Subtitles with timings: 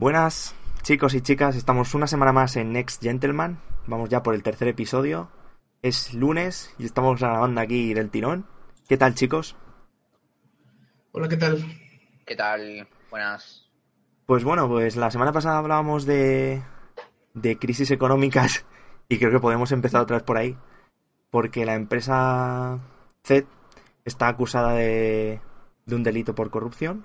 [0.00, 4.42] Buenas chicos y chicas, estamos una semana más en Next Gentleman, vamos ya por el
[4.42, 5.28] tercer episodio,
[5.82, 8.46] es lunes y estamos grabando aquí del tirón.
[8.88, 9.56] ¿Qué tal chicos?
[11.12, 11.62] Hola, ¿qué tal?
[12.24, 12.88] ¿Qué tal?
[13.10, 13.68] Buenas.
[14.24, 16.62] Pues bueno, pues la semana pasada hablábamos de,
[17.34, 18.64] de crisis económicas
[19.10, 20.56] y creo que podemos empezar otra vez por ahí,
[21.28, 22.78] porque la empresa
[23.22, 23.46] Z
[24.06, 25.42] está acusada de,
[25.84, 27.04] de un delito por corrupción.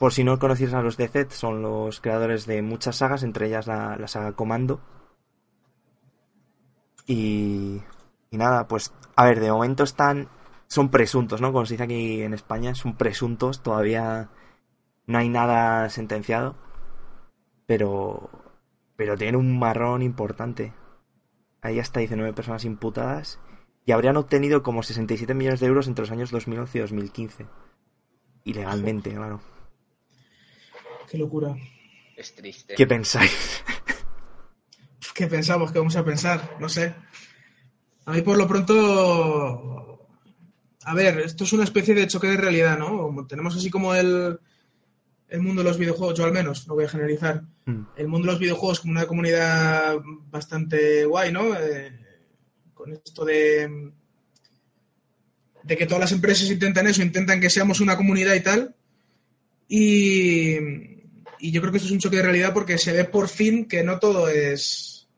[0.00, 3.48] Por si no conocieras a los de Z, son los creadores de muchas sagas, entre
[3.48, 4.80] ellas la, la saga Comando.
[7.06, 7.82] Y,
[8.30, 10.30] y nada, pues a ver, de momento están,
[10.68, 11.52] son presuntos, ¿no?
[11.52, 14.30] Como se dice aquí en España, son presuntos, todavía
[15.06, 16.56] no hay nada sentenciado,
[17.66, 18.30] pero,
[18.96, 20.72] pero tienen un marrón importante.
[21.60, 23.38] Hay hasta 19 personas imputadas
[23.84, 27.46] y habrían obtenido como 67 millones de euros entre los años 2011 y 2015.
[28.44, 29.40] Ilegalmente, claro.
[31.10, 31.56] Qué locura.
[32.16, 32.74] Es triste.
[32.74, 33.64] ¿Qué pensáis?
[35.14, 35.72] ¿Qué pensamos?
[35.72, 36.56] ¿Qué vamos a pensar?
[36.60, 36.94] No sé.
[38.06, 40.08] A mí por lo pronto...
[40.84, 42.96] A ver, esto es una especie de choque de realidad, ¿no?
[42.96, 44.38] Como tenemos así como el,
[45.28, 47.82] el mundo de los videojuegos, yo al menos, no voy a generalizar, Mm.
[47.96, 49.98] el mundo de los videojuegos como una comunidad
[50.30, 51.54] bastante guay, ¿no?
[51.54, 51.92] Eh,
[52.72, 53.92] con esto de,
[55.62, 58.74] de que todas las empresas intentan eso, intentan que seamos una comunidad y tal.
[59.68, 60.56] Y,
[61.40, 63.66] y yo creo que esto es un choque de realidad porque se ve por fin
[63.66, 65.08] que no todo es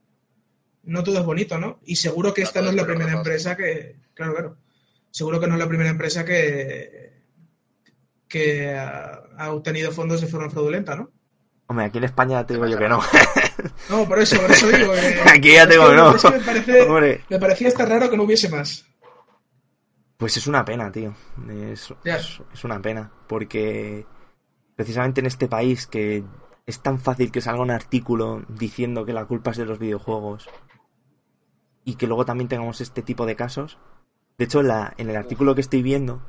[0.84, 1.78] no todo es bonito, ¿no?
[1.84, 4.56] Y seguro que esta no es la primera empresa que, claro, claro,
[5.11, 7.12] seguro que no es la primera empresa que
[8.28, 11.11] que ha, ha obtenido fondos de forma fraudulenta, ¿no?
[11.67, 13.00] Hombre, aquí en España te digo yo que no.
[13.89, 14.93] No, por eso, por eso digo.
[14.93, 16.17] que- Aquí ya tengo no.
[16.17, 18.84] es que me, parece, Hombre, me parecía hasta raro que no hubiese más.
[20.17, 21.15] pues es una pena, tío.
[21.48, 21.93] Es,
[22.53, 23.12] es una pena.
[23.28, 24.05] Porque
[24.83, 26.25] precisamente en este país que
[26.66, 30.50] es tan fácil que salga un artículo diciendo que la culpa es de los videojuegos
[31.84, 33.78] y que luego también tengamos este tipo de casos.
[34.38, 36.21] De hecho, en, la, en el artículo que estoy viendo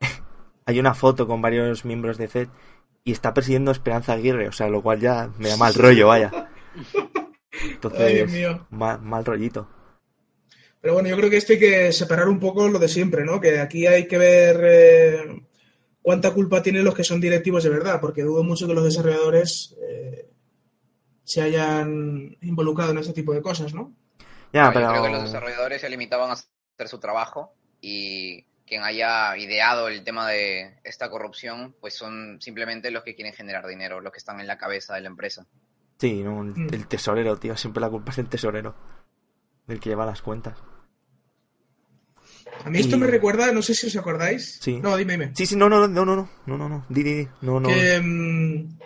[0.66, 2.48] hay una foto con varios miembros de FED
[3.04, 6.08] y está persiguiendo a Esperanza Aguirre, o sea, lo cual ya me da mal rollo,
[6.08, 6.32] vaya.
[7.70, 8.66] Entonces, Ay, Dios mío.
[8.70, 9.68] mal, mal rollito.
[10.80, 13.40] Pero bueno, yo creo que esto hay que separar un poco lo de siempre, ¿no?
[13.40, 15.44] Que aquí hay que ver eh,
[16.04, 19.74] cuánta culpa tienen los que son directivos de verdad, porque dudo mucho que los desarrolladores
[19.80, 20.28] eh,
[21.24, 23.90] se hayan involucrado en este tipo de cosas, ¿no?
[24.52, 24.84] Ya, pero...
[24.84, 29.88] Yo creo que los desarrolladores se limitaban a hacer su trabajo y quien haya ideado
[29.88, 34.18] el tema de esta corrupción, pues son simplemente los que quieren generar dinero, los que
[34.18, 35.46] están en la cabeza de la empresa.
[35.98, 36.74] Sí, no, el, Mm.
[36.74, 37.56] el tesorero, tío.
[37.56, 38.74] Siempre la culpa es del tesorero.
[39.66, 40.58] Del que lleva las cuentas.
[42.64, 44.58] A mí esto Y- me recuerda, no sé si os acordáis.
[44.60, 44.78] Sí.
[44.80, 45.32] No, dime, dime.
[45.34, 46.86] Sí, sí, no, no, no, no, no, no, no, no.
[46.88, 47.28] Di, di.
[47.42, 47.68] No, no.
[47.68, 48.78] Que, mm,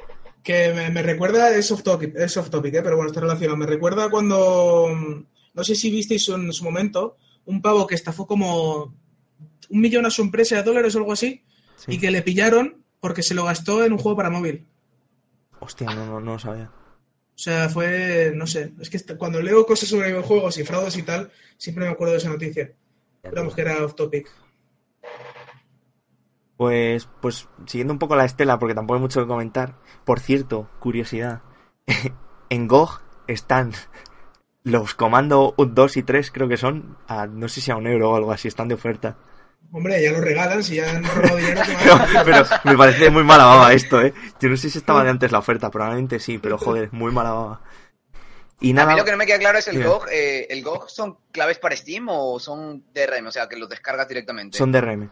[0.42, 2.82] que me, me recuerda, es off topic, es off topic, ¿eh?
[2.82, 3.56] pero bueno, está relacionado.
[3.56, 5.24] Me recuerda cuando, mm,
[5.54, 8.94] no sé si visteis en su momento, un pavo que estafó como
[9.70, 11.42] un millón a su empresa de dólares o algo así,
[11.76, 11.92] Sí.
[11.92, 14.66] y que le pillaron porque se lo gastó en un juego para móvil.
[15.60, 16.70] Hostia, no, no, no lo sabía.
[16.70, 21.02] O sea, fue, no sé, es que cuando leo cosas sobre videojuegos y fraudes y
[21.04, 22.72] tal, siempre me acuerdo de esa noticia.
[23.22, 24.30] Esperamos que era off topic.
[26.56, 29.76] Pues, pues, siguiendo un poco la estela, porque tampoco hay mucho que comentar.
[30.04, 31.42] Por cierto, curiosidad.
[32.50, 33.72] en GOG están
[34.64, 38.10] los comandos 2 y 3, creo que son, a, no sé si a un euro
[38.10, 39.16] o algo así, están de oferta.
[39.70, 41.62] Hombre, ya lo regalan, si ya han robado dinero.
[42.24, 44.14] pero me parece muy mala baba esto, ¿eh?
[44.40, 47.30] Yo no sé si estaba de antes la oferta, probablemente sí, pero joder, muy mala
[47.30, 47.60] baba.
[48.60, 49.86] Y A nada, mí lo que no me queda claro es el Dime.
[49.86, 50.08] GOG.
[50.10, 53.26] eh, ¿El GOG son claves para Steam o son DRM?
[53.28, 54.58] O sea, que los descargas directamente.
[54.58, 55.08] son DRM.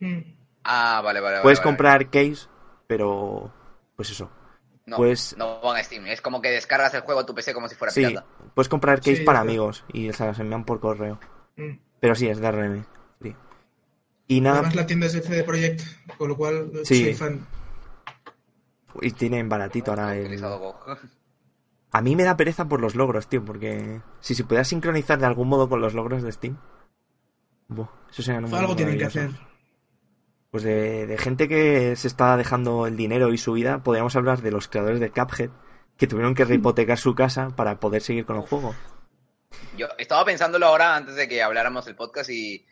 [0.00, 0.18] Mm.
[0.64, 1.32] Ah, vale, vale.
[1.34, 1.64] vale, Puedes vale.
[1.64, 2.46] comprar case,
[2.86, 3.52] pero
[3.96, 4.30] pues eso.
[4.86, 6.06] No, pues- no van a Steam.
[6.06, 8.26] Es como que descargas el juego a tu PC como si fuera Sí, pirata.
[8.54, 9.48] puedes comprar case Sí, para está.
[9.48, 11.18] amigos y se las envían por correo.
[11.56, 11.78] Mm.
[12.00, 12.84] Pero sí, es DRM.
[13.22, 13.34] sí.
[14.28, 15.82] Y nada, Además la tienda es de CD Projekt,
[16.16, 17.04] con lo cual Sí.
[17.04, 17.46] soy fan.
[19.00, 20.22] y tienen baratito ahora el...
[20.26, 20.98] utilizado GOG.
[21.92, 25.26] A mí me da pereza por los logros, tío, porque si se pudiera sincronizar de
[25.26, 26.58] algún modo con los logros de Steam,
[27.68, 29.30] buah, eso sería un Algo tienen que hacer.
[30.50, 34.40] Pues de, de gente que se está dejando el dinero y su vida, podríamos hablar
[34.40, 35.50] de los creadores de Cuphead,
[35.98, 38.74] que tuvieron que rehipotecar su casa para poder seguir con el juego.
[39.76, 42.66] Yo estaba pensándolo ahora antes de que habláramos del podcast y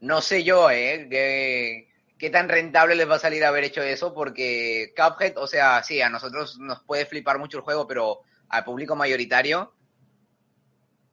[0.00, 1.06] no sé yo, ¿eh?
[1.10, 1.88] ¿Qué,
[2.18, 4.14] qué tan rentable les va a salir haber hecho eso?
[4.14, 8.20] Porque Cuphead, o sea, sí, a nosotros nos puede flipar mucho el juego, pero
[8.56, 9.72] al público mayoritario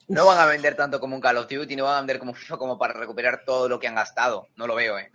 [0.07, 2.33] no van a vender tanto como un Call of Duty, no van a vender como
[2.33, 4.47] FIFA como para recuperar todo lo que han gastado.
[4.57, 5.11] No lo veo, ¿eh?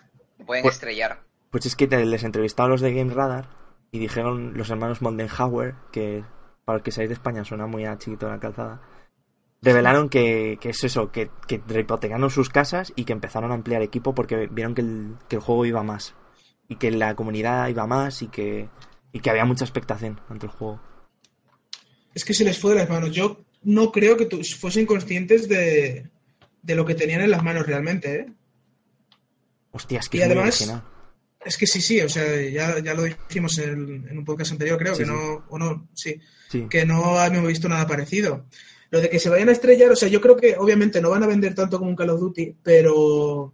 [0.47, 1.21] Pueden Pues- estrellar.
[1.51, 3.49] Pues es que les entrevistaban los de Game Radar
[3.91, 6.25] y dijeron los hermanos Moldenhauer, que
[6.65, 8.81] para el que seáis de España suena muy a chiquito la calzada,
[9.63, 13.83] revelaron que, que es eso, que, que rehipotecaron sus casas y que empezaron a ampliar
[13.83, 16.15] equipo porque vieron que el, que el juego iba más
[16.69, 18.69] y que la comunidad iba más y que,
[19.13, 20.81] y que había mucha expectación ante el juego.
[22.17, 23.13] Es que se les fue de las manos.
[23.15, 26.09] Yo no creo que fuesen conscientes de,
[26.63, 28.27] de lo que tenían en las manos realmente, ¿eh?
[29.73, 30.73] Hostia, es que Y además-.
[31.45, 34.79] Es que sí, sí, o sea, ya, ya lo dijimos en, en un podcast anterior,
[34.79, 35.13] creo Sí, que sí.
[35.13, 36.19] no, o no, sí,
[36.51, 36.67] Sí.
[36.71, 38.47] que no hemos visto nada parecido.
[38.91, 41.23] Lo de que se vayan a estrellar, o sea, yo creo que obviamente no van
[41.23, 43.53] a vender tanto como un Call of Duty, pero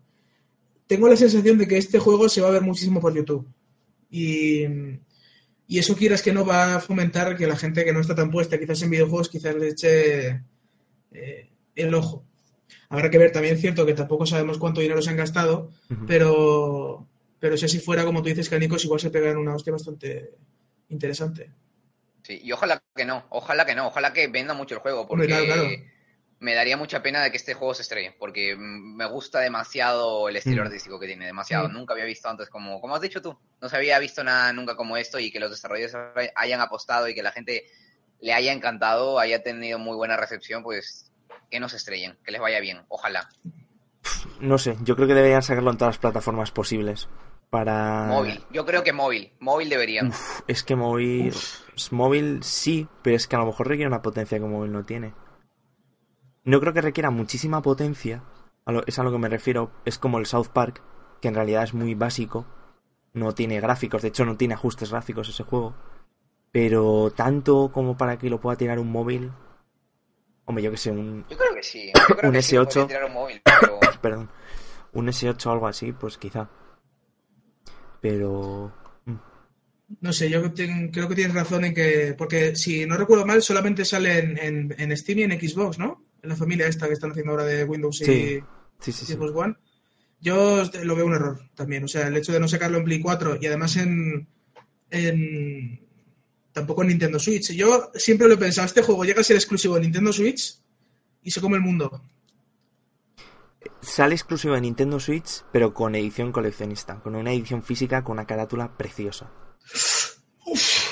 [0.86, 3.46] tengo la sensación de que este juego se va a ver muchísimo por YouTube.
[4.08, 4.64] Y,
[5.66, 8.30] y eso quieras que no va a fomentar que la gente que no está tan
[8.30, 10.42] puesta quizás en videojuegos quizás le eche
[11.12, 12.24] eh, el ojo.
[12.88, 15.70] Habrá que ver también, cierto, que tampoco sabemos cuánto dinero se han gastado,
[16.06, 20.34] pero, pero si así fuera, como tú dices, Canicos, igual se pegan una hostia bastante
[20.90, 21.50] interesante.
[22.22, 25.24] Sí, y ojalá que no, ojalá que no, ojalá que venda mucho el juego, porque
[25.24, 25.68] Hombre, claro, claro.
[26.42, 30.34] Me daría mucha pena de que este juego se estrelle, porque me gusta demasiado el
[30.36, 30.66] estilo Mm.
[30.66, 31.68] artístico que tiene, demasiado.
[31.68, 31.72] Mm.
[31.72, 34.74] Nunca había visto antes como, como has dicho tú, no se había visto nada nunca
[34.76, 35.96] como esto y que los desarrolladores
[36.34, 37.64] hayan apostado y que la gente
[38.20, 41.12] le haya encantado, haya tenido muy buena recepción, pues
[41.50, 43.28] que no se estrellen, que les vaya bien, ojalá.
[44.40, 47.08] No sé, yo creo que deberían sacarlo en todas las plataformas posibles.
[47.50, 48.04] Para.
[48.08, 50.08] Móvil, yo creo que móvil, móvil deberían.
[50.08, 51.34] Uf, es que móvil.
[51.90, 55.12] Móvil sí, pero es que a lo mejor requiere una potencia que móvil no tiene.
[56.44, 58.22] No creo que requiera muchísima potencia.
[58.64, 59.72] a lo- es a lo que me refiero.
[59.84, 60.82] Es como el South Park,
[61.20, 62.46] que en realidad es muy básico.
[63.12, 65.74] No tiene gráficos, de hecho no tiene ajustes gráficos ese juego.
[66.52, 69.32] Pero tanto como para que lo pueda tirar un móvil.
[70.44, 71.24] Hombre, yo que sé, un.
[71.28, 72.64] Yo creo que sí, yo creo Un que sí, S8.
[72.66, 74.30] podría tirar un móvil, pero Perdón.
[74.92, 76.48] Un S8 o algo así, pues quizá.
[78.00, 78.72] Pero.
[79.06, 79.14] mm,
[80.00, 83.42] No sé, yo ten- creo que tienes razón en que, porque si no recuerdo mal,
[83.42, 86.02] solamente sale en, en- en Steam y en Xbox, ¿no?
[86.22, 88.40] En la familia esta que están haciendo ahora de Windows y, Sí,
[88.80, 89.12] Sí, sí, sí.
[89.14, 89.56] Xbox One.
[90.20, 91.84] Yo lo veo un error también.
[91.84, 94.28] O sea, el hecho de no sacarlo en Play 4 y además en.
[94.90, 95.80] en
[96.52, 97.50] tampoco en Nintendo Switch.
[97.52, 100.58] Yo siempre lo he pensado, este juego llega a ser exclusivo de Nintendo Switch
[101.22, 102.02] y se come el mundo.
[103.80, 108.26] Sale exclusivo de Nintendo Switch, pero con edición coleccionista, con una edición física con una
[108.26, 109.32] carátula preciosa.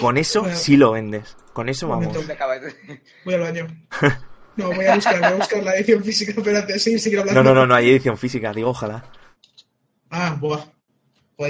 [0.01, 0.57] Con eso Bueno.
[0.57, 1.37] sí lo vendes.
[1.53, 2.17] Con eso vamos.
[3.25, 3.67] Voy al baño.
[4.57, 6.33] No, voy a buscar, voy a buscar la edición física.
[6.37, 7.43] Espérate, sí, seguir hablando.
[7.43, 9.05] No, no, no, no hay edición física, digo ojalá.
[10.11, 10.65] Ah, buah.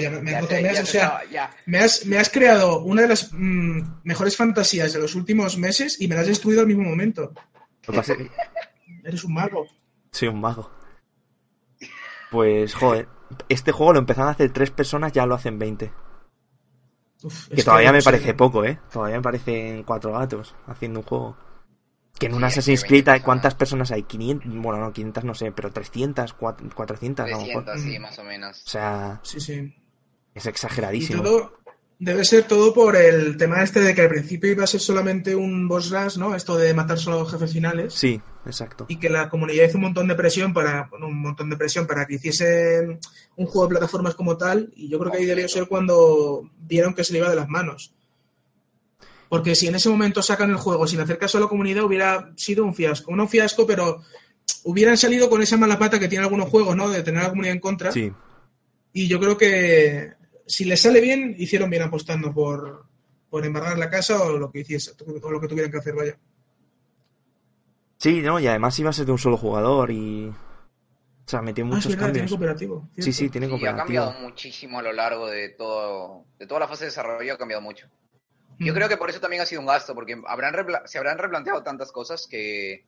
[0.00, 1.50] Ya me, me Ya has me has- ya o se sea, acaba, ya.
[1.66, 6.00] me has, me has creado una de las mm, mejores fantasías de los últimos meses
[6.00, 7.32] y me la has destruido al mismo momento.
[9.02, 9.66] Eres un mago.
[10.12, 10.70] soy un mago.
[12.30, 13.08] Pues, joder,
[13.48, 15.90] este juego lo empezaron a hacer tres personas, ya lo hacen 20.
[17.24, 18.78] Uf, Que todavía me parece poco, ¿eh?
[18.92, 21.36] Todavía me parecen cuatro gatos haciendo un juego.
[22.18, 23.20] Que en un Assassin's 20 Creed, hay-.
[23.22, 24.02] ¿cuántas personas hay?
[24.02, 27.64] 500, bueno, no, 500 no sé, pero 300, 400, 400 a lo mejor.
[27.64, 28.62] 300, sí, más o menos.
[28.66, 29.74] O sea, Sí, sí.
[30.34, 31.22] es Y exageradísimo.
[31.22, 31.60] todo
[32.02, 35.34] debe ser todo por el tema este de que al principio iba a ser solamente
[35.34, 36.34] un boss rush, ¿no?
[36.34, 37.92] Esto de matar solo a los jefes finales.
[37.92, 38.86] Sí, exacto.
[38.88, 41.86] y que la comunidad hizo un montón de presión para bueno, un montón de presión
[41.86, 42.98] para que hiciesen
[43.36, 46.94] un juego de plataformas como tal y yo creo que ahí debió ser cuando vieron
[46.94, 47.92] que se le iba de las manos
[49.30, 52.30] porque si en ese momento sacan el juego sin hacer caso a la comunidad hubiera
[52.36, 54.02] sido un fiasco no un fiasco pero
[54.64, 57.30] hubieran salido con esa mala pata que tienen algunos juegos no de tener a la
[57.30, 58.12] comunidad en contra Sí,
[58.92, 60.12] y yo creo que
[60.46, 62.84] si les sale bien hicieron bien apostando por
[63.30, 66.18] por embargar la casa o lo que hiciese o lo que tuvieran que hacer vaya
[67.98, 68.40] sí, ¿no?
[68.40, 70.28] Y además iba a ser de un solo jugador y...
[70.28, 72.30] O sea, metió ah, muchos verdad, tiene cambios.
[72.30, 73.18] cooperativo Sí, cierto.
[73.18, 73.76] sí, tiene Sí, ha cooperativo.
[73.84, 77.62] cambiado muchísimo a lo largo de todo, de toda la fase de desarrollo, ha cambiado
[77.62, 77.86] mucho.
[78.60, 81.18] Yo creo que por eso también ha sido un gasto, porque habrán repla- se habrán
[81.18, 82.84] replanteado tantas cosas que,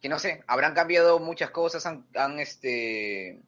[0.00, 3.42] que no sé, habrán cambiado muchas cosas, han, han, este,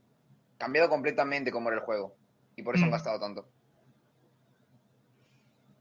[0.59, 2.17] cambiado completamente cómo era el juego.
[2.57, 2.93] Y por eso han Mm.
[2.93, 3.49] gastado tanto.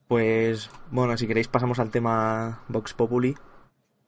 [0.07, 3.35] Pues, bueno, si queréis pasamos al tema Vox Populi.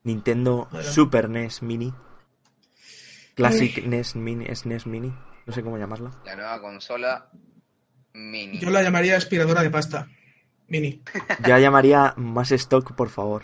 [0.04, 0.70] Nintendo.
[0.84, 1.94] Super NES Mini.
[3.36, 5.14] Classic NES Mini, SNES Mini.
[5.46, 6.12] No sé cómo llamarla.
[6.26, 7.30] La nueva consola
[8.14, 8.60] mini.
[8.60, 10.08] Yo la llamaría aspiradora de pasta.
[10.68, 11.02] Mini.
[11.46, 13.44] Ya llamaría más stock, por favor.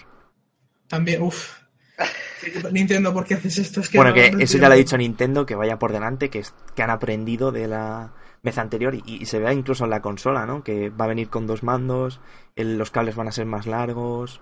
[0.87, 1.59] También, uff.
[2.71, 3.79] Nintendo, ¿por qué haces esto?
[3.81, 5.91] Es que bueno, no- que no eso ya lo ha dicho Nintendo, que vaya por
[5.91, 9.85] delante, que, es, que han aprendido de la vez anterior y, y se vea incluso
[9.85, 10.63] en la consola, ¿no?
[10.63, 12.19] Que va a venir con dos mandos,
[12.55, 14.41] el- los cables van a ser más largos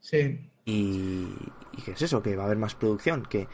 [0.00, 0.48] Sí.
[0.64, 1.26] y,
[1.72, 3.48] y que es eso, que va a haber más producción, que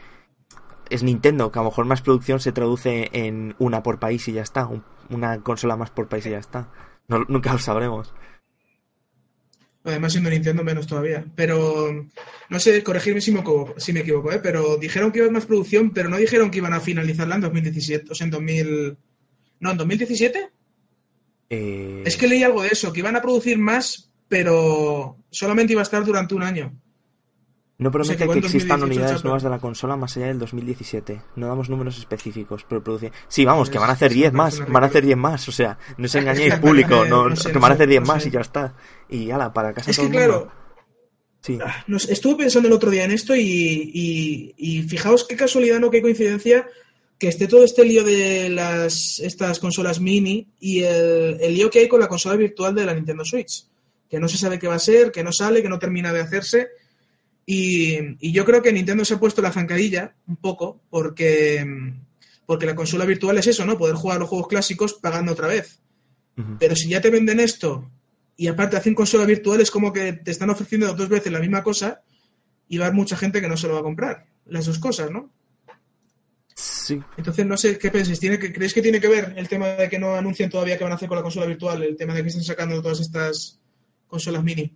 [0.89, 4.33] es Nintendo, que a lo mejor más producción se traduce en una por país y
[4.33, 6.67] ya está, un- una consola más por país y ya está.
[7.07, 8.13] No- nunca lo sabremos.
[9.85, 11.25] Además, siendo Nintendo menos todavía.
[11.35, 12.07] Pero,
[12.49, 14.39] no sé, corregirme si me equivoco, si me equivoco ¿eh?
[14.41, 17.35] pero dijeron que iba a haber más producción, pero no dijeron que iban a finalizarla
[17.35, 18.97] en 2017, o sea, en 2000...
[19.59, 20.49] No, en 2017.
[21.49, 25.81] Eh, Es que leí algo de eso, que iban a producir más, pero solamente iba
[25.81, 26.73] a estar durante un año.
[27.79, 29.23] No o sea, promete que existan 2018 unidades chato.
[29.27, 31.21] nuevas de la consola más allá del 2017.
[31.35, 33.11] No damos números específicos, pero produce...
[33.27, 35.07] Sí, vamos, que van a hacer es 10 una más, van a hacer ridícula.
[35.07, 37.89] 10 más, o sea, no os engañéis público, no, no sé, que van a hacer
[37.89, 38.75] 10 no más y ya está.
[39.09, 40.39] Y ala, para casa Es todo que, el mundo.
[40.45, 40.63] claro,
[41.41, 43.41] Sí, Ah, estuve pensando el otro día en esto y,
[43.93, 46.65] y- y fijaos qué casualidad, no qué coincidencia
[47.19, 51.79] que esté todo este lío de las estas consolas mini y el, el lío que
[51.79, 53.65] hay con la consola virtual de la Nintendo Switch,
[54.09, 56.21] que no se sabe qué va a ser, que no sale, que no termina de
[56.21, 56.67] hacerse.
[57.45, 61.65] Y, y yo creo que Nintendo se ha puesto la zancadilla un poco porque,
[62.45, 63.77] porque la consola virtual es eso, ¿no?
[63.77, 65.79] Poder jugar los juegos clásicos pagando otra vez.
[66.59, 67.91] Pero si ya te venden esto
[68.35, 71.61] y aparte hacen consola virtual, es como que te están ofreciendo dos veces la misma
[71.61, 72.01] cosa
[72.67, 74.25] y va a haber mucha gente que no se lo va a comprar.
[74.45, 75.31] Las dos cosas, ¿no?
[76.55, 76.99] sí.
[77.17, 78.19] Entonces, no sé qué pensáis.
[78.19, 80.83] ¿Tiene que, ¿Creéis que tiene que ver el tema de que no anuncian todavía qué
[80.83, 81.83] van a hacer con la consola virtual?
[81.83, 83.59] El tema de que están sacando todas estas
[84.07, 84.75] consolas mini.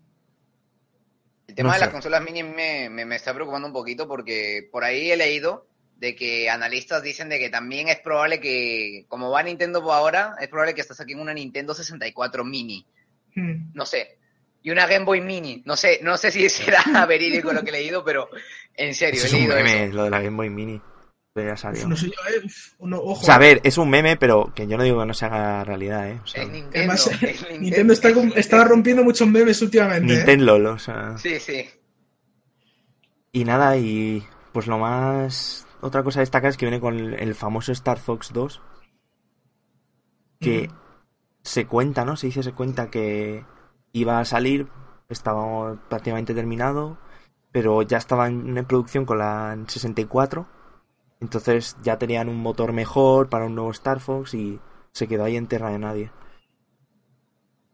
[1.58, 4.70] El tema No de las consolas mini me, me, me está preocupando un poquito porque
[4.72, 9.32] por ahí he leído de que analistas dicen de que también es probable que, como
[9.32, 12.86] va Nintendo por ahora, es probable que hasta saquen una Nintendo 64 mini.
[13.34, 13.72] Hmm.
[13.74, 14.20] No sé.
[14.62, 15.64] Y una Game Boy mini.
[15.66, 18.30] No sé, no sé si será verídico lo que he leído, pero
[18.76, 19.96] en serio, Eso he es un leído meme, eso.
[19.96, 20.80] lo de la Game Boy Mini.
[21.46, 21.88] Ya salió.
[21.88, 22.42] no sé yo, ¿eh?
[22.46, 23.22] Uf, uno- ojo.
[23.22, 25.26] O sea, a ver, es un meme, pero que yo no digo que no se
[25.26, 26.20] haga realidad, ¿eh?
[26.24, 26.78] O sea, Es Nintendo.
[26.78, 30.14] Además, es Nintendo, Nintendo está, está rompiendo muchos memes últimamente.
[30.14, 30.18] ¿eh?
[30.18, 31.18] Nintendo, o sea...
[31.18, 31.66] Sí, sí.
[33.32, 35.68] Y nada, y pues lo más...
[35.82, 38.62] Otra cosa a destacar es que viene con el, famoso Star Fox 2,
[40.40, 40.70] que
[41.44, 42.16] se cuenta, ¿no?
[42.18, 43.46] Se dice, se cuenta que
[43.92, 44.68] iba a salir,
[45.10, 46.98] estaba prácticamente terminado,
[47.52, 50.48] pero ya estaba en, en producción con la 64,
[51.20, 54.60] entonces ya tenían un motor mejor para un nuevo Star Fox y
[54.92, 56.12] se quedó ahí en tierra de nadie.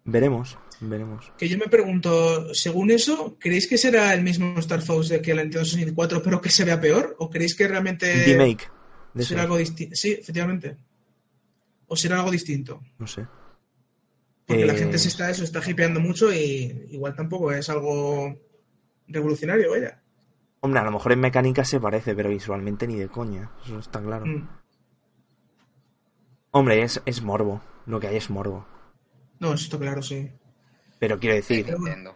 [0.06, 1.32] Veremos, veremos.
[1.38, 5.34] Que yo me pregunto, según eso, ¿creéis que será el mismo Star Fox de que
[5.34, 7.16] la Nintendo 64, pero que se vea peor?
[7.20, 8.70] ¿O creéis que realmente remake
[9.14, 9.96] de será algo distinto?
[9.96, 10.76] Sí, efectivamente.
[11.88, 12.82] ¿O será algo distinto?
[13.00, 13.26] no sé.
[14.46, 18.38] Porque la Eh, gente se está, eso, está hipeando mucho y igual tampoco es algo
[19.08, 20.03] revolucionario, vaya.
[20.66, 23.52] Hombre, a lo mejor en mecánica se parece, pero visualmente ni de coña.
[23.66, 24.26] Eso está claro.
[24.26, 24.48] Mm.
[26.52, 27.62] Hombre, es, es morbo.
[27.86, 28.66] Lo que hay es morbo.
[29.40, 30.32] No, eso está claro, sí.
[31.00, 32.16] Pero quiero decir, Pero-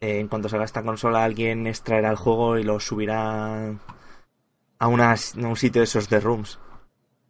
[0.00, 3.68] eh, en cuanto salga esta consola, alguien extraerá el juego y lo subirá
[4.80, 6.58] a, unas, a un sitio de esos de rooms.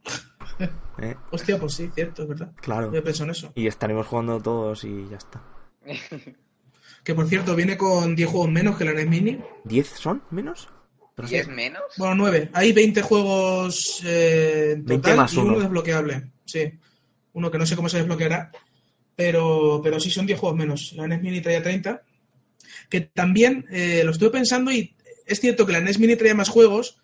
[0.98, 1.16] ¿Eh?
[1.32, 2.52] Hostia, pues sí, cierto, es verdad.
[2.56, 2.90] Claro.
[2.94, 3.52] Yo pienso en eso.
[3.54, 5.42] Y estaremos jugando todos y ya está.
[7.06, 9.38] Que por cierto, viene con 10 juegos menos que la NES Mini.
[9.64, 10.68] ¿10 son menos?
[11.14, 11.36] Pero ¿Y sí.
[11.36, 11.84] es menos?
[11.98, 12.50] Bueno, 9.
[12.52, 15.60] Hay 20 juegos eh, en 20 total más y uno uno.
[15.60, 16.32] desbloqueable.
[16.44, 16.72] Sí.
[17.34, 18.50] Uno que no sé cómo se desbloqueará.
[19.14, 20.94] Pero, pero sí son 10 juegos menos.
[20.96, 22.02] La NES Mini traía 30.
[22.90, 24.96] Que también eh, lo estuve pensando y
[25.26, 26.98] es cierto que la NES Mini traía más juegos,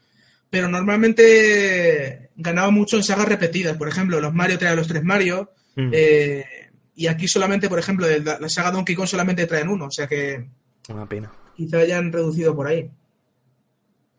[0.51, 3.77] pero normalmente ganaba mucho en sagas repetidas.
[3.77, 5.53] Por ejemplo, los Mario traían los tres Mario.
[5.77, 6.45] Mm, eh,
[6.95, 9.87] y aquí solamente, por ejemplo, de la, saga Donkey Kong solamente traen uno.
[9.87, 10.47] O sea que
[10.89, 11.33] Una pena.
[11.57, 12.91] quizá hayan reducido por ahí.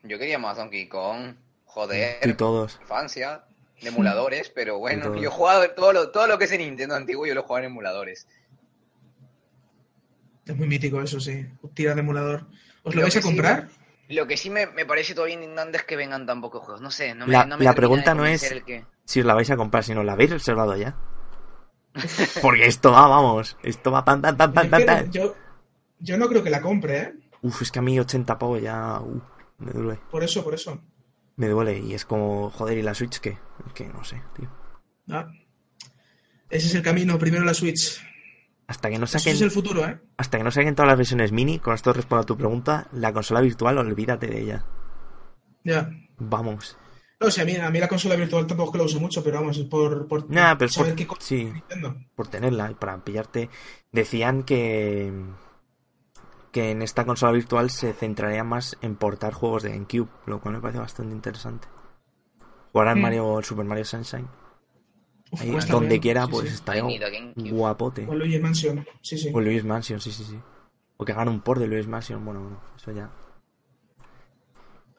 [0.04, 1.36] Yo quería más Donkey Kong.
[1.66, 2.18] Joder.
[2.28, 2.78] Y todos.
[2.82, 3.46] infancia,
[3.82, 6.96] de emuladores, pero bueno, yo he jugado todo lo, todo lo que es en Nintendo
[6.96, 8.28] antiguo, yo lo he jugado en emuladores.
[10.46, 11.46] Es muy mítico eso, sí.
[11.74, 12.46] Tirar de emulador.
[12.84, 13.70] ¿Os lo, Lo vais a sí, comprar?
[14.10, 16.82] Lo que sí me, me parece todavía indignante es que vengan tan pocos juegos.
[16.82, 19.34] No sé, no me, La- no me la pregunta no es- que- Si os la
[19.34, 20.96] vais a comprar, si no la habéis reservado ya.
[22.42, 23.58] Porque esto va, vamos.
[23.64, 25.12] Esto va pan, Yo, pan, quiero- pan.
[25.12, 25.36] yo,
[26.00, 27.14] yo no creo que la compre, ¿eh?
[27.42, 29.00] Uf, es que a mí 80 pavos ya.
[29.00, 29.22] uh,
[29.60, 30.00] me duele.
[30.10, 30.82] Por eso, por eso.
[31.36, 31.80] Me duele.
[31.80, 33.38] Y es como, joder, ¿y la Switch qué?
[33.68, 34.50] Es que no sé, tío.
[35.10, 35.28] Ah.
[36.50, 37.18] Ese es el camino.
[37.20, 38.02] Primero la Switch.
[38.68, 39.34] Hasta que no saquen.
[39.34, 40.00] es el futuro, ¿eh?
[40.18, 43.12] Hasta que no saquen todas las versiones mini, con esto respondo a tu pregunta, la
[43.12, 44.66] consola virtual, olvídate de ella.
[45.64, 45.90] Ya.
[46.18, 46.78] Vamos.
[47.20, 49.24] No sé, a mí, a mí la consola virtual tampoco es que la uso mucho,
[49.24, 51.36] pero vamos, es por, por Nah, pero es saber por- qué cosa sí.
[51.38, 51.96] tiene Nintendo.
[52.16, 53.50] por tenerla y para pillarte.
[53.92, 55.12] Decían que
[56.52, 60.54] que en esta consola virtual se centraría más en portar juegos de GameCube, lo cual
[60.56, 61.68] me parece bastante interesante.
[62.72, 63.02] Jugar al Mm.
[63.02, 64.28] Mario Super Mario Sunshine,
[65.32, 66.02] Uf, ahí cuesta donde bien.
[66.02, 66.54] quiera, Sí, pues sí.
[66.56, 66.84] estaría
[67.52, 68.06] guapote.
[68.08, 68.86] O Luigi Mansion.
[69.02, 69.32] Sí, sí.
[69.34, 70.40] O Luis Mansion, sí, sí, sí.
[70.98, 73.10] O que hagan un port de Luis Mansion, bueno, bueno, eso ya.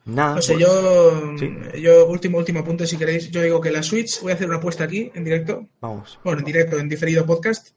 [0.07, 0.35] Nada.
[0.37, 1.81] No sé, pues- yo, Sí.
[1.81, 3.31] yo, último, último apunte si queréis.
[3.31, 5.67] Yo digo que la Switch, voy a hacer una apuesta aquí, en directo.
[5.81, 6.19] Vamos.
[6.25, 7.69] Bueno, en directo, en diferido podcast.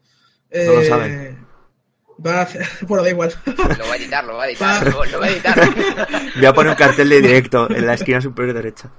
[0.54, 1.48] No lo Eh, saben.
[2.26, 2.66] Va a hacer...
[2.88, 3.34] Bueno, da igual.
[3.46, 5.70] Lo va a editar, lo va a editar, lo, lo va a editar.
[6.36, 8.92] Voy a poner un cartel de directo en la esquina superior derecha.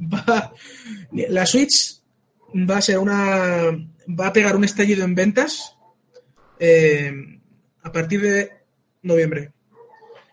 [0.00, 0.52] Va-
[1.28, 2.00] La Switch
[2.54, 3.70] va a ser una.
[4.08, 5.76] Va a pegar un estallido en ventas
[6.58, 7.12] eh,
[7.82, 8.50] a partir de
[9.02, 9.52] noviembre.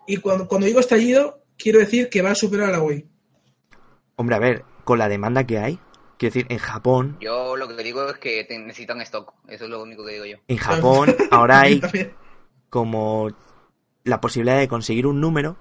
[0.06, 3.06] Y cuando, cuando digo estallido, quiero decir que va a superar a la Wii.
[4.16, 5.78] Hombre, a ver, con la demanda que hay,
[6.18, 9.32] quiero decir, en Japón, Yo lo que digo es que necesitan stock.
[9.48, 10.36] Eso es lo único que digo yo.
[10.46, 11.80] en Japón ahora hay
[12.70, 13.30] como
[14.04, 15.56] la posibilidad de conseguir un número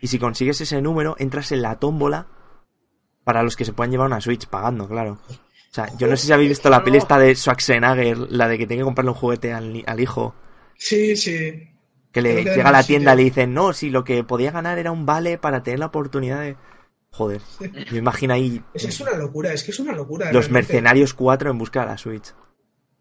[0.00, 2.28] y si consigues ese número entras en la tómbola
[3.24, 5.18] para los que se puedan llevar una Switch pagando, claro.
[5.28, 8.56] O sea, yo no sé si habéis visto la peli esta de Schwarzenegger, la de
[8.56, 10.34] que tiene que comprarle un juguete al hijo,
[10.78, 11.68] Sí, sí.
[12.12, 14.24] Que le que llega a la sí tienda y le dicen, no, si lo que
[14.24, 16.56] podía ganar era un vale para tener la oportunidad de...
[17.10, 17.40] Joder,
[17.90, 20.26] me imagino ahí Es, es una locura, es que es una locura.
[20.26, 20.74] los realmente.
[20.74, 22.34] mercenarios 4 en busca de la Switch.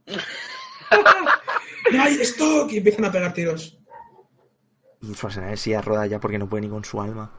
[1.91, 2.71] ¡No hay stock!
[2.71, 3.77] Y empiezan a pegar tiros.
[5.01, 7.31] Y Schwarzenegger sí a rueda ya porque no puede ni con su alma.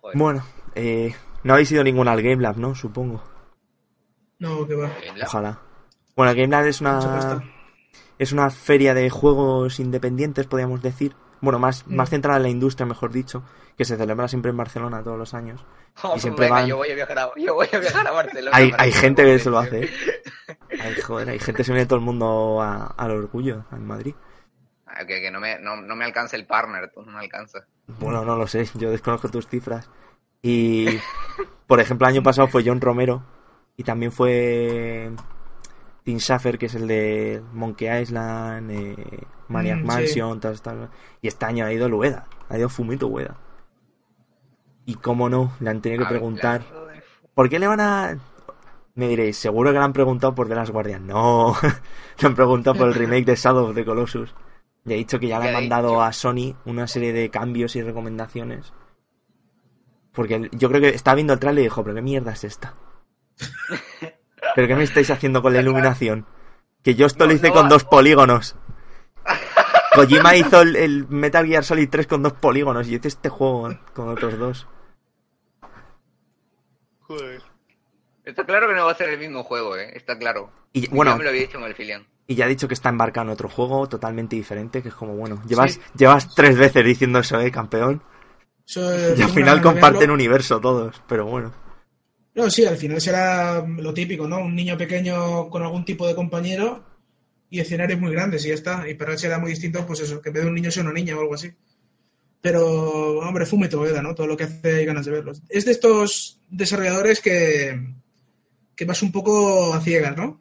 [0.00, 0.18] Joder.
[0.18, 0.44] Bueno,
[0.74, 2.74] eh, no habéis ido ninguna al Game Lab, ¿no?
[2.74, 3.22] Supongo.
[4.38, 4.90] No, que va.
[5.24, 5.60] Ojalá.
[6.16, 7.42] Bueno, el Game Lab es una.
[8.20, 11.14] Es una feria de juegos independientes, podríamos decir.
[11.40, 11.94] Bueno, más, Mm.
[11.96, 13.42] más centrada en la industria, mejor dicho,
[13.78, 15.64] que se celebra siempre en Barcelona todos los años.
[16.02, 18.10] Oh, Y siempre venga, van- yo voy a viajar a, yo voy a, viajar a
[18.12, 18.56] Barcelona.
[18.56, 19.90] Hay, hay gente que se lo hace.
[20.80, 24.14] Hay, joder, hay gente que se viene todo el mundo a- al orgullo, en Madrid.
[24.86, 27.66] Ah, Que, que no, me, no, no me alcanza el partner, tú, no me alcanza.
[27.98, 29.88] Bueno, no lo sé, yo desconozco tus cifras.
[30.42, 30.86] Y,
[31.66, 33.22] por ejemplo, el año pasado fue John Romero
[33.76, 35.10] y también fue
[36.04, 39.86] Tim Schafer, que es el de Monkey Island, eh, Maniac Mm, sí.
[39.86, 40.90] Mansion, tal, tal.
[41.20, 43.36] Y este año ha ido Lueda, ha ido Fumito Ueda.
[44.86, 46.62] Y cómo no, le han tenido que preguntar.
[47.34, 48.18] ¿por qué le van a...?
[48.94, 51.06] Me diréis, seguro que le han preguntado por The Last Guardian.
[51.06, 51.56] No,
[52.20, 54.34] le han preguntado por el remake de Shadow of the Colossus.
[54.84, 57.30] Le he dicho que ya le ¿Qué han ha mandado a Sony una serie de
[57.30, 58.72] cambios y recomendaciones.
[60.12, 62.74] Porque yo creo que estaba viendo el trailer y dijo, pero qué mierda es esta.
[64.54, 66.26] ¿Pero qué me estáis haciendo con la iluminación?
[66.82, 68.56] Que yo esto lo hice no con va- dos polígonos.
[69.94, 73.68] Kojima hizo el, el Metal Gear Solid 3 con dos polígonos y hice este juego
[73.92, 74.66] con otros dos.
[77.00, 77.42] Joder.
[78.24, 79.90] Está claro que no va a ser el mismo juego, eh.
[79.94, 80.50] Está claro.
[80.72, 82.06] Y Ya bueno, me lo había dicho en el filial.
[82.26, 85.16] Y ya ha dicho que está embarcado en otro juego totalmente diferente, que es como,
[85.16, 85.80] bueno, llevas, Sí.
[85.96, 88.02] llevas tres veces diciendo eso, eh, campeón.
[88.66, 88.80] Eso,
[89.16, 91.52] Y al final comparten universo todos, pero bueno.
[92.40, 94.38] No, sí, al final será lo típico, ¿no?
[94.38, 96.84] Un niño pequeño con algún tipo de compañero
[97.50, 98.88] y escenarios muy grandes y ya está.
[98.88, 100.82] Y para él será muy distinto, pues eso, que en vez de un niño sea
[100.82, 101.50] una niña o algo así.
[102.40, 104.14] Pero, hombre, fume todo, ¿no?
[104.14, 105.42] Todo lo que hace hay ganas de verlos.
[105.50, 107.78] Es de estos desarrolladores que,
[108.74, 110.40] que vas un poco a ciegas, ¿no?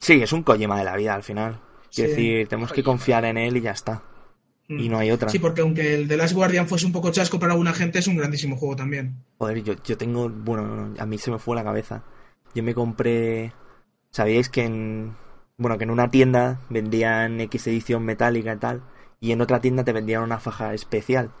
[0.00, 1.60] Sí, es un Kojima de la vida al final.
[1.90, 2.16] Quiero Sí.
[2.16, 4.02] decir, tenemos que confiar en él y ya está.
[4.78, 5.28] Y no hay otra.
[5.28, 8.06] Sí, porque aunque el The Last Guardian fuese un poco chasco para alguna gente, es
[8.06, 9.16] un grandísimo juego también.
[9.38, 12.04] Joder, yo, yo tengo, bueno, a mí se me fue la cabeza.
[12.54, 13.52] Yo me compré,
[14.10, 15.16] ¿sabíais que en,
[15.56, 18.82] bueno, que en una tienda vendían X edición metálica y tal,
[19.18, 21.32] y en otra tienda te vendían una faja especial?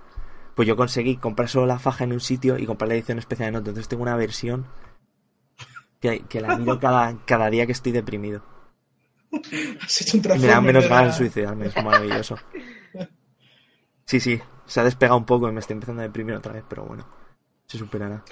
[0.56, 3.50] Pues yo conseguí comprar solo la faja en un sitio y comprar la edición especial
[3.50, 3.70] en otro.
[3.70, 4.66] Entonces tengo una versión
[6.00, 8.42] que, que la miro cada, cada día que estoy deprimido.
[9.80, 12.36] Has hecho un me transformer menos ganas de suicidarme, es maravilloso.
[14.10, 16.64] Sí, sí, se ha despegado un poco y me estoy empezando a deprimir otra vez,
[16.68, 17.06] pero bueno,
[17.68, 18.24] se superará.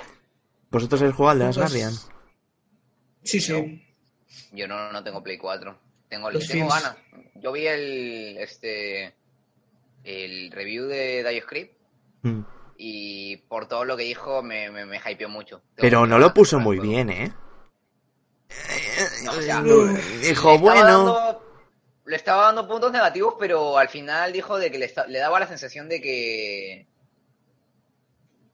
[0.72, 1.92] ¿Vosotros habéis jugado al de las Pues- Guardian?
[3.22, 3.86] Sí, sí.
[4.50, 5.78] Yo no, no tengo Play 4.
[6.08, 6.96] Tengo, ganas.
[7.36, 9.14] Yo vi el este
[10.02, 11.78] el review de Dioscript
[12.22, 12.40] Mm.
[12.76, 15.58] y por todo lo que dijo me, me, me hypeó mucho.
[15.58, 17.32] Tengo Pero no lo puso muy bien, ¿eh?
[19.24, 21.27] No, o sea, dijo, bueno, dando-
[22.08, 25.88] le estaba dando puntos negativos, pero al final dijo de que le, daba la sensación
[25.88, 26.86] de que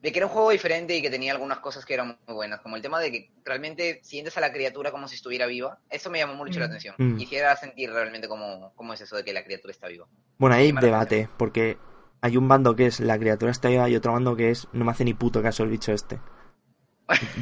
[0.03, 2.61] de que era un juego diferente y que tenía algunas cosas que eran muy buenas,
[2.61, 5.79] como el tema de que realmente sientes a la criatura como si estuviera viva.
[5.89, 6.69] Eso me llamó mucho la Mm.
[6.69, 6.95] atención.
[6.99, 7.17] Mm.
[7.17, 10.07] Quisiera sentir realmente cómo, cómo es eso de que la criatura está viva.
[10.37, 11.79] bueno, ahí debate, porque
[12.21, 14.85] hay un bando que es la criatura está viva y otro bando que es no
[14.85, 16.19] me hace ni puto caso el bicho este.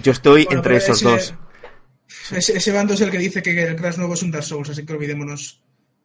[0.02, 1.34] Yo estoy Bueno, entre esos ese- dos.
[2.30, 4.68] Ese, ese bando es el que dice que el Crash nuevo es un Dark Souls,
[4.70, 5.60] así que olvidémonos.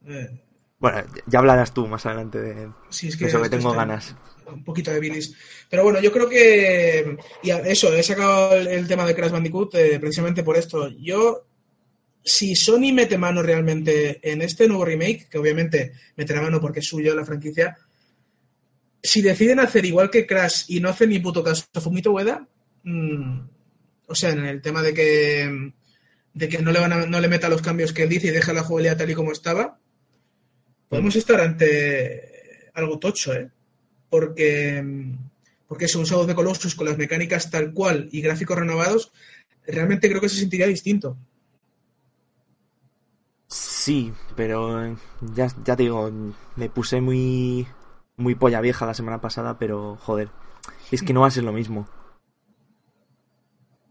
[0.06, 0.42] Eh,
[0.80, 4.16] Bueno, ya hablarás tú más adelante de, sí, es que de eso que tengo ganas.
[4.46, 5.36] Un poquito de bilis.
[5.70, 7.18] Pero bueno, yo creo que.
[7.44, 10.88] Y eso, he sacado el, el tema de Crash Bandicoot eh, precisamente por esto.
[10.90, 11.44] Yo.
[12.24, 16.86] Si Sony mete mano realmente en este nuevo remake, que obviamente meterá mano porque es
[16.86, 17.78] suyo la franquicia,
[19.02, 22.46] si deciden hacer igual que Crash y no hacen ni puto caso a Fumito Ueda,
[22.84, 23.40] mm,
[24.08, 25.74] o sea, en el tema de que
[26.34, 28.32] de que no le, van a- no le meta los cambios que él dice y
[28.32, 29.80] deja la jugabilidad tal y como estaba,
[30.90, 33.50] podemos estar ante algo tocho, ¿eh?
[34.10, 34.84] Porque,
[35.68, 39.12] porque según Shadow the Colossus, con las mecánicas tal cual y gráficos renovados,
[39.66, 41.18] realmente creo que se sentiría distinto.
[43.48, 44.98] Sí, pero eh,
[45.34, 46.12] ya, ya te digo,
[46.56, 47.68] me puse muy,
[48.18, 50.30] muy polla vieja la semana pasada, pero joder,
[50.92, 51.88] es que no va a ser lo mismo.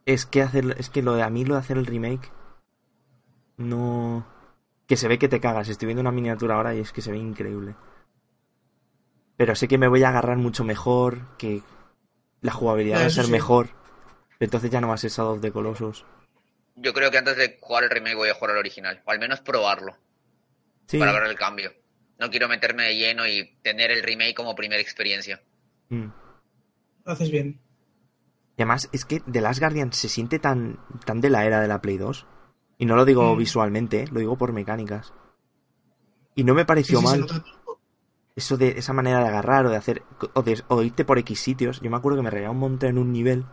[0.04, 2.30] Es que hacer, es que lo de a mí lo de hacer el remake
[3.56, 4.26] no
[4.86, 5.68] que se ve que te cagas.
[5.68, 7.74] Estoy viendo una miniatura ahora y es que se ve increíble.
[9.36, 11.62] Pero sé que me voy a agarrar mucho mejor, que
[12.40, 13.32] la jugabilidad Ya, va a ser sí.
[13.32, 13.68] mejor.
[14.40, 16.04] Entonces ya no va a ser Shadow of the Colossus.
[16.76, 19.18] Yo creo que antes de jugar el remake voy a jugar el original, o al
[19.18, 19.96] menos probarlo,
[20.86, 20.98] Sí.
[20.98, 21.72] para ver el cambio.
[22.18, 25.42] No quiero meterme de lleno y tener el remake como primera experiencia.
[25.88, 26.06] Mm.
[27.04, 27.60] Haces bien.
[28.58, 31.68] Y además es que The Last Guardian se siente tan, tan de la era de
[31.68, 32.26] la Play 2.
[32.78, 33.38] Y no lo digo Mm.
[33.38, 35.12] visualmente, lo digo por mecánicas.
[36.34, 37.26] Y no me pareció sí, mal
[38.34, 40.02] eso de esa manera de agarrar o de hacer
[40.34, 41.80] o de o irte por X sitios.
[41.80, 43.46] Yo me acuerdo que me reía un montón en un nivel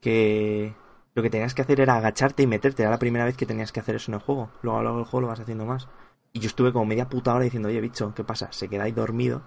[0.00, 0.74] que
[1.14, 2.82] lo que tenías que hacer era agacharte y meterte.
[2.82, 4.50] Era la primera vez que tenías que hacer eso en el juego.
[4.60, 5.88] Luego a lo largo del juego lo vas haciendo más.
[6.34, 8.48] Y yo estuve como media puta hora diciendo, oye, bicho, ¿qué pasa?
[8.52, 9.42] Se queda ahí dormido.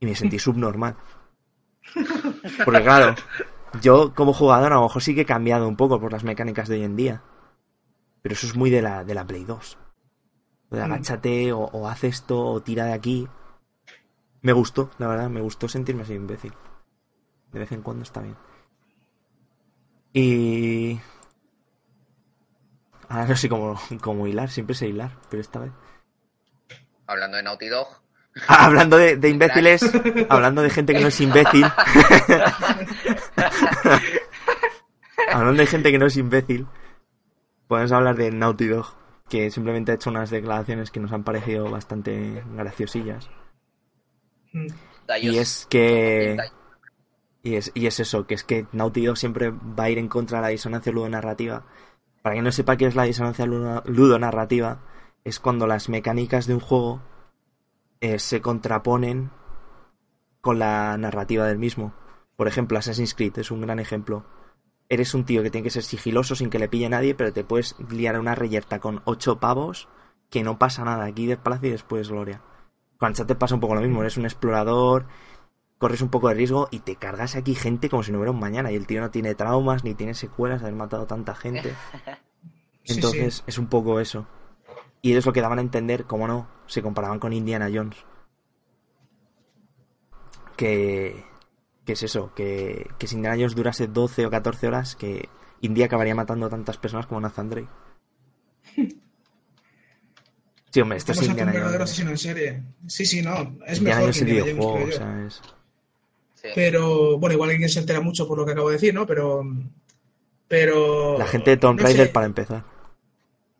[0.00, 0.96] Y me sentí subnormal.
[2.64, 3.14] Porque claro,
[3.80, 6.68] yo como jugador a lo mejor sí que he cambiado un poco por las mecánicas
[6.68, 7.22] de hoy en día.
[8.22, 9.78] Pero eso es muy de la, de la Play 2.
[10.70, 10.92] Lo de Mm.
[10.92, 13.28] agáchate o, o haz esto o tira de aquí.
[14.40, 16.52] Me gustó, la verdad, me gustó sentirme así imbécil.
[17.52, 18.36] De vez en cuando está bien.
[20.12, 20.98] Y...
[23.08, 25.72] Ahora no sé cómo, cómo hilar, siempre sé hilar, pero esta vez...
[27.06, 27.88] Hablando de Naughty Dog,
[28.48, 29.82] Ah, hablando de, de imbéciles,
[30.30, 31.66] hablando de gente que no es imbécil.
[35.32, 36.66] hablando de gente que no es imbécil,
[37.72, 38.84] podemos hablar de Naughty Dog,
[39.30, 43.30] que simplemente ha hecho unas declaraciones que nos han parecido bastante graciosillas.
[44.52, 44.66] Mm.
[45.22, 46.36] Y es que...
[47.42, 50.08] Y es, y es eso, que es que Naughty Dog siempre va a ir en
[50.08, 51.64] contra de la disonancia ludonarrativa.
[52.20, 54.82] Para quien no sepa qué es la disonancia ludo- ludonarrativa,
[55.24, 57.00] es cuando las mecánicas de un juego
[58.02, 59.30] eh, se contraponen
[60.42, 61.94] con la narrativa del mismo.
[62.36, 64.26] Por ejemplo, Assassin's Creed es un gran ejemplo.
[64.92, 67.44] Eres un tío que tiene que ser sigiloso sin que le pille nadie, pero te
[67.44, 69.88] puedes liar una reyerta con ocho pavos
[70.28, 71.06] que no pasa nada.
[71.06, 72.42] Aquí despacio y después gloria.
[72.98, 74.02] Con Uncharted pasa un poco lo mismo.
[74.02, 75.06] Eres un explorador,
[75.78, 78.38] corres un poco de riesgo y te cargas aquí gente como si no hubiera un
[78.38, 78.70] mañana.
[78.70, 81.72] Y el tío no tiene traumas ni tiene secuelas de haber matado tanta gente.
[82.84, 83.44] Entonces sí.
[83.46, 84.26] es un poco eso.
[85.00, 87.96] Y es lo que daban a entender, como no, se comparaban con Indiana Jones.
[90.54, 91.24] Que,
[91.84, 95.28] que es eso, que, que si Indiana Jones durase 12 o 14 horas, que
[95.60, 97.68] India acabaría matando a tantas personas como Nathan Drake.
[100.70, 101.90] Sí, hombre, esto es Estamos Indiana verdadero Jones.
[101.90, 102.62] asesino en serie.
[102.86, 103.56] Sí, sí, no.
[103.66, 104.96] Es Indiana mejor Jones que Indiana videojuego, Jones, o creo yo.
[104.96, 105.42] sea, es...
[106.34, 106.48] sí.
[106.54, 109.06] Pero, bueno, igual alguien se entera mucho por lo que acabo de decir, ¿no?
[109.06, 109.42] Pero.
[110.48, 111.18] Pero.
[111.18, 112.12] La gente de Tomb no Raider sé.
[112.12, 112.64] para empezar.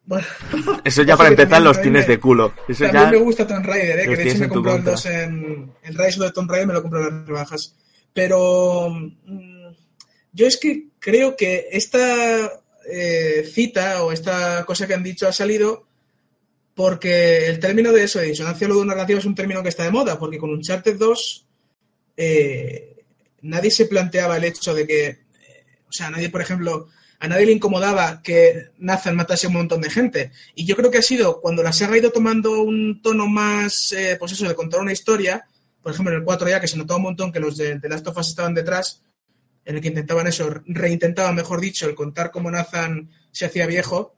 [0.04, 0.26] Bueno,
[0.84, 2.52] Eso ya para empezar los tienes de culo.
[2.66, 3.10] Eso también ya...
[3.10, 4.08] me gusta Tomb Raider, ¿eh?
[4.08, 4.92] Que de hecho me compró el contra.
[4.92, 5.72] 2 en.
[5.82, 7.76] El Rise de Tomb Raider me lo compré en las rebajas.
[8.12, 8.90] Pero.
[8.90, 9.74] mm,
[10.32, 15.32] Yo es que creo que esta eh, cita o esta cosa que han dicho ha
[15.32, 15.86] salido
[16.74, 20.18] porque el término de eso, de disonancia ludonarrativa, es un término que está de moda,
[20.18, 21.46] porque con Uncharted 2
[22.16, 23.04] eh,
[23.42, 25.18] nadie se planteaba el hecho de que, eh,
[25.88, 29.80] o sea, nadie, por ejemplo, a nadie le incomodaba que Nathan matase a un montón
[29.80, 30.32] de gente.
[30.54, 33.92] Y yo creo que ha sido cuando la saga ha ido tomando un tono más,
[33.92, 35.44] eh, pues eso, de contar una historia,
[35.82, 37.88] por ejemplo, en el 4 ya, que se notaba un montón que los de, de
[37.88, 39.02] Last of Us estaban detrás,
[39.64, 44.16] en el que intentaban eso, reintentaban, mejor dicho, el contar cómo Nathan se hacía viejo.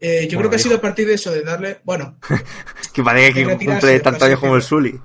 [0.00, 2.18] Eh, yo Bueno, creo que ha sido a partir de eso, de darle, bueno,
[2.92, 4.62] Que parece que cumple tanto años como el.
[4.62, 4.98] Sully.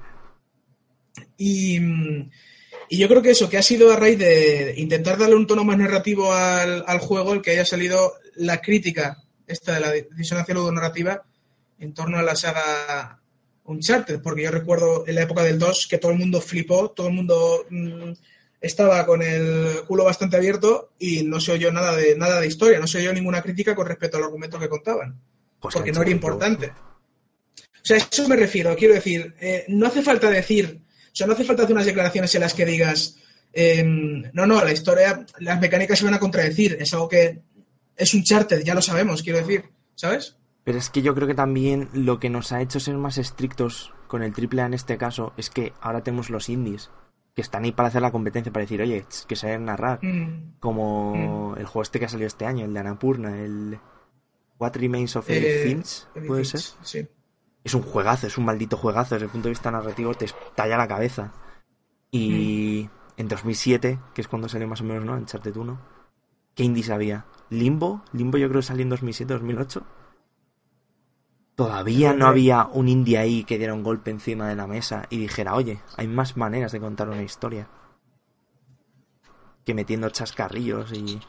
[1.38, 1.78] Y,
[2.90, 5.64] y yo creo que eso, que ha sido a raíz de intentar darle un tono
[5.64, 9.18] más narrativo al, al juego, el que haya salido la crítica,
[9.48, 11.24] esta de la disonancia ludonarrativa,
[11.80, 13.21] en torno a la saga
[13.72, 17.08] Uncharted, porque yo recuerdo en la época del 2 que todo el mundo flipó, todo
[17.08, 18.12] el mundo mm,
[18.62, 22.80] estaba con el culo bastante abierto y no se oyó nada de, nada de historia,
[22.80, 25.20] no se oyó ninguna crítica con respecto al argumento que contaban
[25.60, 26.68] Pues porque que no era importante.
[26.68, 31.26] O sea, a eso me refiero, quiero decir, eh, no hace falta decir, o sea,
[31.26, 33.18] no hace falta hacer unas declaraciones en las que digas,
[33.52, 37.42] eh, no, no, la historia, las mecánicas se van a contradecir, es algo que
[37.96, 39.64] es un charter, ya lo sabemos, quiero decir,
[39.96, 40.36] ¿sabes?
[40.64, 43.94] Pero es que yo creo que también lo que nos ha hecho ser más estrictos
[44.08, 46.92] con el triple A en este caso es que ahora tenemos los indies
[47.36, 50.00] que están ahí para hacer la competencia, para decir, oye, que saben narrar.
[50.04, 53.80] Mm, Como el juego este que ha salido este año, el de Anapurna, el
[54.60, 56.78] What Remains of Edith Eh, Finch, puede Finch, ser.
[56.84, 57.08] Sí.
[57.64, 59.16] Es un juegazo, es un maldito juegazo.
[59.16, 61.32] Desde el punto de vista narrativo te estalla la cabeza.
[62.12, 63.22] Y Mm.
[63.22, 65.14] en 2007, que es cuando salió más o menos, ¿no?
[65.14, 65.80] Uncharted 1.
[66.54, 67.26] ¿Qué indies había?
[67.50, 68.04] ¿Limbo?
[68.14, 69.84] Limbo yo creo que salió en 2007, 2008.
[71.62, 75.20] Todavía no había un indie ahí que diera un golpe encima de la mesa y
[75.20, 77.70] dijera, oye, hay más maneras de contar una historia.
[79.64, 81.22] Que metiendo chascarrillos y...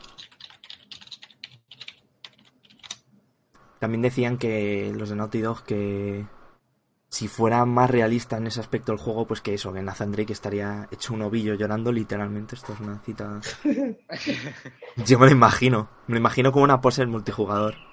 [3.79, 6.25] También decían que los de Naughty Dog que
[7.11, 10.33] si fuera más realista en ese aspecto el juego, pues que eso, que Nathan Drake
[10.33, 12.55] estaría hecho un ovillo llorando literalmente.
[12.55, 13.39] Esto es una cita...
[14.97, 15.91] Yo me lo imagino.
[16.07, 17.92] Me lo imagino como una pose del multijugador.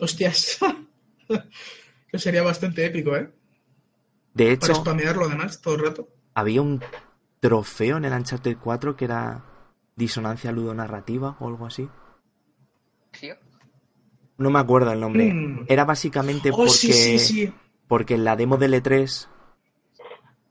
[0.00, 0.58] Hostias.
[1.28, 3.30] Eso sería bastante épico, ¿eh?
[4.34, 6.08] De Para hecho, spamearlo además todo el rato.
[6.34, 6.80] había un
[7.40, 9.44] trofeo en el Uncharted 4 que era
[9.96, 11.88] disonancia ludonarrativa o algo así.
[13.12, 13.30] ¿Sí?
[14.36, 15.32] No me acuerdo el nombre.
[15.34, 15.64] Mm.
[15.68, 17.52] Era básicamente Oh, porque, sí, sí, sí.
[17.88, 19.26] porque en la demo del E3,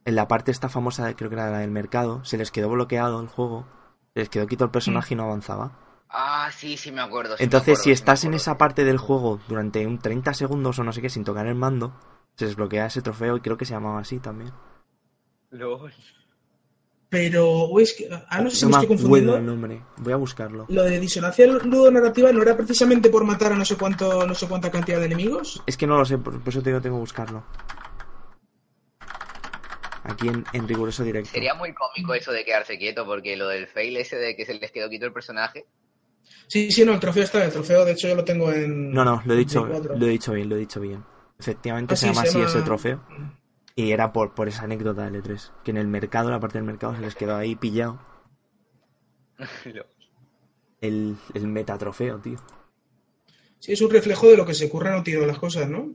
[0.06, 2.70] en la parte esta famosa, de- creo que era la del mercado, se les quedó
[2.70, 3.66] bloqueado el juego,
[4.14, 5.80] se les quedó quito el personaje y no avanzaba.
[6.10, 7.38] Ah, sí, sí me acuerdo.
[7.38, 10.34] sí me Entonces, acuerdo, si sí estás en esa parte del juego durante un 30
[10.34, 11.94] segundos o no sé qué sin tocar el mando,
[12.36, 14.54] se desbloquea ese trofeo y creo que se llamaba así también.
[15.52, 15.94] LOL.
[17.10, 19.38] Pero, o es que, ah, no sé si no me me estoy confundiendo.
[19.38, 19.82] el nombre.
[19.98, 20.66] Voy a buscarlo.
[20.68, 24.48] Lo de disonancia ludonarrativa no era precisamente por matar a no sé cuánto, no sé
[24.48, 25.64] cuánta cantidad de enemigos.
[25.66, 27.46] Es que no lo sé, por, por eso te digo, tengo que buscarlo.
[30.04, 31.32] Aquí en, en riguroso directo.
[31.32, 34.54] Sería muy cómico eso de quedarse quieto, porque lo del fail ese de que se
[34.54, 35.66] les quedó quieto el personaje.
[36.48, 38.92] Sí, sí, no, el trofeo está, el trofeo de hecho yo lo tengo en...
[38.92, 39.98] No, no, lo he dicho, Play 4.
[39.98, 41.04] lo he dicho bien, lo he dicho bien.
[41.40, 43.04] Efectivamente Ah, se sí, llama se así ese trofeo.
[43.76, 45.52] Y era por, por esa anécdota del E3.
[45.64, 48.00] Que en el mercado, la parte del mercado, se les quedó ahí pillado
[50.82, 52.38] el, el metatrofeo, tío.
[53.60, 55.92] Sí, es un reflejo de lo que se curran o tiro las cosas, ¿no?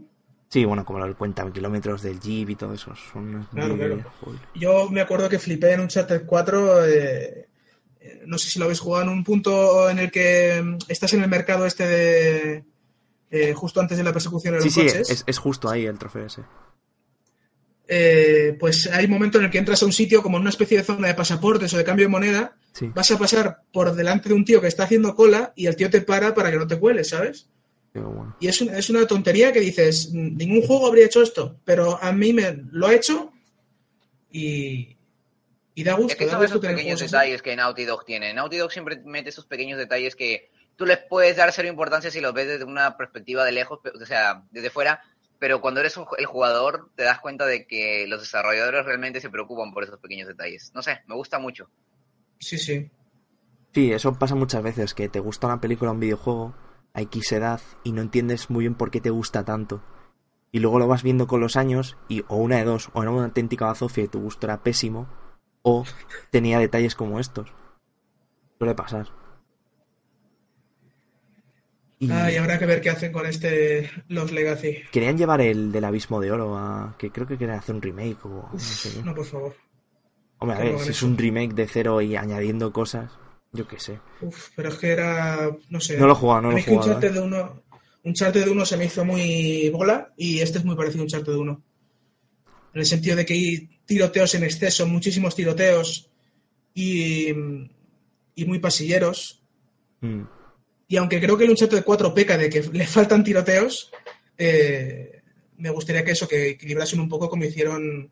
[0.49, 2.95] Sí, bueno, como lo cuenta kilómetros del Jeep y todo eso.
[2.95, 4.05] Son Claro, claro.
[4.55, 6.85] Yo me acuerdo que flipé en un Uncharted 4.
[6.85, 7.49] eh, eh,
[8.27, 11.23] no sé si lo habéis jugado en un punto en el que mm, estás en
[11.23, 12.65] el mercado este de.
[13.31, 15.11] eh, justo antes de la persecución de los Sí, sí, coches.
[15.11, 16.43] es, es justo ahí el trofeo ese.
[17.89, 20.51] eh, pues hay un momento en el que entras a un sitio como en una
[20.51, 22.57] especie de zona de pasaportes o de cambio de moneda.
[22.73, 22.91] Sí.
[22.95, 25.91] Vas a pasar por delante de un tío que está haciendo cola y el tío
[25.91, 27.49] te para para que no te cueles, ¿sabes?
[27.95, 28.35] Bueno.
[28.41, 32.03] Y es, un- es una tontería que dices, "Mm, ningún juego habría hecho esto, pero
[32.03, 33.31] a mí me lo ha hecho
[34.31, 34.97] y,
[35.75, 36.13] y da gusto.
[36.13, 37.11] Es que da son gusto esos tener pequeños así.
[37.11, 38.35] detalles que Naughty Dog tiene.
[38.35, 42.21] Naughty Dog siempre mete esos pequeños detalles que tú les puedes dar cero importancia si
[42.21, 45.03] los ves desde una perspectiva de lejos, o sea, desde fuera,
[45.39, 49.31] pero cuando eres un el jugador te das cuenta de que los desarrolladores realmente se
[49.31, 50.73] preocupan por esos pequeños detalles.
[50.75, 51.69] No sé, me gusta mucho.
[52.39, 52.91] Sí, sí.
[53.75, 56.55] Sí, eso pasa muchas veces, que te gusta una película o un videojuego
[56.95, 59.83] a X edad y no entiendes muy bien por qué te gusta tanto.
[60.51, 63.11] Y luego lo vas viendo con los años y o una de dos, o era
[63.11, 65.09] una auténtica bazofia y tu gusto era pésimo,
[65.63, 65.85] o
[66.31, 67.53] tenía detalles como estos.
[68.59, 69.09] Suele pasar.
[71.99, 74.79] Y Ah, y habrá que ver qué hacen con este Los Legacy.
[74.91, 76.97] querían llevar el del Abismo de Oro a...
[76.99, 79.03] que creo que querían hacer un remake o no sé qué.
[79.05, 79.55] No, por favor.
[80.39, 83.13] Hombre, a ver, si es un remake de cero y añadiendo cosas,
[83.53, 84.01] yo qué sé.
[84.21, 85.97] Uf, pero es que era, no sé.
[85.97, 86.79] No lo he jugado, no lo mí he que un.
[86.79, 87.13] Uncharted ¿eh?
[87.13, 87.63] de uno,
[88.03, 91.33] Uncharted de uno se me hizo muy bola y este es muy parecido a Uncharted
[91.33, 91.63] de uno.
[92.75, 96.11] En el sentido de que hay tiroteos en exceso, muchísimos tiroteos
[96.75, 97.29] y,
[98.35, 99.43] y muy pasilleros.
[100.01, 100.23] Mm.
[100.89, 103.91] Y aunque creo que el Uncharted 4 peca de que le faltan tiroteos,
[104.39, 105.23] eh,
[105.59, 108.11] me gustaría que eso, que equilibrasen un poco como hicieron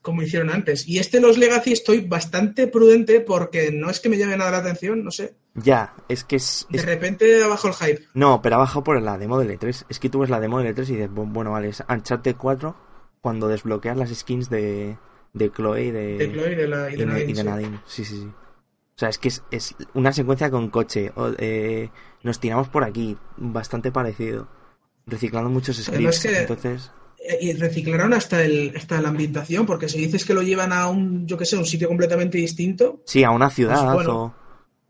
[0.00, 0.88] como hicieron antes.
[0.88, 4.58] Y este Los Legacy estoy bastante prudente porque no es que me llame nada la
[4.58, 5.34] atención, no sé.
[5.54, 8.04] Ya, es que es, De repente abajo el hype.
[8.14, 9.84] No, pero ha bajado por la demo del E3.
[9.88, 12.36] Es que tú ves la demo del E3 y dices, bu- bueno, vale, es Uncharted
[12.36, 12.87] 4
[13.20, 14.96] cuando desbloqueas las skins de,
[15.32, 17.46] de Chloe y de, De Chloe y de, la, y de Nadine, y de sí.
[17.46, 17.80] Nadine.
[17.86, 18.26] Sí, sí, sí.
[18.26, 21.12] O sea, es que es, es una secuencia con coche.
[21.16, 21.90] o- eh,
[22.22, 24.48] nos tiramos por aquí, bastante parecido.
[25.06, 26.20] Reciclando muchos scripts.
[26.22, 30.42] que- Entonces, Eh, Y reciclaron hasta, el, hasta la ambientación, porque si dices que lo
[30.42, 34.06] llevan a un, yo qué sé, un sitio completamente distinto, sí, a una ciudad Pues
[34.06, 34.22] bueno.
[34.22, 34.34] o...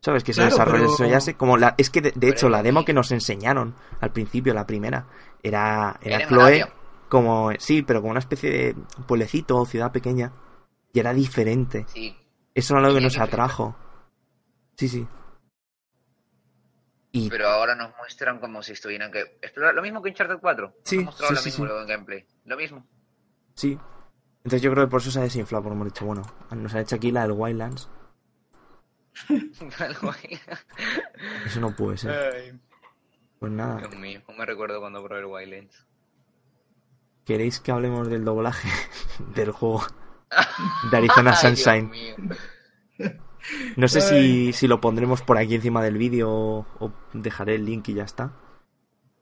[0.00, 0.22] ¿Sabes?
[0.24, 2.32] Que se Claro, desarrolla pero- eso ya sé, como la, es que de, de Pero
[2.32, 5.06] hecho la demo que nos enseñaron al principio, la primera,
[5.42, 6.64] era, era Chloe.
[7.08, 8.74] Como, sí, pero como una especie de
[9.06, 10.32] pueblecito o ciudad pequeña
[10.92, 11.86] y era diferente.
[11.88, 12.16] Sí.
[12.54, 13.76] Eso era lo que nos atrajo.
[14.76, 15.06] Sí, sí.
[17.10, 20.66] Y Pero ahora nos muestran como si estuvieran que explorar lo mismo que Uncharted 4.
[20.66, 21.68] Nos Sí, mostrado sí, lo sí, mismo sí.
[21.68, 22.26] luego en gameplay.
[22.44, 22.86] Lo mismo.
[23.54, 23.78] sí.
[24.44, 26.80] Entonces yo creo que por eso se ha desinflado, porque hemos dicho, bueno, nos han
[26.82, 27.90] hecho aquí la del Wildlands.
[31.46, 32.10] Eso no puede ser.
[32.10, 32.60] Ay.
[33.38, 35.86] Pues nada, Dios mío, no me recuerdo cuando probé el Wildlands.
[37.28, 38.68] ¿Queréis que hablemos del doblaje
[39.36, 39.82] del juego
[40.90, 41.92] de Arizona Sunshine?
[43.76, 47.64] No sé si, si lo pondremos por aquí encima del vídeo o, o dejaré el
[47.66, 48.32] link y ya está.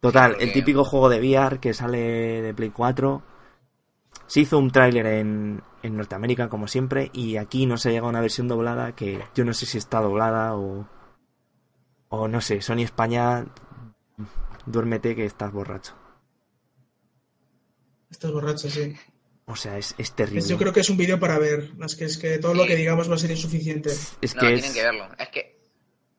[0.01, 1.99] Total, el que- típico juego de VR que sale
[2.43, 3.23] de Play 4.
[4.27, 8.11] Se hizo un tráiler en, en Norteamérica, como siempre, y aquí no se llega a
[8.11, 10.87] una versión doblada que yo no sé si está doblada o.
[12.09, 13.45] O no sé, Sony España,
[14.65, 15.95] duérmete que estás borracho.
[18.11, 18.95] Estás borracho, sí.
[19.47, 20.41] O sea, es, es terrible.
[20.41, 21.71] Es- yo creo que es un vídeo para ver.
[21.85, 23.91] Es que, es que todo lo que digamos va a ser insuficiente.
[23.91, 25.09] Es No, que tienen es- que verlo.
[25.19, 25.57] Es que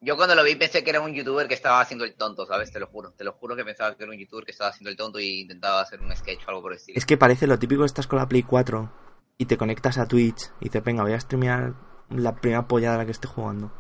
[0.02, 2.72] yo cuando lo vi pensé que era un youtuber que estaba haciendo el tonto, ¿sabes?
[2.72, 3.12] Te lo juro.
[3.12, 5.42] Te lo juro que pensaba que era un youtuber que estaba haciendo el tonto y
[5.42, 6.98] intentaba hacer un sketch o algo por el estilo.
[6.98, 8.92] Es que parece lo típico, estás con la Play 4
[9.38, 11.74] y te conectas a Twitch y dices, venga, voy a streamear
[12.10, 13.74] la primera pollada a la que esté jugando.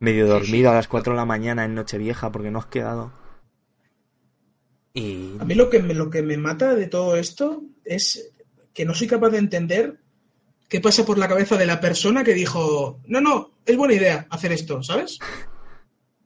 [0.00, 0.72] Medio Sí, dormido sí.
[0.72, 3.12] a las 4 de la mañana en Nochevieja porque no has quedado.
[4.94, 5.36] Y...
[5.38, 8.30] A mí lo que, me, lo que me mata de todo esto es
[8.74, 9.98] que no soy capaz de entender
[10.68, 14.26] qué pasa por la cabeza de la persona que dijo, no, no, es buena idea
[14.30, 15.18] hacer esto, ¿sabes?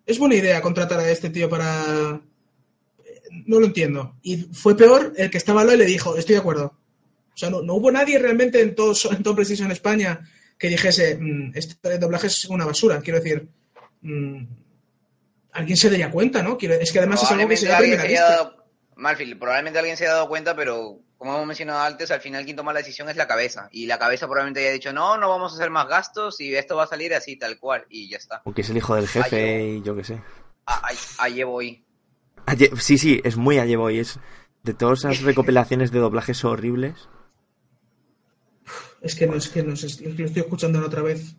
[0.05, 2.20] Es buena idea contratar a este tío para...
[3.46, 4.16] No lo entiendo.
[4.22, 6.77] Y fue peor el que estaba al lado y le dijo, estoy de acuerdo.
[7.35, 10.20] O sea, no, no hubo nadie realmente en todo, en todo Precision España
[10.59, 13.01] que dijese, "Mm, este doblaje es una basura.
[13.01, 13.48] Quiero decir,
[14.03, 14.44] mm,
[15.53, 16.57] alguien se daría cuenta, ¿no?
[16.59, 18.29] Quiero- es que además es algo que se da primera vista.
[18.31, 18.57] dado...
[18.97, 22.57] Malfield, probablemente alguien se haya dado cuenta, pero como hemos mencionado antes, al final quien
[22.57, 23.69] toma la decisión es la cabeza.
[23.73, 26.77] Y la cabeza probablemente haya dicho, no, no vamos a hacer más gastos y esto
[26.77, 27.87] va a salir así, tal cual.
[27.88, 28.43] Y ya está.
[28.45, 30.23] O que es el hijo del jefe y yo qué sé.
[30.67, 31.85] Ah, Ahí, ahí voy.
[32.47, 34.19] Aye- Sí, sí, es muy Boy Es
[34.62, 37.09] de todas esas recopilaciones de doblajes horribles.
[39.01, 41.35] Es que no, es que no es que lo estoy escuchando otra vez.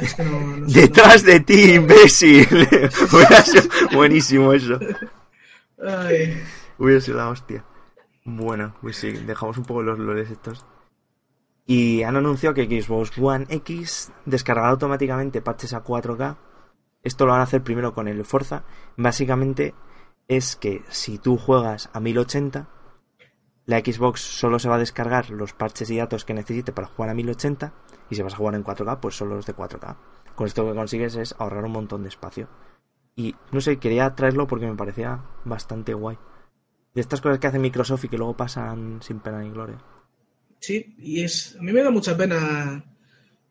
[0.00, 2.46] Es que no, no sé, ¡Detrás de ti, imbécil!
[3.92, 4.78] Buenísimo eso.
[5.82, 6.42] Ay,
[6.78, 7.64] Hubiera sido la hostia.
[8.24, 10.66] Bueno, pues sí, dejamos un poco los lores estos.
[11.64, 16.36] Y han anunciado que Xbox One X descargará automáticamente patches a 4K.
[17.02, 18.64] Esto lo van a hacer primero con el Forza.
[18.96, 19.74] Básicamente
[20.28, 22.68] es que si tú juegas a 1080,
[23.66, 27.10] la Xbox solo se va a descargar los parches y datos que necesite para jugar
[27.10, 27.74] a 1080.
[28.08, 29.96] Y si vas a jugar en 4K, pues solo los de 4K.
[30.36, 32.48] Con esto lo que consigues es ahorrar un montón de espacio.
[33.16, 36.16] Y no sé, quería traerlo porque me parecía bastante guay.
[36.94, 39.78] De estas cosas que hace Microsoft y que luego pasan sin pena ni gloria.
[40.60, 41.56] sí, y es.
[41.58, 42.84] A mí me da mucha pena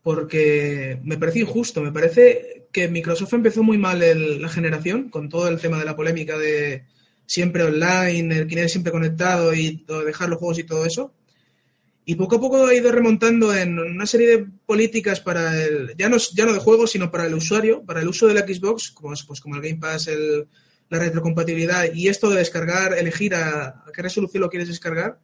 [0.02, 1.82] porque me parece injusto.
[1.82, 4.00] Me parece que Microsoft empezó muy mal
[4.42, 6.86] la generación con todo el tema de la polémica de
[7.26, 11.14] siempre online, el Kinect siempre conectado y dejar los juegos y todo eso.
[12.08, 16.08] Y poco a poco ha ido remontando en una serie de políticas para el, ya
[16.08, 18.92] no, ya no de juegos, sino para el usuario, para el uso de la Xbox,
[18.92, 20.48] como, es, pues, como el Game Pass, el,
[20.90, 25.20] la retrocompatibilidad y esto de descargar, elegir a, a qué resolución lo quieres descargar,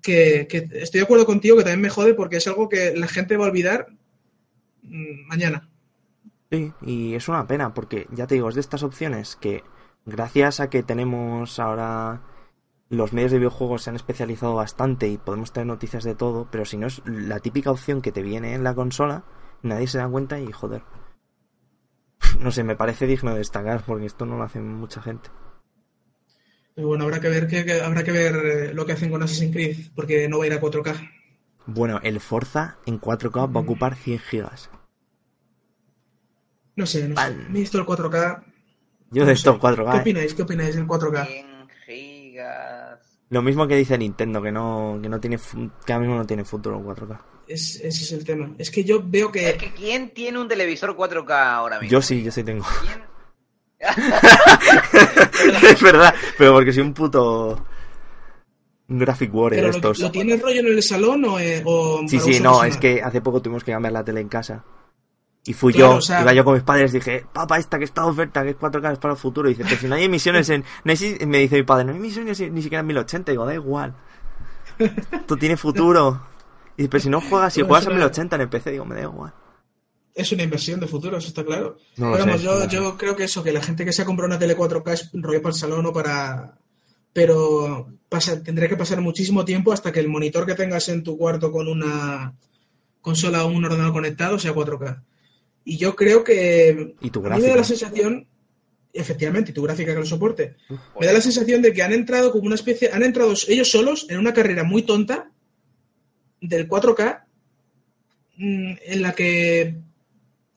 [0.00, 3.08] que, que estoy de acuerdo contigo que también me jode porque es algo que la
[3.08, 3.88] gente va a olvidar
[4.82, 5.68] mm, mañana.
[6.52, 9.64] Sí, y es una pena porque ya te digo, es de estas opciones que
[10.06, 12.22] gracias a que tenemos ahora
[12.88, 16.64] los medios de videojuegos se han especializado bastante y podemos tener noticias de todo, pero
[16.64, 19.24] si no es la típica opción que te viene en la consola,
[19.62, 20.82] nadie se da cuenta y joder.
[22.40, 25.30] No sé, me parece digno de destacar porque esto no lo hace mucha gente.
[26.76, 29.52] Bueno, habrá que ver, que, que- habrá que ver eh, lo que hacen con Assassin's
[29.52, 31.10] Creed porque no va a ir a 4K.
[31.66, 34.70] Bueno, el Forza en 4K va a ocupar 100 gigas.
[36.76, 37.20] No sé, no sé.
[37.22, 38.44] A mí esto del 4K.
[39.10, 39.90] Yo no de esto 4K.
[39.92, 40.00] ¿Qué ¿eh?
[40.00, 40.34] opináis?
[40.34, 41.26] ¿Qué opináis del 4K?
[41.26, 41.46] 100
[41.86, 43.00] gigas.
[43.30, 45.38] Lo mismo que dice Nintendo, que no, que no tiene
[45.84, 47.18] que ahora mismo no tiene futuro en 4K.
[47.48, 48.50] Es, ese es el tema.
[48.58, 49.58] Es que yo veo Es que.
[49.58, 51.90] que ¿quién tiene un televisor 4K ahora mismo?
[51.92, 52.64] Yo sí, yo sí tengo.
[52.82, 53.02] ¿Quién?
[55.70, 57.62] es verdad, pero porque soy un puto
[58.88, 59.98] un graphic warrior ¿Pero de lo, estos.
[59.98, 61.38] lo tienes rollo en el salón o.?
[61.38, 62.68] eh, o Sí, sí, no, personal?
[62.70, 64.64] es que hace poco tuvimos que cambiar la tele en casa.
[65.46, 67.84] Y fui Claro, yo, o sea- iba yo con mis padres, dije, papá, esta que
[67.84, 69.48] está de oferta, que es 4K, es para el futuro.
[69.48, 70.64] Y dice, pero si no hay emisiones en...
[70.84, 71.18] no hay si-".
[71.26, 73.30] me dice mi padre, no hay emisiones ni siquiera en 1080.
[73.32, 73.94] digo, da igual.
[74.78, 76.20] Esto tiene futuro.
[76.76, 78.84] Y dice, pero si no juegas, si juegas en una- 1080 en el PC, digo,
[78.84, 79.32] me da igual.
[80.14, 81.76] Es una inversión de futuro, eso está claro.
[81.96, 84.02] No lo Pero vamos, sé, yo, yo creo que eso, que la gente que se
[84.02, 86.58] ha comprado una tele 4K es un rollo para el salón o para.
[87.12, 91.16] Pero pasa, tendré que pasar muchísimo tiempo hasta que el monitor que tengas en tu
[91.18, 92.34] cuarto con una
[93.02, 95.02] consola o un ordenador conectado sea 4K.
[95.68, 96.94] Y yo creo que.
[97.00, 98.28] Y tu A mí me da la sensación.
[98.92, 100.54] Efectivamente, y tu gráfica que lo soporte.
[100.98, 102.88] Me da la sensación de que han entrado como una especie.
[102.92, 105.32] Han entrado ellos solos en una carrera muy tonta
[106.40, 107.24] del 4K
[108.36, 109.76] mm, en la que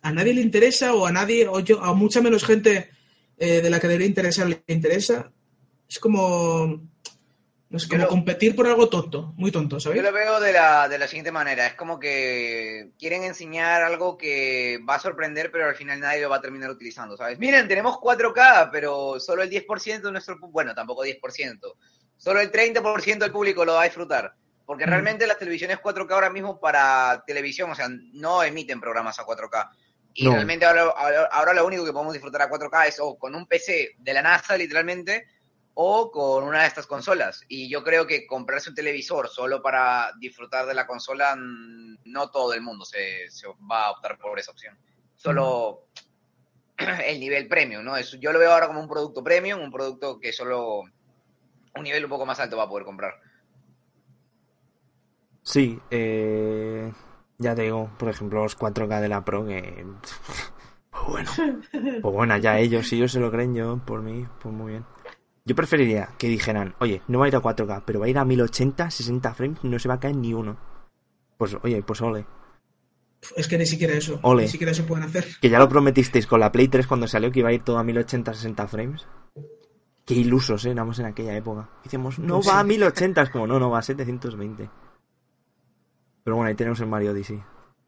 [0.04, 2.90] a nadie le interesa o a nadie o yo a mucha menos gente
[3.38, 5.34] eh, de la que debería interesar le interesa.
[5.90, 6.88] Es como,
[7.70, 9.98] no Yo como lo- competir por algo tonto, muy tonto, ¿sabes?
[9.98, 11.68] Yo lo veo de la, de la siguiente manera.
[11.68, 16.30] Es como que quieren enseñar algo que va a sorprender, pero al final nadie lo
[16.30, 17.38] va a terminar utilizando, ¿sabes?
[17.38, 20.38] Miren, tenemos 4K, pero solo el 10% de nuestro...
[20.40, 21.60] Bueno, tampoco 10%.
[22.18, 24.34] Solo el 30% del público lo va a disfrutar.
[24.66, 24.90] Porque Mm.
[24.90, 29.70] realmente las televisiones 4K ahora mismo para televisión, o sea, no emiten programas a 4K.
[30.16, 30.34] Y No.
[30.34, 33.46] realmente ahora, ahora, ahora lo único que podemos disfrutar a 4K es o con un
[33.46, 35.28] PC de la NASA, literalmente,
[35.82, 37.46] o con una de estas consolas.
[37.48, 42.54] Y yo creo que comprarse un televisor solo para disfrutar de la consola, no todo
[42.54, 44.78] el mundo se, se va a optar por esa opción.
[45.16, 45.86] Solo
[47.06, 47.96] el nivel premium, ¿no?
[47.96, 52.04] Es, yo lo veo ahora como un producto premium, un producto que solo un nivel
[52.04, 53.14] un poco más alto va a poder comprar.
[55.44, 56.92] Sí, eh,
[57.38, 59.86] ya te digo, por ejemplo, los 4K de la Pro, que...
[60.92, 61.62] Pues bueno,
[62.02, 64.86] pues bueno, ya ellos, si ellos se lo creen yo, por mí, pues muy bien.
[65.50, 68.20] Yo preferiría que dijeran, oye, no va a ir a 4K, pero va a ir
[68.20, 70.60] a 1080, 60 frames, no se va a caer ni uno.
[71.40, 72.28] Pues oye, pues ole.
[73.36, 74.44] Es que ni siquiera eso, Ole.
[74.44, 75.26] ni siquiera se pueden hacer.
[75.42, 77.80] Que ya lo prometisteis con la Play 3 cuando salió que iba a ir todo
[77.80, 79.08] a 1080, 60 frames.
[80.06, 81.68] Qué ilusos eh, éramos en aquella época.
[81.84, 82.68] Decíamos, no Pues va a sí.
[82.68, 84.70] 1080, es como, no, no, va a 720.
[86.24, 87.42] Pero bueno, ahí tenemos el Mario Odyssey.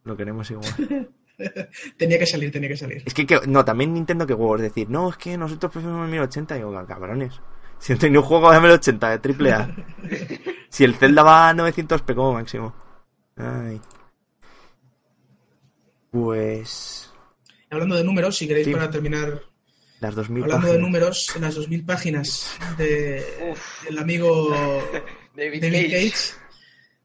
[0.04, 0.66] Lo queremos igual.
[1.98, 3.04] Tenía que salir, tenía que salir.
[3.06, 6.12] Es que, que- no, también Nintendo que huevos decir, no, es que nosotros preferimos el
[6.12, 6.56] 1080.
[6.56, 7.40] Y digo, cabrones.
[7.80, 9.76] Si no tenido un juego de 1080 de triple A.
[10.70, 12.74] si el Zelda va a 900p como máximo.
[13.38, 13.82] Ay.
[16.12, 17.12] Pues.
[17.70, 18.74] Hablando de números, si queréis Sí.
[18.74, 19.42] para terminar,
[20.02, 23.24] Las 2000 hablando de números, en las 2.000 páginas de,
[23.86, 24.50] del amigo
[25.36, 26.10] David, David Cage.
[26.10, 26.34] Cage,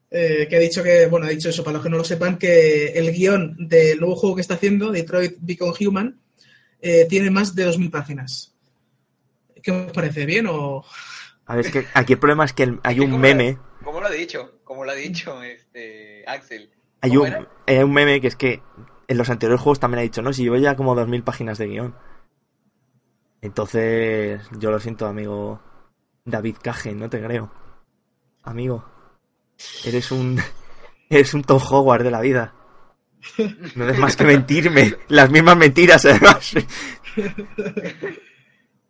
[0.09, 2.37] eh, que ha dicho que, bueno, ha dicho eso, para los que no lo sepan,
[2.37, 6.19] que el guion del nuevo juego que está haciendo, Detroit Become Human,
[6.81, 8.53] eh, tiene más de 2.000 páginas.
[9.61, 10.25] ¿Qué os parece?
[10.25, 10.85] ¿Bien o...?
[11.45, 13.53] A ver, es que aquí el problema es que el- hay Es que un meme.
[13.53, 16.69] lo- Como lo ha dicho, como lo ha dicho este Axel.
[17.01, 18.61] Hay ¿Cómo un, hay un meme que es que
[19.07, 21.67] en los anteriores juegos también ha dicho, no, si llevo ya como 2000 páginas de
[21.67, 21.95] guion.
[23.41, 25.61] Entonces, yo lo siento, amigo
[26.25, 27.51] David Cage, no te creo.
[28.43, 28.83] Amigo,
[29.85, 30.39] eres un
[31.09, 32.53] eres un Tom Howard de la vida.
[33.75, 36.53] No des más que mentirme, las mismas mentiras además.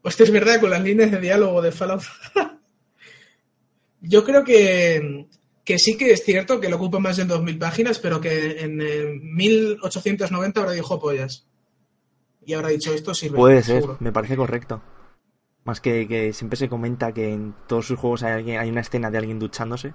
[0.01, 2.03] Hostia, es verdad, con las líneas de diálogo de Fallout.
[4.01, 5.27] Yo creo que,
[5.65, 8.79] que sí que es cierto que lo ocupa más de 2.000 páginas, pero que en
[8.81, 11.47] eh, 1890 habrá dicho pollas.
[12.45, 13.35] Y habrá dicho esto sirve.
[13.35, 13.97] Puede ser, seguro.
[13.99, 14.81] me parece correcto.
[15.65, 18.81] Más que, que siempre se comenta que en todos sus juegos hay, alguien, hay una
[18.81, 19.93] escena de alguien duchándose.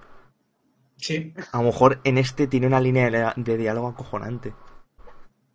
[1.03, 1.35] Sí.
[1.51, 4.55] A lo mejor en este tiene una línea de, de diálogo acojonante.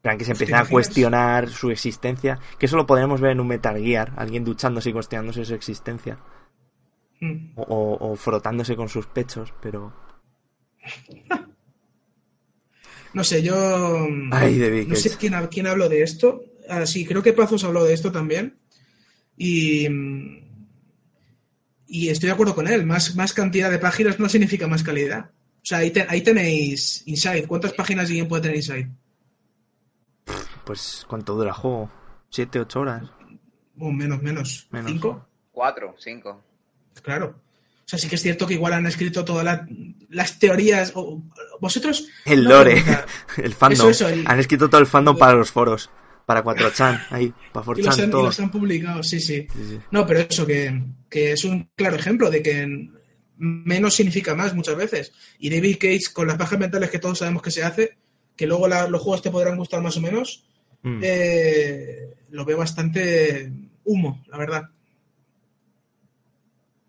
[0.04, 2.38] Que se ¿Te empieza a cuestionar su existencia.
[2.60, 4.14] Que eso lo podríamos ver en un Metal Gear.
[4.18, 6.20] Alguien duchándose y cuestionándose su existencia.
[7.20, 7.54] Mm.
[7.56, 9.94] O, frotándose con sus pechos, pero...
[13.14, 13.56] No sé, yo.
[14.10, 16.44] mm, Ay, David No sé quién, quién habló de esto.
[16.70, 18.60] Ah, sí, creo que Pazos habló de esto también.
[19.38, 19.90] Y.
[19.90, 20.38] mm,
[21.88, 22.86] Y estoy de acuerdo con él.
[22.86, 25.32] Más, más cantidad de páginas no significa más calidad.
[25.68, 27.46] O sea, ahí, te- ahí tenéis Inside.
[27.46, 28.88] ¿Cuántas páginas de guion puede tener Inside?
[30.66, 31.92] Pues, ¿cuánto dura el juego?
[32.30, 33.04] ¿Siete, ocho horas?
[33.78, 34.68] O menos, menos.
[34.72, 34.90] Menos.
[34.92, 35.28] ¿Cinco?
[35.52, 36.42] Cuatro, cinco.
[37.04, 37.36] Claro.
[37.80, 39.68] O sea, sí que es cierto que igual han escrito todas la-
[40.08, 40.94] las teorías.
[40.96, 41.22] o-
[41.60, 42.08] vosotros.
[42.24, 42.82] El lore,
[43.38, 43.90] el fandom.
[43.90, 45.90] Eso, eso, el- Han escrito todo el fandom para los foros.
[46.26, 49.48] Para 4chan, ahí, para Y los, 4chan, han, y los han publicado, sí, sí.
[49.54, 49.80] Sí, sí.
[49.92, 52.90] No, pero eso, que, que es un claro ejemplo de que
[53.38, 55.14] menos significa más muchas veces.
[55.40, 57.98] Y David Cage, con las pajas mentales que todos sabemos que se hace,
[58.36, 60.46] que luego la- los juegos te podrán gustar más o menos,
[60.84, 61.00] Mm.
[61.04, 63.52] eh, lo veo bastante
[63.84, 64.64] humo, la verdad.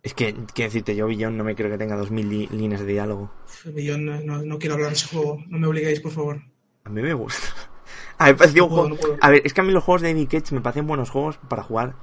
[0.02, 2.86] Es que, quiero decirte, yo Billón no me creo que tenga 2000 li- líneas de
[2.86, 3.30] diálogo.
[3.76, 6.40] Yo no, no- no quiero hablar de ese juego, no me obliguéis, por favor.
[6.84, 7.42] A mí me gusta.
[8.18, 9.16] A un No puedo, juego...
[9.20, 11.38] A ver, es que a mí los juegos de David Cage me parecen buenos juegos
[11.48, 11.94] para jugar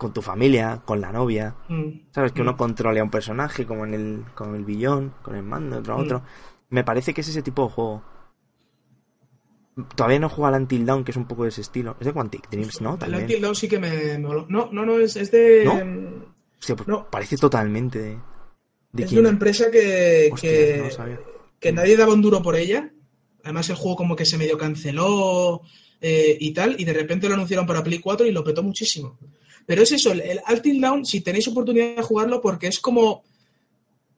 [0.00, 1.54] con tu familia, con la novia.
[1.68, 1.90] Mm.
[2.10, 2.32] ¿Sabes?
[2.32, 2.56] Que uno Mm.
[2.56, 5.98] controle a un personaje como en el, con el billón, con el mando, otro a
[5.98, 6.00] Mm.
[6.00, 6.22] otro.
[6.70, 8.02] Me parece que es ese tipo de juego.
[9.94, 11.96] Todavía no jugado al Until Dawn, que es un poco de ese estilo.
[12.00, 12.94] Es de Quantic Dreams, ¿no?
[12.94, 13.22] El También.
[13.22, 14.46] Until Dawn sí que me, me moló.
[14.48, 15.64] No, no, no, es, es de.
[15.64, 16.26] ¿No?
[16.58, 17.08] Hostia, pues no.
[17.10, 18.18] parece totalmente de...
[18.92, 19.16] ¿De es quién?
[19.16, 21.18] de una empresa que, Hostia, que, no
[21.60, 22.90] que nadie daba un duro por ella.
[23.44, 25.62] Además, el juego como que se medio canceló
[26.00, 29.18] eh, y tal, y de repente lo anunciaron para Play 4 y lo petó muchísimo.
[29.70, 33.22] Pero es eso, el, Until Dawn, si tenéis oportunidad de jugarlo, porque es como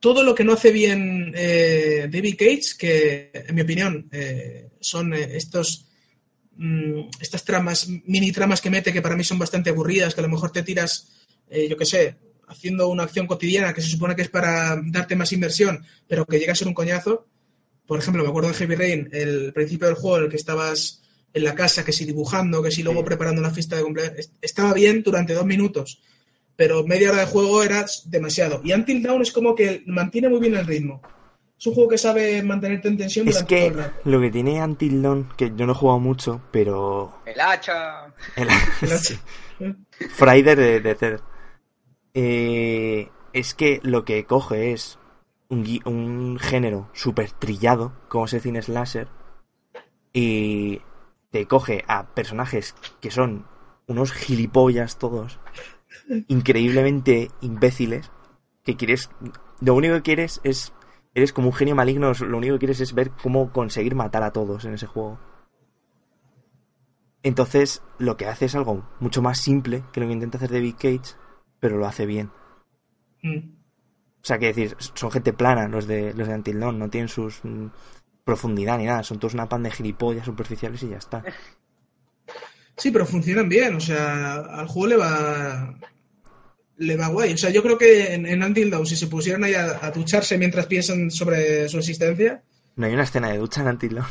[0.00, 5.12] todo lo que no hace bien eh, David Cage, que en mi opinión eh, son
[5.12, 5.84] eh, estos
[6.56, 10.24] mm, estas tramas, mini tramas que mete que para mí son bastante aburridas, que a
[10.24, 11.12] lo mejor te tiras,
[11.50, 12.16] yo qué sé,
[12.48, 16.38] haciendo una acción cotidiana que se supone que es para darte más inversión, pero que
[16.38, 17.26] llega a ser un coñazo.
[17.86, 21.01] Por ejemplo, me acuerdo de Heavy Rain, el principio del juego en el que estabas
[21.34, 24.18] en la casa, que si dibujando, que si luego preparando una fiesta de cumpleaños.
[24.18, 26.00] Est- Estaba bien durante dos minutos,
[26.56, 28.60] pero media hora de juego era demasiado.
[28.64, 31.00] Y Until Dawn es como que mantiene muy bien el ritmo.
[31.58, 34.00] Es un juego que sabe mantenerte en tensión Es durante que todo el rato.
[34.10, 38.06] lo que tiene Until Dawn, que yo no he jugado mucho, pero El hacha.
[38.36, 38.48] el-
[38.82, 39.14] El hacha.
[40.16, 41.20] Friday de, de.
[42.14, 44.98] Eh, es que lo que coge es
[45.48, 49.08] un, un género súper trillado, como es el cine slasher,
[50.12, 50.80] y
[51.32, 53.46] te coge a personajes que son
[53.88, 55.40] unos gilipollas todos,
[56.28, 58.12] increíblemente imbéciles,
[58.62, 59.10] que quieres...
[59.60, 60.72] Lo único que quieres es...
[61.14, 64.30] Eres como un genio maligno, lo único que quieres es ver cómo conseguir matar a
[64.30, 65.18] todos en ese juego.
[67.22, 70.74] Entonces, lo que hace es algo mucho más simple que lo que intenta hacer David
[70.74, 71.16] Cage,
[71.60, 72.30] pero lo hace bien.
[73.22, 73.38] Mm.
[74.22, 77.08] O sea, que decir, son gente plana los de los de Until Dawn, no tienen
[77.08, 77.42] sus
[78.24, 81.22] profundidad ni nada, son todos una pan de gilipollas superficiales y ya está.
[82.76, 85.74] Sí, pero funcionan bien, o sea, al juego le va
[86.78, 87.34] le va guay.
[87.34, 89.90] O sea, yo creo que en, en Until Dawn, si se pusieran ahí a, a
[89.90, 92.42] ducharse mientras piensan sobre su existencia,
[92.76, 94.06] No hay una escena de ducha en Until Dawn.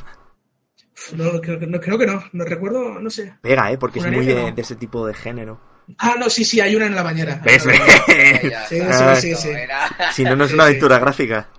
[1.16, 3.34] no, creo, que- no, creo que no, no recuerdo, no sé.
[3.42, 3.78] Pega, ¿eh?
[3.78, 4.52] Porque es muy de, no.
[4.52, 5.60] de ese tipo de género.
[5.98, 7.42] Ah, no, sí, sí, hay una en la bañera.
[7.44, 7.64] ¿Ves?
[8.08, 8.80] Sí, ya, sí,
[9.22, 9.50] sí, sí.
[9.50, 10.70] era- si no, no es Sí, una sí.
[10.70, 11.50] aventura gráfica.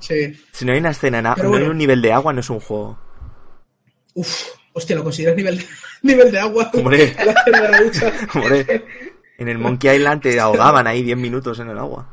[0.00, 0.38] Sí.
[0.52, 1.72] Si no hay una escena, en a- Pero no hay bueno.
[1.72, 2.98] un nivel de agua, no es un juego.
[4.14, 5.64] Uf, hostia, ¿lo consideras nivel de,
[6.02, 6.70] nivel de agua?
[6.74, 7.14] Hombre.
[8.34, 8.84] Hombre,
[9.38, 12.12] en el Monkey Island te ahogaban ahí 10 minutos en el agua.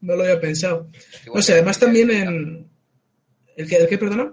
[0.00, 0.88] No lo había pensado.
[1.34, 2.68] No sé, que- además también en...
[3.56, 4.24] ¿El que, el que perdona?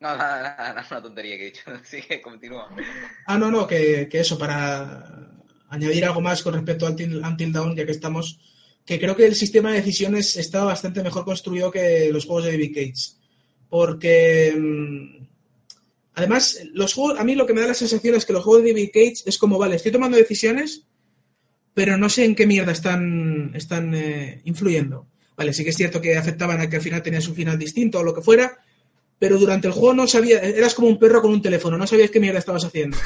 [0.00, 1.62] No, nada, nada, nada, una tontería que he dicho.
[1.84, 2.68] Sigue, continúa.
[3.26, 5.28] Ah, no, no, que, que eso, para
[5.68, 8.40] añadir algo más con respecto a Until, Until Dawn, ya que estamos,
[8.84, 12.52] que creo que el sistema de decisiones está bastante mejor construido que los juegos de
[12.52, 13.16] David Cage.
[13.68, 15.26] Porque, mm,
[16.14, 18.64] además, los juegos, a mí lo que me da la sensación es que los juegos
[18.64, 20.86] de David Cage es como, vale, estoy tomando decisiones,
[21.74, 25.06] pero no sé en qué mierda están, están eh, influyendo.
[25.36, 28.00] Vale, sí que es cierto que afectaban a que al final tenías un final distinto
[28.00, 28.58] o lo que fuera,
[29.18, 32.10] pero durante el juego no sabías, eras como un perro con un teléfono, no sabías
[32.10, 32.98] qué mierda estabas haciendo.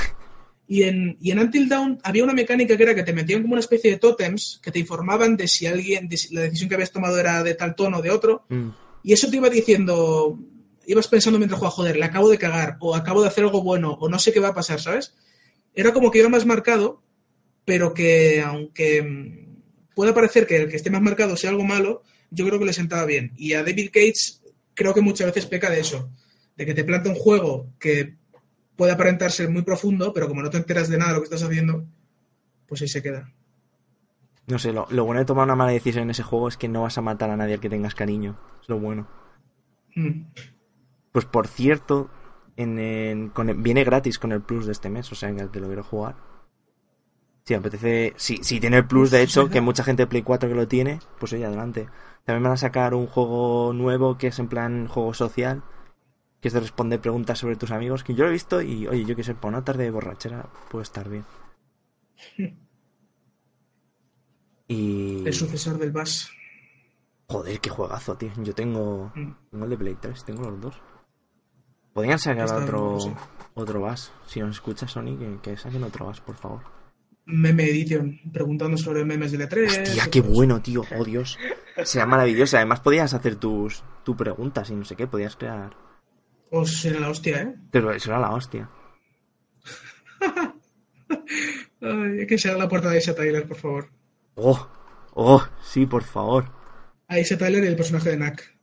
[0.68, 3.54] Y en, y en Until Dawn había una mecánica que era que te metían como
[3.54, 6.74] una especie de tótems que te informaban de si alguien, de si la decisión que
[6.74, 8.70] habías tomado era de tal tono o de otro, Mm.
[9.04, 10.38] y eso te iba diciendo,
[10.86, 13.92] ibas pensando mientras jugabas, joder, le acabo de cagar, o acabo de hacer algo bueno,
[13.92, 15.14] o no sé qué va a pasar, ¿sabes?
[15.74, 17.02] Era como que iba más marcado,
[17.64, 22.02] pero que aunque mm, pueda parecer que el que esté más marcado sea algo malo,
[22.30, 23.32] yo creo que le sentaba bien.
[23.36, 24.40] Y a David Cage
[24.74, 26.10] creo que muchas veces peca de eso,
[26.56, 28.16] de que te planta un juego que
[28.76, 31.24] puede aparentar ser muy profundo, pero como no te enteras de nada de lo que
[31.34, 31.84] estás haciendo,
[32.68, 33.32] pues ahí se queda.
[34.46, 36.68] No sé, lo, lo bueno de tomar una mala decisión en ese juego es que
[36.68, 38.38] no vas a matar a nadie al que tengas cariño.
[38.62, 39.08] Es lo bueno.
[39.96, 40.26] Mm.
[41.10, 42.10] Pues por cierto,
[42.56, 45.46] en, en- con el- viene gratis con el plus de este mes, o sea que
[45.46, 46.16] te lo quiero jugar.
[47.44, 50.48] Si apetece, si, si tiene el plus, de hecho, que mucha gente de Play 4
[50.48, 51.88] que lo tiene, pues oye, adelante.
[52.24, 55.62] También van a sacar un juego nuevo que es en plan juego social,
[56.46, 59.04] que es de responder preguntas sobre tus amigos, que yo lo he visto y, oye,
[59.04, 61.24] yo que sé, por una tarde de borrachera puede estar bien.
[64.68, 65.24] Y...
[65.26, 66.30] El sucesor del Bass.
[67.28, 68.30] Joder, qué juegazo, tío.
[68.42, 69.32] Yo tengo, Mm.
[69.50, 70.74] tengo el de Play 3, tengo los dos.
[71.92, 72.98] Podrían sacar otro,
[73.54, 74.12] otro VAS.
[74.26, 76.60] Si nos escucha Sony, que, que saquen otro VAS, por favor.
[77.26, 79.66] Meme Edition, preguntando sobre memes de E3.
[79.66, 80.36] Hostia, y qué todo eso.
[80.36, 80.82] bueno, tío.
[80.96, 81.38] Oh, Dios.
[81.84, 82.56] Será maravilloso.
[82.56, 85.06] Además, podías hacer tus, tus preguntas y no sé qué.
[85.06, 85.76] Podías crear.
[86.50, 87.54] Os será la hostia, ¿eh?
[87.70, 88.68] Pero eso era la hostia.
[91.80, 93.90] Ay, que se haga la puerta de Aisha Tyler, por favor.
[94.34, 94.68] Oh,
[95.14, 96.50] oh, sí, por favor.
[97.08, 98.56] Aisha Tyler y el personaje de Knack.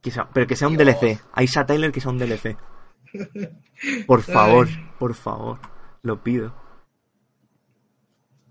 [0.00, 0.86] Que sea- pero que sea un Dios.
[1.00, 1.20] DLC.
[1.32, 2.56] Aisha Tyler, que sea un DLC.
[4.06, 4.90] Por favor, Ay.
[4.98, 5.58] por favor.
[6.02, 6.54] Lo pido.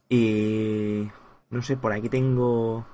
[0.09, 1.09] Y.
[1.49, 2.85] No sé, por aquí tengo.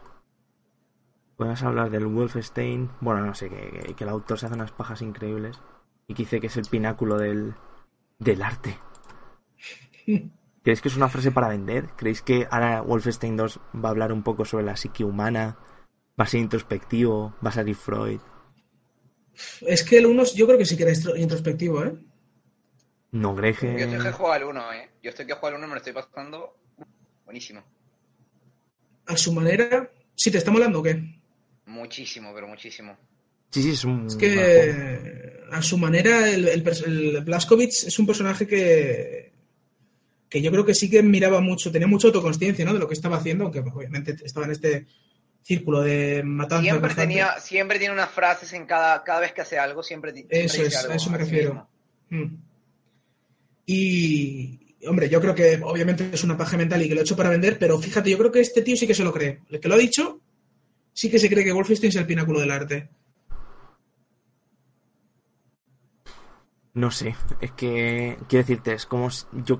[1.38, 2.90] Podemos hablar del Wolfenstein.
[3.02, 5.60] Bueno, no sé, que, que- que el autor se hace unas pajas increíbles.
[6.10, 7.54] Y que dice que es el pináculo del,
[8.18, 8.78] del arte.
[10.64, 11.88] ¿Creéis que es una frase para vender?
[11.96, 15.58] ¿Creéis que ahora Wolfenstein 2 va a hablar un poco sobre la psique humana?
[16.20, 17.34] ¿Va a ser introspectivo?
[17.46, 18.20] ¿Va a salir Freud?
[19.62, 21.98] Es que el 1 yo creo que sí que era intro- introspectivo, ¿eh?
[23.12, 24.12] ¿No creéis Yo estoy que que.?
[24.12, 24.90] juego al 1, eh.
[25.02, 26.58] Yo estoy que juego al 1, me lo estoy pasando.
[27.24, 27.64] Buenísimo.
[29.06, 29.90] A su manera.
[30.16, 31.22] ¿Sí te está molando o qué?
[31.66, 32.98] Muchísimo, pero muchísimo.
[33.52, 34.08] Sí, sí, es un.
[34.08, 39.34] Es que a su manera el, el, Blazkowicz es un personaje que,
[40.30, 42.74] que yo creo que sí que miraba mucho, tenía mucha autoconsciencia ¿no?
[42.74, 44.86] de lo que estaba haciendo, aunque obviamente estaba en este
[45.42, 46.64] círculo de matanza.
[46.64, 50.46] Siempre tenía, siempre tiene unas frases en cada, cada vez que hace algo, siempre, siempre
[50.46, 51.68] Eso dice es, algo a eso me refiero.
[52.10, 52.36] Mm.
[53.66, 57.16] Y, hombre, yo creo que obviamente es una paja mental y que lo ha hecho
[57.16, 59.40] para vender, pero fíjate, yo creo que este tío sí que se lo cree.
[59.50, 60.22] El que lo ha dicho,
[60.94, 62.90] sí que se cree que Wolfenstein es el pináculo del arte.
[66.74, 69.58] No sé, es que quiero decirte, es como si- yo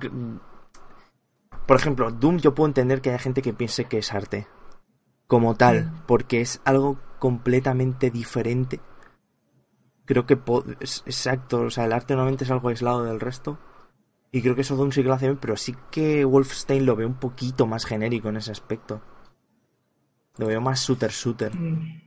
[1.66, 4.46] por ejemplo, Doom yo puedo entender que haya gente que piense que es arte
[5.26, 6.02] como tal, Mm.
[6.06, 8.80] porque es algo completamente diferente.
[10.04, 10.38] Creo que
[10.80, 13.58] es exacto, o sea, el arte normalmente es algo aislado del resto.
[14.32, 16.96] Y creo que eso Doom sí que lo hace bien, pero sí que Wolfenstein lo
[16.96, 19.00] veo un poquito más genérico en ese aspecto.
[20.38, 21.54] Lo veo más shooter shooter.
[21.56, 22.00] Mm.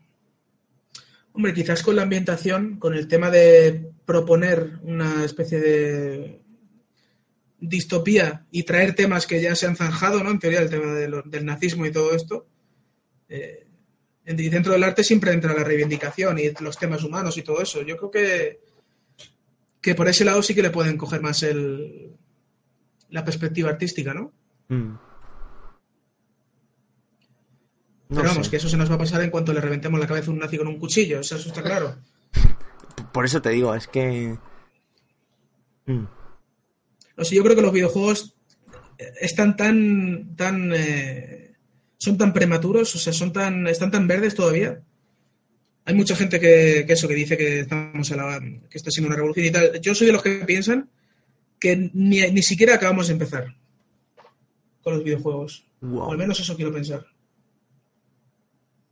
[1.33, 6.41] Hombre, quizás con la ambientación, con el tema de proponer una especie de
[7.59, 10.29] distopía y traer temas que ya se han zanjado, ¿no?
[10.29, 12.45] En teoría, el tema del nazismo y todo esto.
[13.29, 13.67] eh,
[14.25, 17.81] y dentro del arte siempre entra la reivindicación y los temas humanos y todo eso.
[17.81, 18.59] Yo creo que,
[19.81, 22.13] que por ese lado sí que le pueden coger más el,
[23.09, 24.31] la perspectiva artística, ¿no?
[24.69, 24.95] Mm.
[28.13, 28.51] No Pero vamos, sé.
[28.51, 30.39] que eso se nos va a pasar en cuanto le reventemos la cabeza a un
[30.39, 31.95] nazi con un cuchillo, o sea, eso está claro.
[33.11, 34.37] Por eso te digo, es que...
[35.87, 36.05] Mm.
[37.17, 38.35] No sé, yo creo que los videojuegos
[39.19, 41.55] están tan, tan, eh,
[41.97, 44.81] son tan prematuros, o sea, son tan, están tan verdes todavía.
[45.85, 49.07] Hay mucha gente que, que eso, que dice que estamos a la, que está siendo
[49.07, 49.81] una revolución y tal.
[49.81, 50.89] Yo soy de los que piensan
[51.59, 53.55] que ni, ni siquiera acabamos de empezar
[54.83, 55.65] con los videojuegos.
[55.81, 56.03] Wow.
[56.03, 57.05] O al menos eso quiero pensar.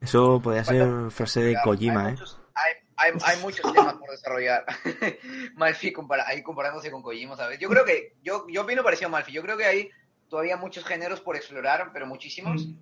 [0.02, 2.12] Eso podría ser frase de Hay Kojima, ¿eh?
[2.14, 4.66] muchos- Hay, hay, hay muchos temas por desarrollar.
[5.56, 7.60] Malfi compara- ahí comparándose con Kojima, ¿sabes?
[7.60, 9.32] Yo creo que, yo, yo opino parecido a Malfi.
[9.32, 9.90] Yo creo que hay
[10.30, 12.74] todavía muchos géneros por explorar, pero muchísimos, Mm.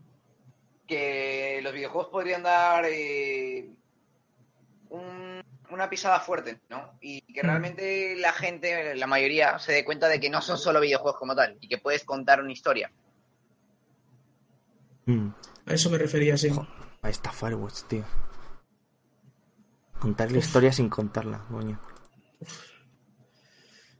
[0.87, 3.69] que los videojuegos podrían dar eh,
[4.89, 6.93] un- una pisada fuerte, ¿no?
[7.01, 7.45] Y que Mm.
[7.45, 11.35] realmente la gente, la mayoría, se dé cuenta de que no son solo videojuegos como
[11.35, 12.91] tal, y que puedes contar una historia.
[15.05, 15.29] Mm.
[15.67, 16.49] A eso me refería, sí.
[17.01, 18.03] Ahí está Firewatch, tío.
[19.99, 21.79] Contar la historia sin contarla, coño.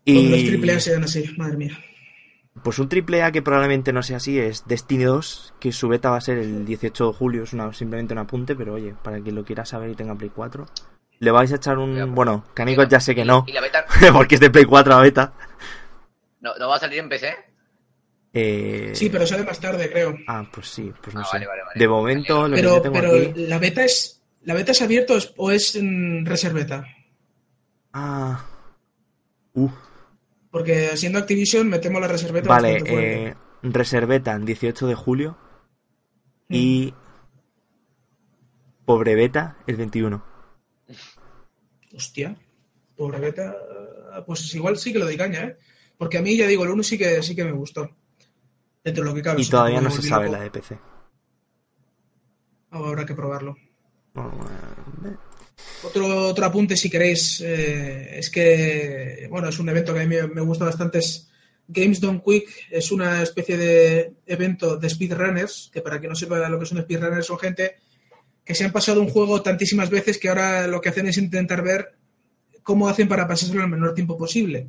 [0.05, 1.77] Cuando los triple A sean así, madre mía.
[2.63, 6.09] Pues un triple A que probablemente no sea así es Destiny 2, que su beta
[6.09, 9.19] va a ser el 18 de julio, es una, simplemente un apunte, pero oye, para
[9.21, 10.65] quien lo quiera saber y tenga Play 4.
[11.19, 11.93] Le vais a echar un...
[11.95, 12.11] pues.
[12.11, 14.91] Bueno, Canicos ya sé que Y- no, Y la beta porque es de Play 4
[14.93, 15.33] la beta.
[16.41, 17.33] no, no va a salir en PC.
[18.34, 18.91] Eh...
[18.93, 20.15] Sí, pero sale más tarde, creo.
[20.27, 21.38] Ah, pues sí, pues no Ah, sé.
[21.38, 21.80] vale, vale, vale.
[21.80, 23.34] De momento, lo que Pero, yo tengo pero aquí...
[23.47, 26.86] la beta es la beta es abierto es- o es en reserveta.
[27.93, 28.45] Ah...
[29.53, 29.69] Uh,
[30.51, 35.38] Porque siendo Activision metemos la reserveta vale, eh, reserveta el 18 de julio
[36.47, 36.55] Mm.
[36.55, 36.93] y...
[38.86, 40.23] Pobre beta el 21.
[41.95, 42.36] Hostia,
[42.95, 43.55] pobre beta.
[44.25, 45.57] Pues igual sí que lo doy caña, ¿eh?
[45.97, 47.89] Porque a mí, ya digo, el 1 sí que, sí que me gustó.
[48.89, 49.41] Dentro de lo que cabe.
[49.41, 50.79] Y todavía no se sabe la de PC.
[52.71, 53.55] Ah, Habrá que probarlo.
[54.15, 54.31] Bueno,
[55.05, 55.15] eh,
[55.83, 60.15] Otro, otro apunte, si queréis, eh, es que, bueno, es un evento que a mí
[60.15, 61.29] me, me gusta bastante, es
[61.67, 66.49] Games Done Quick, es una especie de evento de speedrunners, que para que no sepa
[66.49, 67.75] lo que son speedrunners, son gente
[68.43, 71.61] que se han pasado un juego tantísimas veces que ahora lo que hacen es intentar
[71.61, 71.93] ver
[72.63, 74.67] cómo hacen para pasárselo en el menor tiempo posible.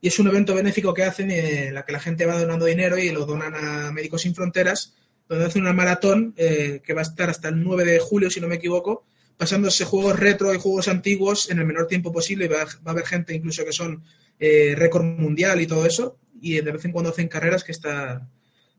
[0.00, 2.98] Y es un evento benéfico que hacen en la que la gente va donando dinero
[2.98, 4.94] y lo donan a Médicos Sin Fronteras,
[5.28, 8.40] donde hacen una maratón eh, que va a estar hasta el 9 de julio, si
[8.40, 9.04] no me equivoco,
[9.36, 12.44] pasándose juegos retro y juegos antiguos en el menor tiempo posible.
[12.44, 14.02] Y va, va a haber gente incluso que son
[14.38, 16.18] eh, récord mundial y todo eso.
[16.40, 18.28] Y de vez en cuando hacen carreras que está,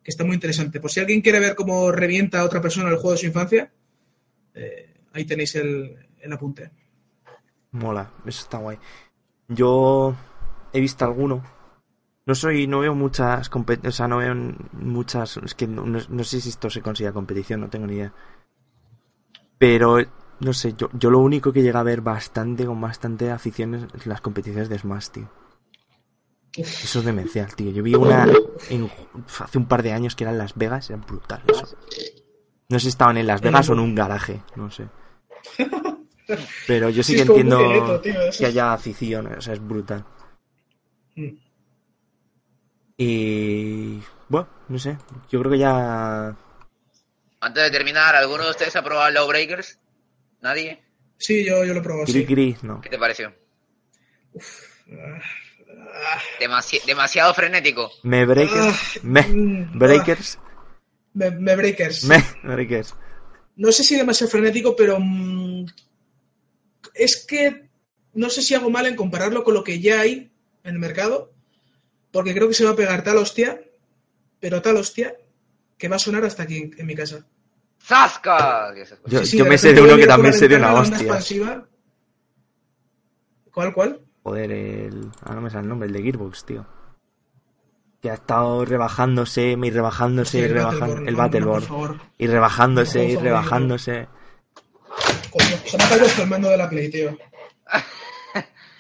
[0.04, 0.80] que está muy interesante.
[0.80, 3.72] Por si alguien quiere ver cómo revienta a otra persona el juego de su infancia,
[4.54, 6.70] eh, ahí tenéis el, el apunte.
[7.72, 8.78] mola, eso está guay.
[9.48, 10.16] Yo
[10.74, 11.44] he visto alguno.
[12.26, 14.36] No soy, no veo muchas competiciones, o sea, no veo
[14.74, 18.14] muchas, es que no, sé si esto se considera competición, no tengo ni idea.
[19.58, 19.98] Pero,
[20.42, 24.06] no sé, yo, yo lo único que llega a ver bastante, con bastante afición es
[24.06, 25.30] las competiciones de Smash, tío.
[26.58, 27.72] Eso es demencial, tío.
[27.72, 28.28] Yo vi una
[28.70, 28.90] en-
[29.40, 31.78] hace un par de años que era en Las Vegas, era brutal eso.
[32.70, 34.88] No sé si estaban en Las Vegas o en un garaje, no sé.
[36.68, 40.04] Pero yo sí, Sí, que entiendo tío, que haya afición, o sea, es brutal.
[41.18, 41.36] Mm.
[42.98, 44.00] Y
[44.30, 44.98] bueno, no sé,
[45.30, 46.36] yo creo que ya
[47.42, 49.80] Antes de terminar, ¿alguno de ustedes ha probado Lawbreakers?
[50.42, 50.82] ¿Nadie?
[51.18, 52.28] Sí, yo, yo lo he probado Kiri así.
[52.28, 52.82] Kiri, no.
[52.82, 53.34] ¿Qué te pareció?
[54.90, 57.92] Ah, Demasi- demasiado frenético.
[58.04, 58.98] Me Breakers.
[58.98, 60.40] Ah, Me mm, Breakers.
[61.14, 62.04] Me, me breakers.
[62.04, 62.94] Me Breakers.
[63.56, 65.66] No sé si demasiado frenético, pero mm,
[66.94, 67.70] es que
[68.14, 70.32] no sé si hago mal en compararlo con lo que ya hay
[70.68, 71.32] en el mercado,
[72.12, 73.62] porque creo que se va a pegar tal hostia,
[74.40, 75.16] pero tal hostia,
[75.78, 77.26] que va a sonar hasta aquí en, en mi casa.
[77.82, 78.74] ¡Zasca!
[79.06, 80.98] Yo, Sí, sí, yo me sé de uno que a también sería en una hostia.
[80.98, 81.68] expansiva.
[83.54, 84.02] ¿Cuál, cuál?
[84.24, 85.10] Joder, el.
[85.22, 86.66] Ahora no me sale el nombre, el de Gearbox, tío.
[88.02, 90.54] Que ha estado rebajándose y rebajándose y el.
[90.56, 92.02] Battleborn, El no, no, Battleborn.
[92.18, 94.08] Y rebajándose y rebajándose.
[95.32, 97.18] Coño, se me ha caído hasta el mando de la Play, tío.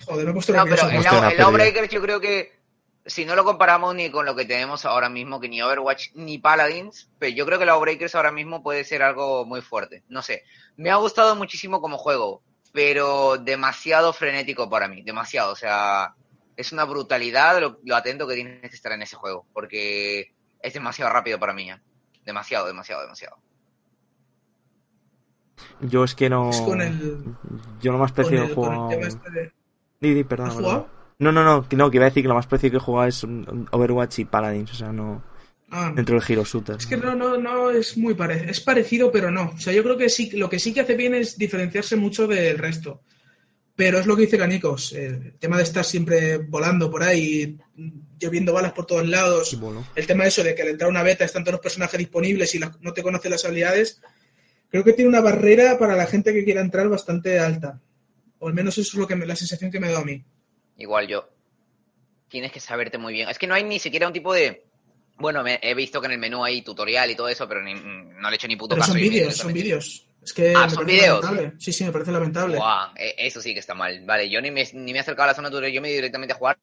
[0.07, 2.57] Joder, me he puesto No, pero el, el yo creo que
[3.05, 6.37] si no lo comparamos ni con lo que tenemos ahora mismo, que ni Overwatch ni
[6.39, 10.03] Paladins, pero yo creo que Lawbreakers ahora mismo puede ser algo muy fuerte.
[10.09, 10.43] No sé,
[10.75, 12.41] me ha gustado muchísimo como juego,
[12.73, 15.51] pero demasiado frenético para mí, demasiado.
[15.53, 16.15] O sea,
[16.55, 20.73] es una brutalidad lo, lo atento que tienes que estar en ese juego, porque es
[20.73, 21.69] demasiado rápido para mí.
[21.71, 21.79] ¿eh?
[22.25, 23.37] Demasiado, demasiado, demasiado.
[25.81, 26.49] Yo es que no.
[26.49, 27.23] Es con el-
[27.79, 29.56] Yo lo más el, he con el tema este de-
[29.99, 30.71] Di, di, perdón, ¿Has perdón.
[30.71, 30.89] jugado?
[31.19, 32.79] No, no, no, que no, que iba a decir que lo más parecido que he
[32.81, 33.23] jugado es
[33.71, 35.23] Overwatch y Paladins, o sea, no.
[35.69, 35.91] Ah.
[35.93, 36.77] Dentro del Hero Shooter.
[36.77, 38.51] Es que no, no, no es muy parecido.
[38.51, 39.51] Es parecido, pero no.
[39.55, 42.25] O sea, yo creo que sí, lo que sí que hace bien es diferenciarse mucho
[42.27, 43.01] del resto.
[43.75, 44.93] Pero es lo que dice Canicos.
[44.93, 47.57] El tema de estar siempre volando por ahí,
[48.17, 49.57] lloviendo balas por todos lados.
[49.95, 52.55] El tema de eso de que al entrar una beta están todos los personajes disponibles
[52.55, 54.01] y la- no te conocen las habilidades.
[54.69, 57.81] Creo que tiene una barrera para la gente que quiera entrar bastante alta.
[58.39, 60.23] O al menos eso es lo que me- la sensación que me da a mí.
[60.77, 61.29] Igual yo.
[62.29, 63.29] Tienes que saberte muy bien.
[63.29, 64.63] Es que no hay ni siquiera un tipo de.
[65.15, 67.73] Bueno, me- he visto que en el menú hay tutorial y todo eso, pero ni-
[67.73, 68.91] no le he hecho ni puto Pero caso.
[68.91, 70.03] son vídeos, son vídeos.
[70.21, 71.23] Es que Ah, ¿son vídeos?
[71.23, 71.53] lamentable.
[71.59, 72.59] Sí, sí, me parece lamentable.
[72.97, 74.03] E- eso sí que está mal.
[74.05, 75.91] Vale, yo ni me, ni me he acercado a la zona tutorial, yo me he
[75.91, 76.57] ido directamente a jugar.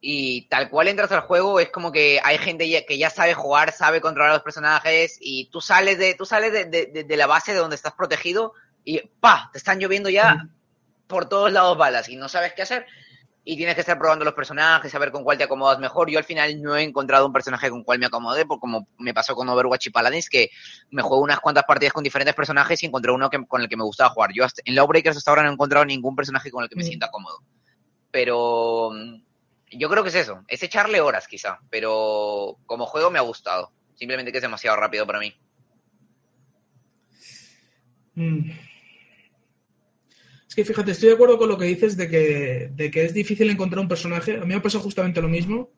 [0.00, 3.34] Y tal cual entras al juego, es como que hay gente ya- que ya sabe
[3.34, 7.04] jugar, sabe controlar a los personajes, y tú sales de, tú sales de, de- de-
[7.04, 8.52] de la base de donde estás protegido,
[8.84, 9.50] y ¡pa!
[9.52, 10.50] Te están lloviendo ya Mm.
[11.06, 12.86] Por todos lados balas, y no sabes qué hacer.
[13.48, 16.10] Y tienes que estar probando los personajes, saber con cuál te acomodas mejor.
[16.10, 19.14] Yo al final no he encontrado un personaje con cual me acomodé, por como me
[19.14, 20.50] pasó con Overwatch y Paladins, que
[20.90, 23.76] me juego unas cuantas partidas con diferentes personajes y encontré uno que, con el que
[23.76, 24.30] me gustaba jugar.
[24.34, 26.82] Yo hasta- en Lawbreakers hasta ahora no he encontrado ningún personaje con el que me
[26.82, 26.86] Mm.
[26.88, 27.38] sienta cómodo.
[28.10, 29.22] Pero mm,
[29.78, 33.70] yo creo que es eso, es echarle horas quizá, pero como juego me ha gustado.
[33.94, 35.32] Simplemente que es demasiado rápido para mí.
[38.16, 38.50] Mm.
[40.56, 43.48] Que fíjate, estoy de acuerdo con lo que dices de que, de que es difícil
[43.50, 44.36] encontrar un personaje.
[44.38, 45.70] A mí me pasa justamente lo mismo.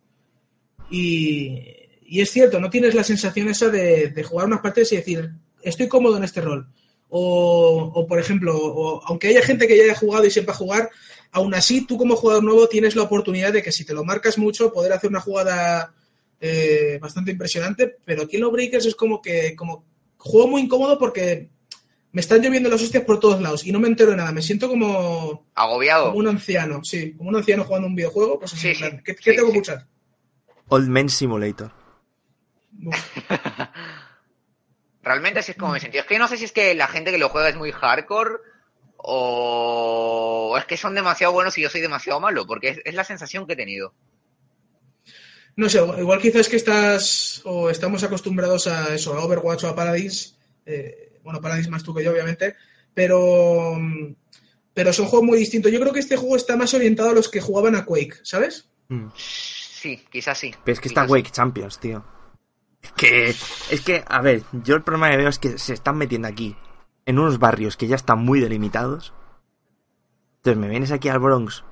[0.90, 1.58] Y,
[2.06, 5.30] y es cierto, no tienes la sensación esa de, de jugar unas partidas y decir,
[5.62, 6.68] estoy cómodo en este rol.
[7.10, 10.90] O, o, por ejemplo, o- aunque haya gente que ya haya jugado y sepa jugar,
[11.32, 14.38] aún así tú como jugador nuevo tienes la oportunidad de que si te lo marcas
[14.38, 15.94] mucho, poder hacer una jugada
[16.40, 17.96] eh, bastante impresionante.
[18.04, 19.84] Pero aquí en los Breakers es como que como
[20.18, 21.50] juego muy incómodo porque
[22.18, 24.32] me están lloviendo las hostias por todos lados y no me entero de nada.
[24.32, 26.06] Me siento como, Agobiado.
[26.06, 28.40] como un anciano, sí, como un anciano jugando un videojuego.
[28.40, 29.58] Pues así, Sí, ¿Qué, sí, tengo que sí.
[29.58, 29.86] escuchar?
[30.66, 31.70] Old Man Simulator.
[35.02, 35.98] Realmente así es como me sentí.
[35.98, 38.38] Es que no sé si es que la gente que lo juega es muy hardcore
[38.96, 43.04] o es que son demasiado buenos y yo soy demasiado malo, porque es, es la
[43.04, 43.94] sensación que he tenido.
[45.54, 49.76] No sé, igual quizás que estás o estamos acostumbrados a eso, a Overwatch o a
[49.76, 50.34] Paradise.
[50.66, 52.56] eh, bueno, Paradise más tú que yo, obviamente.
[52.94, 54.14] Pero, mm,
[54.72, 55.70] pero son juegos muy distintos.
[55.70, 58.70] Yo creo que este juego está más orientado a los que jugaban a Quake, ¿sabes?
[58.88, 59.08] Mm.
[59.14, 60.54] Sí, quizás sí.
[60.64, 62.02] Pero es que está quizás Wake Champions, tío.
[62.80, 65.98] Es que, es que, a ver, yo el problema que veo es que se están
[65.98, 66.56] metiendo aquí,
[67.04, 69.12] en unos barrios que ya están muy delimitados.
[70.36, 71.62] Entonces me vienes aquí al Bronx.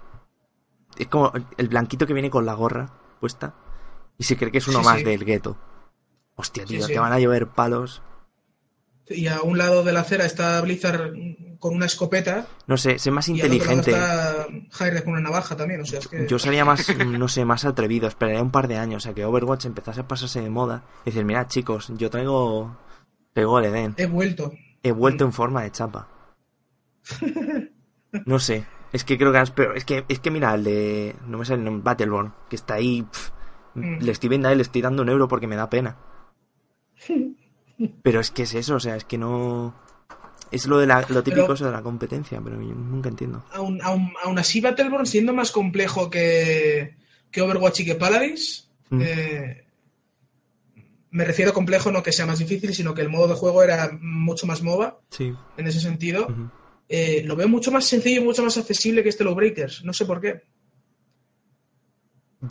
[0.98, 3.54] Es como el blanquito que viene con la gorra puesta.
[4.18, 5.04] Y se cree que es uno Sí, más sí.
[5.04, 5.56] del gueto.
[6.34, 6.92] Hostia, Sí, tío, sí.
[6.92, 8.02] te van a llover palos.
[9.08, 11.12] Y a un lado de la acera está Blizzard
[11.60, 13.90] con una escopeta No sé, sé más y al otro lado inteligente.
[13.92, 15.80] está con una navaja también.
[15.80, 16.26] O sea, es que...
[16.26, 18.08] Yo sería más, no sé, más atrevido.
[18.08, 20.84] Esperaría un par de años a que Overwatch empezase a pasarse de moda.
[21.04, 22.76] Y decir, mira, chicos, yo traigo.
[23.32, 23.94] Pego el Eden.
[23.96, 24.52] He vuelto.
[24.82, 26.08] He vuelto en forma de chapa.
[28.24, 28.64] No sé.
[28.94, 31.58] Es que creo que pero es que es que mira el de no me sale
[31.58, 33.06] el nombre Battleborn que está ahí
[33.76, 33.98] Mm.
[34.00, 35.96] le estoy viendo a él, le estoy dando un euro porque me da pena.
[38.02, 39.74] Pero es que es eso, o sea, es que no
[40.50, 43.44] es lo de la, lo típico Pero- eso de la competencia, pero yo nunca entiendo.
[43.52, 46.96] Aún, aún, aún así, Battleborn siendo más complejo que,
[47.30, 49.00] que Overwatch y que Paladins, Mm.
[49.02, 49.64] eh,
[51.10, 53.62] me refiero a complejo no que sea más difícil, sino que el modo de juego
[53.62, 55.32] era mucho más MOBA Sí.
[55.56, 56.26] en ese sentido.
[56.88, 59.82] eh, lo veo mucho más sencillo y mucho más accesible que este Lawbreakers.
[59.84, 60.42] No sé por qué.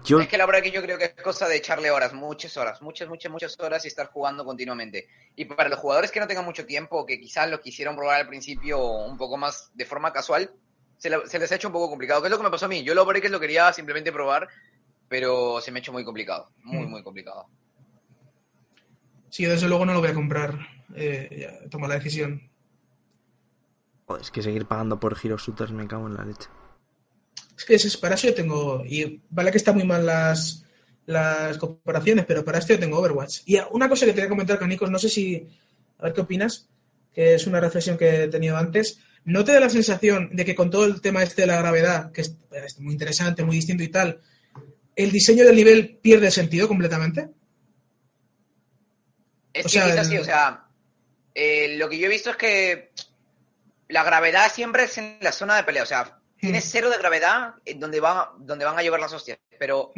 [0.03, 0.19] Yo...
[0.19, 2.81] Es que la verdad que yo creo que es cosa de echarle horas, muchas horas,
[2.81, 5.07] muchas, muchas, muchas horas y estar jugando continuamente.
[5.35, 8.27] Y para los jugadores que no tengan mucho tiempo, que quizás lo quisieron probar al
[8.27, 10.51] principio un poco más de forma casual,
[10.97, 12.21] se, les ha hecho un poco complicado.
[12.21, 12.83] ¿Qué es lo que me pasó a mí?
[12.83, 14.47] Yo lo que lo quería simplemente probar,
[15.07, 16.89] pero se me ha hecho muy complicado, muy, mm.
[16.89, 17.47] muy complicado.
[19.29, 20.57] Sí, desde luego no lo voy a comprar.
[20.95, 22.49] Eh, tomo la decisión.
[24.07, 26.47] Joder, es que seguir pagando por Hero Shooters me cago en la leche.
[27.57, 28.83] Es que es, para eso yo tengo.
[28.85, 30.65] Y vale que están muy mal las,
[31.05, 33.41] las comparaciones, pero para esto yo tengo Overwatch.
[33.45, 35.47] Y una cosa que te voy a comentar con Nikos, no sé si.
[35.97, 36.67] A ver qué opinas,
[37.13, 38.99] que es una reflexión que he tenido antes.
[39.23, 42.11] ¿No te da la sensación de que con todo el tema este de la gravedad,
[42.11, 42.35] que es,
[42.79, 44.21] muy interesante, muy distinto y tal,
[44.95, 47.29] el diseño del nivel pierde sentido completamente?
[49.51, 50.65] Es o sea, sí, o sea,
[51.33, 52.91] eh, lo que yo he visto es que
[53.87, 56.69] la gravedad siempre es en la zona de pelea, o sea, tienes mm.
[56.71, 59.91] cero de gravedad donde, van, donde van a llevar las hostias, pero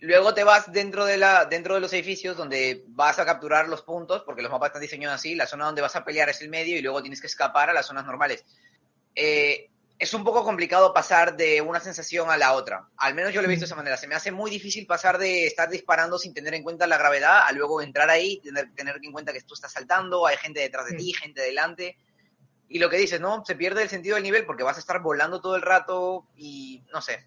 [0.00, 3.82] luego te vas dentro de, la, dentro de los edificios donde vas a capturar los
[3.82, 6.48] puntos, porque los mapas están diseñados así, la zona donde vas a pelear es el
[6.48, 8.44] medio y luego tienes que escapar a las zonas normales.
[9.14, 12.86] Eh, es un poco complicado pasar de una sensación a la otra.
[12.98, 13.96] Al menos yo lo he visto de esa manera.
[13.96, 17.46] Se me hace muy difícil pasar de estar disparando sin tener en cuenta la gravedad
[17.46, 20.86] a luego entrar ahí, tener, tener en cuenta que tú estás saltando, hay gente detrás
[20.86, 21.96] de ti, gente delante.
[22.68, 23.44] Y lo que dices, ¿no?
[23.44, 26.82] Se pierde el sentido del nivel porque vas a estar volando todo el rato y
[26.92, 27.24] no sé.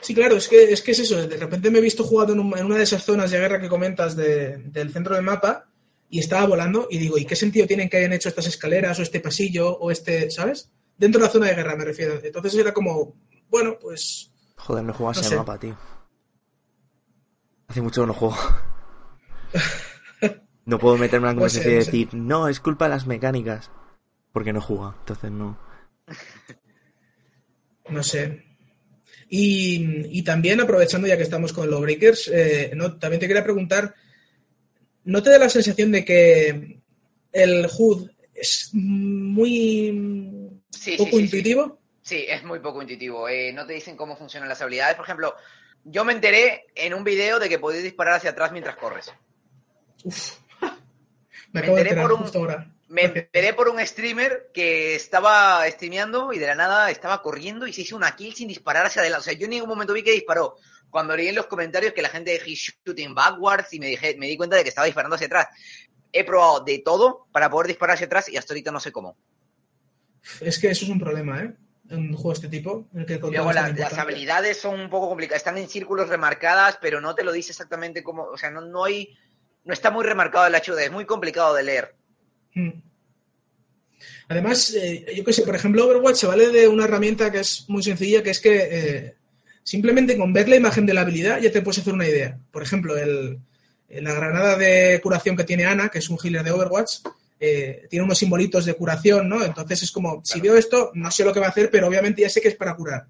[0.00, 1.26] Sí, claro, es que es, que es eso.
[1.26, 4.16] De repente me he visto jugando en, una de esas zonas de guerra que comentas
[4.16, 5.68] del centro del mapa
[6.08, 9.02] y estaba volando y digo, ¿y qué sentido tienen que hayan hecho estas escaleras o
[9.02, 10.70] este pasillo o este, ¿sabes?
[10.96, 12.20] Dentro de la zona de guerra me refiero.
[12.22, 13.14] Entonces era como,
[13.48, 14.30] bueno, pues...
[14.56, 15.76] Joder, no juegas no el mapa, tío.
[17.68, 18.36] Hace mucho que no juego.
[20.64, 23.70] No puedo meterme en la pues conversación y decir, no, es culpa de las mecánicas.
[24.32, 25.58] Porque no juega, entonces no.
[27.88, 28.44] No sé.
[29.28, 33.94] Y, también, aprovechando ya que estamos con los breakers, eh, no, también te quería preguntar,
[35.04, 36.80] ¿no te da la sensación de que
[37.32, 40.50] el HUD es muy
[40.98, 41.80] poco intuitivo?
[42.02, 43.28] Sí, es muy poco intuitivo.
[43.28, 44.96] Eh, no te dicen cómo funcionan las habilidades.
[44.96, 45.34] Por ejemplo,
[45.84, 49.12] yo me enteré en un video de que podéis disparar hacia atrás mientras corres.
[50.04, 50.41] Uf.
[51.52, 52.24] Me, enteré, por un,
[52.88, 57.72] me enteré por un streamer que estaba streameando y de la nada estaba corriendo y
[57.72, 59.20] se hizo una kill sin disparar hacia adelante.
[59.20, 60.56] O sea, yo en ningún momento vi que disparó.
[60.90, 64.26] Cuando leí en los comentarios que la gente dije shooting backwards y me, dije, me
[64.26, 65.48] di cuenta de que estaba disparando hacia atrás.
[66.12, 69.16] He probado de todo para poder disparar hacia atrás y hasta ahorita no sé cómo.
[70.40, 71.54] Es que eso es un problema, ¿eh?
[71.88, 72.88] En un juego de este tipo.
[72.94, 75.40] En el que Luego las habilidades son un poco complicadas.
[75.40, 78.24] Están en círculos remarcadas, pero no te lo dice exactamente cómo.
[78.24, 79.14] O sea, no, no hay
[79.64, 81.94] no está muy remarcado el HUD, es muy complicado de leer.
[82.54, 82.82] Hmm.
[84.28, 87.64] Además, eh, yo qué sé, por ejemplo, Overwatch se vale de una herramienta que es
[87.68, 89.14] muy sencilla, que es que eh,
[89.62, 92.38] simplemente con ver la imagen de la habilidad ya te puedes hacer una idea.
[92.50, 97.00] Por ejemplo, la granada de curación que tiene Ana, que es un healer de Overwatch,
[97.38, 99.44] eh, tiene unos simbolitos de curación, ¿no?
[99.44, 102.22] Entonces es como, si veo esto, no sé lo que va a hacer, pero obviamente
[102.22, 103.06] ya sé que es para curar.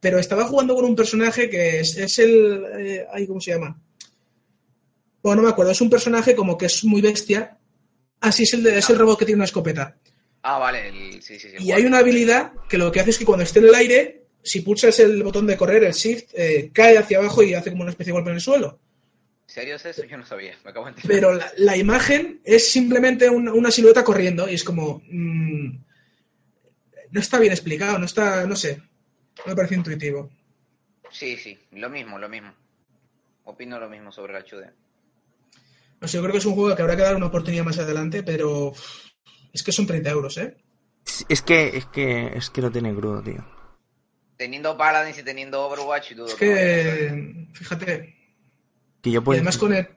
[0.00, 3.06] Pero estaba jugando con un personaje que es, es el...
[3.26, 3.80] ¿Cómo se llama?
[5.24, 7.56] Bueno, no me acuerdo, es un personaje como que es muy bestia.
[8.20, 9.96] Así es el, de, es el robot que tiene una escopeta.
[10.42, 11.56] Ah, vale, sí, sí, sí.
[11.60, 14.26] Y hay una habilidad que lo que hace es que cuando esté en el aire,
[14.42, 17.84] si pulsas el botón de correr, el shift, eh, cae hacia abajo y hace como
[17.84, 18.78] una especie de golpe en el suelo.
[19.48, 20.04] ¿En serio es eso?
[20.04, 21.16] Yo no sabía, me acabo de entender.
[21.16, 25.02] Pero la, imagen es simplemente una, silueta corriendo y es como...
[25.08, 25.78] Mm,
[27.12, 30.30] no está bien explicado, no está, no sé, no me parece intuitivo.
[31.10, 32.52] Sí, sí, lo mismo, lo mismo.
[33.44, 34.64] Opino lo mismo sobre el HUD.
[36.06, 38.22] Sé, yo creo que es un juego que habrá que dar una oportunidad más adelante,
[38.22, 38.72] pero
[39.52, 40.56] es que son 30 euros, ¿eh?
[41.28, 43.44] Es que, es que, es que lo tiene crudo, tío.
[44.36, 46.26] Teniendo Paladins y teniendo Overwatch y todo.
[46.26, 48.14] Es que, fíjate.
[49.00, 49.36] Que yo puedo...
[49.36, 49.88] Y además con el...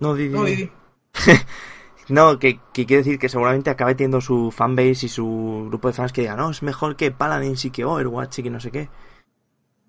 [0.00, 0.30] No, Didi.
[0.30, 0.70] No, Didi.
[2.08, 5.94] no, que, que quiere decir que seguramente acabe teniendo su fanbase y su grupo de
[5.94, 8.70] fans que digan, no, es mejor que Paladins y que Overwatch y que no sé
[8.70, 8.88] qué.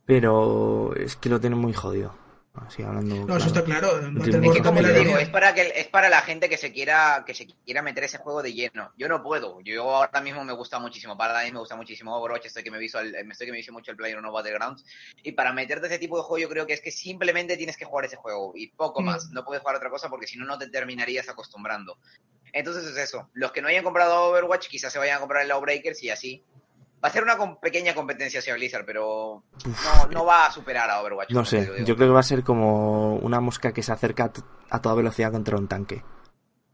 [0.05, 2.24] Pero es que lo tiene muy jodido
[2.83, 3.25] hablando.
[3.25, 3.99] No, eso está claro.
[3.99, 7.33] Es como le digo, es para, que, es para la gente que se quiera que
[7.33, 8.91] se quiera meter ese juego de lleno.
[8.97, 9.61] Yo no puedo.
[9.61, 11.17] Yo ahora mismo me gusta muchísimo.
[11.17, 12.45] Para mí me gusta muchísimo Overwatch.
[12.45, 14.85] Estoy que me visto me estoy que me hizo mucho el Player No Battlegrounds.
[15.23, 17.85] Y para meterte ese tipo de juego, yo creo que es que simplemente tienes que
[17.85, 19.05] jugar ese juego y poco mm.
[19.05, 19.29] más.
[19.31, 21.97] No puedes jugar otra cosa porque si no, no te terminarías acostumbrando.
[22.53, 23.29] Entonces es eso.
[23.33, 26.43] Los que no hayan comprado Overwatch, quizás se vayan a comprar el Lawbreakers y así
[27.03, 29.43] Va a ser una pequeña competencia hacia Blizzard, pero
[30.11, 31.31] no, va a superar a Overwatch.
[31.31, 34.31] No sé, yo creo que va a ser como una mosca que se acerca
[34.69, 36.03] a toda velocidad contra un tanque.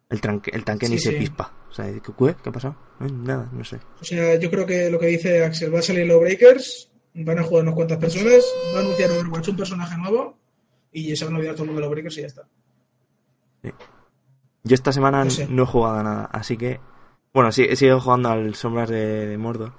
[0.09, 1.53] El, tranque, el tanque Sí, ni se pispa.
[1.69, 2.75] O sea, ¿qué, qué, ¿qué ha pasado?
[2.99, 3.79] No, nada, no sé.
[3.99, 7.43] O sea, yo creo que lo que dice Axel, va a salir Lawbreakers, van a
[7.43, 8.43] jugar unas cuantas personas,
[8.75, 10.37] va a anunciar Overwatch un personaje nuevo
[10.91, 12.43] y se van a olvidar todo el mundo de Lawbreakers y ya está.
[14.63, 15.47] Yo esta semana No sé.
[15.49, 16.79] no he jugado a nada, así que...
[17.33, 19.73] Bueno, sí, he seguido jugando al Sombras de, de Mordor.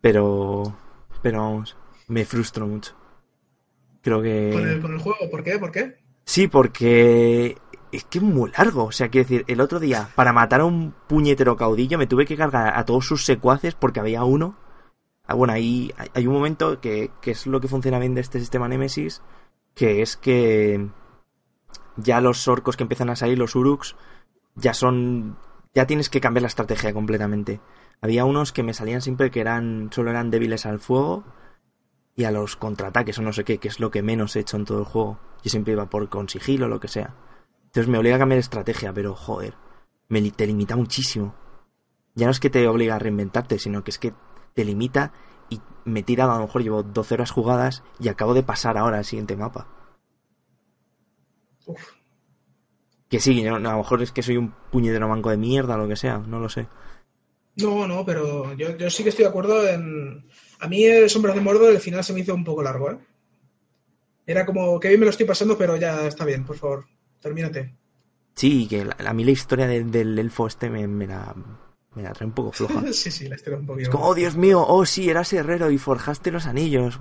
[0.00, 0.76] Pero...
[1.22, 1.76] Pero vamos,
[2.08, 2.94] me frustro mucho.
[4.02, 4.50] Creo que...
[4.52, 5.58] Con el, con el juego, ¿por qué?
[5.58, 5.98] ¿Por qué?
[6.24, 7.58] Sí, porque
[7.92, 8.84] es que es muy largo.
[8.84, 12.24] O sea, quiero decir, el otro día, para matar a un puñetero caudillo, me tuve
[12.24, 14.56] que cargar a todos sus secuaces porque había uno.
[15.26, 18.40] Ah, bueno, ahí hay- un momento que, que es lo que funciona bien de este
[18.40, 19.22] sistema Nemesis,
[19.74, 20.88] que es que
[21.96, 23.96] ya los orcos que empiezan a salir, los uruks,
[24.54, 25.36] ya son...
[25.74, 27.60] Ya tienes que cambiar la estrategia completamente.
[28.02, 31.24] Había unos que me salían siempre que eran solo eran débiles al fuego
[32.16, 34.56] y a los contraataques o no sé qué, que es lo que menos he hecho
[34.56, 35.18] en todo el juego.
[35.42, 37.14] Yo siempre iba por con sigilo o lo que sea.
[37.66, 39.54] Entonces me obliga a cambiar estrategia, pero joder,
[40.08, 41.34] me li- te limita muchísimo.
[42.14, 44.12] Ya no es que te obliga a reinventarte, sino que es que
[44.54, 45.12] te limita
[45.48, 48.98] y me tira, a lo mejor llevo 12 horas jugadas y acabo de pasar ahora
[48.98, 49.68] al siguiente mapa.
[51.66, 51.92] Uf.
[53.08, 55.78] Que sí, yo- a lo mejor es que soy un puñetero manco de mierda o
[55.78, 56.68] lo que sea, no lo sé.
[57.56, 60.26] No, no, pero yo, yo sí que estoy de acuerdo en...
[60.60, 62.98] A mí el Sombras de Mordor el final se me hizo un poco largo, ¿eh?
[64.26, 66.86] Era como, que bien me lo estoy pasando, pero ya está bien, por favor,
[67.20, 67.74] termínate.
[68.34, 71.34] Sí, que la- a mí la historia de- del elfo este me, me la,
[71.94, 72.82] me la trae un poco floja.
[72.92, 73.88] sí, sí, la historia un poquito.
[73.88, 77.00] Es como, oh Dios mío, oh sí, eras herrero y forjaste los anillos.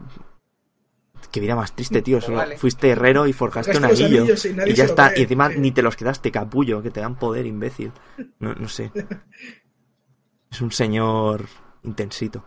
[1.32, 2.20] Qué vida más triste, tío.
[2.22, 2.58] Solo Vale.
[2.58, 4.22] fuiste herrero y forjaste un anillo.
[4.22, 5.10] anillos y ya está.
[5.10, 5.60] cree, Y encima sí.
[5.60, 7.92] ni te los quedaste capullo, que te dan poder, imbécil.
[8.40, 8.92] No, no sé.
[10.52, 11.48] Es un señor
[11.84, 12.44] intensito.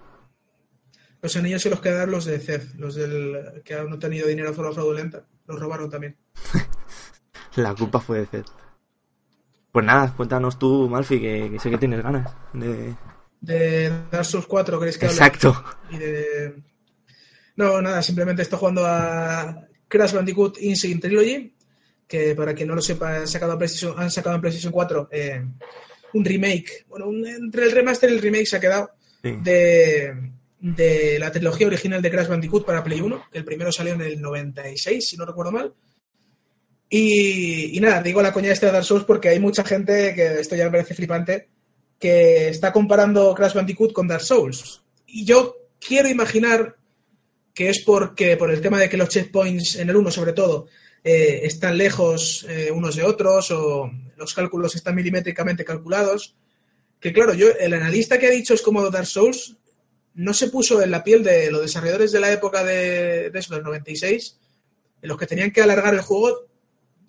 [1.20, 4.56] Los anillos se los quedaron los de Zed, los del que han tenido dinero de
[4.56, 5.24] forma fraudulenta.
[5.46, 6.16] Los robaron también.
[7.56, 8.44] La culpa fue de Zed.
[9.70, 12.94] Pues nada, cuéntanos tú, Malfi, que, que sé que tienes ganas de...
[13.40, 15.16] De Dark Souls 4, ¿queréis que hable?
[15.16, 15.64] Exacto.
[15.90, 16.62] Y de...
[17.56, 21.54] No, nada, simplemente estoy jugando a Crash Bandicoot Insane Trilogy,
[22.06, 25.08] que para quien no lo sepa, han sacado, a PlayStation, han sacado en PlayStation 4
[25.10, 25.46] eh,
[26.14, 26.84] un remake.
[26.88, 28.90] Bueno, un- entre el remaster y el remake se ha quedado
[29.22, 29.30] Sí.
[29.42, 30.12] de,
[30.60, 33.24] de la trilogía original de Crash Bandicoot para Play 1.
[33.30, 35.72] que El primero salió en el 96, si no recuerdo mal.
[36.88, 40.40] Y, y nada, digo la coña esta de Dark Souls porque hay mucha gente, que
[40.40, 41.48] esto ya me parece flipante,
[41.98, 44.82] que está comparando Crash Bandicoot con Dark Souls.
[45.06, 46.76] Y yo quiero imaginar
[47.54, 50.66] que es porque por el tema de que los checkpoints en el 1 sobre todo
[51.04, 56.36] eh, están lejos eh, unos de otros o los cálculos están milimétricamente calculados.
[57.00, 59.56] Que claro, yo el analista que ha dicho es como Dark Souls
[60.14, 63.54] no se puso en la piel de los desarrolladores de la época de, de eso,
[63.54, 64.38] del 96,
[65.00, 66.46] en los que tenían que alargar el juego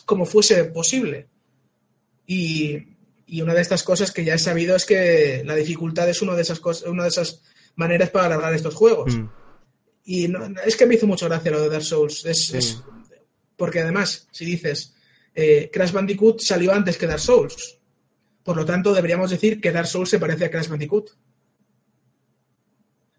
[0.06, 1.28] como fuese posible.
[2.26, 2.96] Y,
[3.28, 6.36] y una de estas cosas que ya he sabido es que la dificultad es una
[6.36, 7.41] de esas, cosas, una de esas
[7.76, 9.16] maneras para alargar estos juegos.
[9.16, 9.28] Mm,
[10.06, 12.26] Y no- es que me hizo mucha gracia lo de Dark Souls.
[12.26, 12.82] Es, es-
[13.58, 14.95] porque además, si dices,
[15.36, 17.80] eh, Crash Bandicoot salió antes que Dark Souls.
[18.43, 21.12] Por lo tanto, deberíamos decir que Dark Souls se parece a Crash Bandicoot.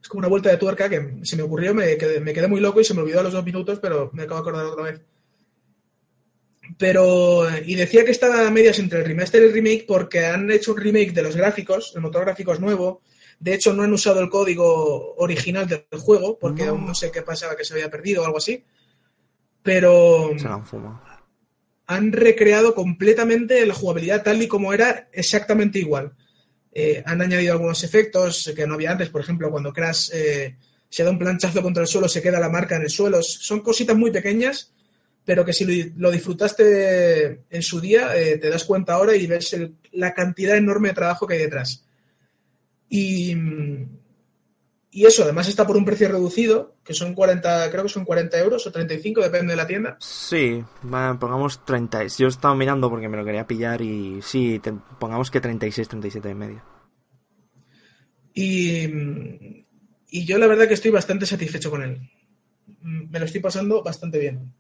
[0.03, 2.61] Es como una vuelta de tuerca que se me ocurrió, me quedé, me quedé muy
[2.61, 4.85] loco y se me olvidó a los dos minutos, pero me acabo de acordar otra
[4.85, 5.01] vez.
[6.79, 10.51] Pero, y decía que estaba a medias entre el remaster y el remake porque han
[10.51, 13.03] hecho un remake de los gráficos, el motor gráfico es nuevo.
[13.39, 16.71] De hecho, no han usado el código original del juego porque No.
[16.73, 18.65] aún no sé qué pasaba, que se había perdido o algo así.
[19.65, 20.55] Pero se la
[21.87, 26.13] han recreado completamente la jugabilidad tal y como era exactamente igual.
[26.73, 30.57] Eh, han añadido algunos efectos que no había antes, por ejemplo, cuando Crash eh,
[30.89, 33.23] se da un planchazo contra el suelo, se queda la marca en el suelo.
[33.23, 34.73] Son cositas muy pequeñas,
[35.25, 39.27] pero que si lo, lo disfrutaste en su día, eh, te das cuenta ahora y
[39.27, 41.85] ves el- la cantidad enorme de trabajo que hay detrás.
[42.89, 43.35] Y,
[44.97, 48.39] y eso, además está por un precio reducido, que son 40, creo que son 40
[48.39, 49.97] euros o 35, depende de la tienda.
[49.99, 50.63] Sí,
[51.19, 52.07] pongamos 30.
[52.17, 56.31] Yo estaba mirando porque me lo quería pillar y sí, te- pongamos que 36, 37
[56.31, 56.63] y medio.
[58.33, 59.67] Y,
[60.11, 62.11] y yo la verdad que estoy bastante satisfecho con él.
[62.81, 64.53] Me lo estoy pasando bastante bien.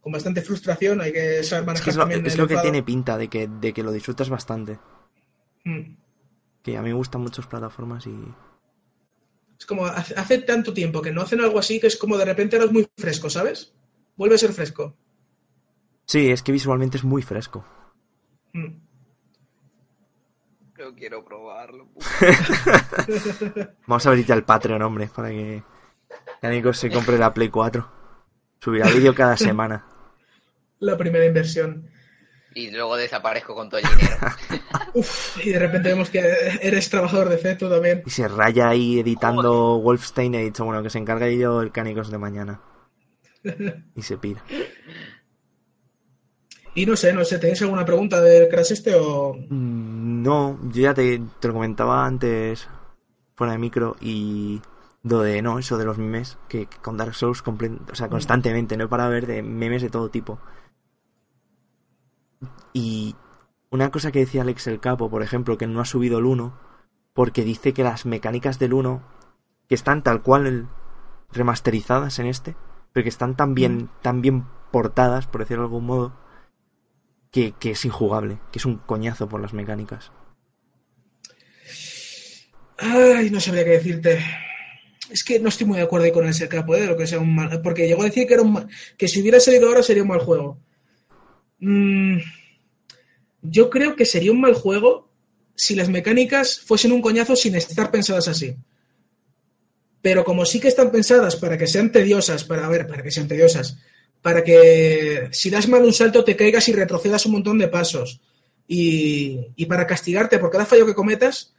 [0.00, 2.46] Con bastante frustración, hay que saber Es manejar que es lo, también es el lo
[2.46, 2.70] que enfado.
[2.70, 4.78] tiene pinta de que, de que lo disfrutas bastante.
[5.64, 5.96] Mm.
[6.62, 8.14] Que a mí me gustan muchas plataformas y...
[9.64, 12.26] Es como, hace, hace tanto tiempo que no hacen algo así que es como de
[12.26, 13.72] repente ahora es muy fresco, ¿sabes?
[14.14, 14.94] Vuelve a ser fresco.
[16.04, 17.64] Sí, es que visualmente es muy fresco.
[18.52, 18.76] Mm.
[20.76, 21.88] Yo quiero probarlo.
[23.86, 25.62] Vamos a abrir ya el Patreon, hombre, para que
[26.42, 27.90] que Nico se compre la Play 4.
[28.60, 29.86] Subirá vídeo cada semana.
[30.78, 31.88] La primera inversión.
[32.54, 34.16] Y luego desaparezco con todo el dinero.
[34.94, 36.20] Uf, y de repente vemos que
[36.62, 38.02] eres trabajador de tú también.
[38.06, 41.72] Y se raya ahí editando Wolfstein y ha dicho, bueno, que se encargue yo el
[41.72, 42.60] Cánicos de mañana.
[43.96, 44.42] Y se pira.
[46.74, 49.34] Y no sé, no sé, ¿tenéis alguna pregunta del Crash este o...?
[49.34, 52.68] Mm, No, yo ya te, te lo comentaba antes
[53.36, 54.60] fuera de micro y
[55.02, 58.76] lo de, no, eso de los memes, que, que con Dark Souls o sea, constantemente,
[58.76, 60.40] no he parado de ver de memes de todo tipo.
[62.72, 63.14] Y
[63.70, 66.58] una cosa que decía Alex el Capo, por ejemplo, que no ha subido el 1,
[67.12, 69.02] porque dice que las mecánicas del 1,
[69.68, 70.68] que están tal cual el-
[71.32, 72.56] remasterizadas en este,
[72.92, 76.12] pero que están tan bien, tan bien portadas, por decirlo de algún modo,
[77.30, 80.12] que, que es injugable, que es un coñazo por las mecánicas.
[82.78, 84.18] Ay, no sabría qué decirte.
[85.10, 86.80] Es que no estoy muy de acuerdo con el Sercapo, ¿eh?
[86.82, 87.60] de lo que sea un mal...
[87.62, 90.08] Porque llegó a decir que era un mal- que si hubiera salido ahora sería un
[90.08, 90.58] mal juego.
[91.58, 92.18] Mm,
[93.42, 95.10] yo creo que sería un mal juego
[95.54, 98.56] si las mecánicas fuesen un coñazo sin estar pensadas así.
[100.02, 103.10] Pero como sí que están pensadas para que sean tediosas, para a ver, para que
[103.10, 103.78] sean tediosas,
[104.20, 108.20] para que si das mal un salto te caigas y retrocedas un montón de pasos.
[108.66, 111.54] Y, para castigarte por cada fallo que cometas,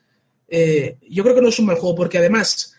[0.48, 2.76] eh, yo creo que no es un mal juego, porque además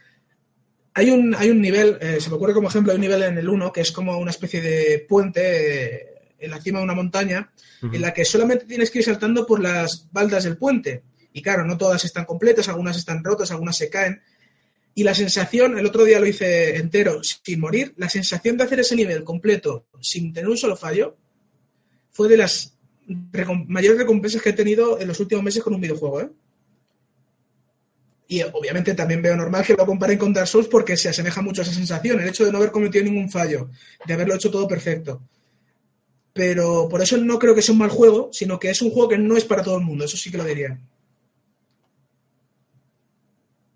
[0.94, 3.38] hay un, hay un nivel, eh, se me ocurre como ejemplo, hay un nivel en
[3.38, 6.94] el 1 que es como una especie de puente eh, en la cima de una
[6.94, 7.50] montaña,
[7.82, 11.02] en la que solamente tienes que ir saltando por las baldas del puente.
[11.32, 14.20] Y claro, no todas están completas, algunas están rotas, algunas se caen.
[14.94, 18.80] Y la sensación, el otro día lo hice entero sin morir, la sensación de hacer
[18.80, 21.16] ese nivel completo sin tener un solo fallo
[22.10, 25.80] fue de las recom- mayores recompensas que he tenido en los últimos meses con un
[25.82, 26.22] videojuego.
[26.22, 26.30] ¿eh?
[28.28, 31.60] Y obviamente también veo normal que lo comparen con Dark Souls porque se asemeja mucho
[31.60, 33.68] a esa sensación, el hecho de no haber cometido ningún fallo,
[34.06, 35.22] de haberlo hecho todo perfecto.
[36.36, 39.08] Pero por eso no creo que sea un mal juego, sino que es un juego
[39.08, 40.78] que no es para todo el mundo, eso sí que lo diría.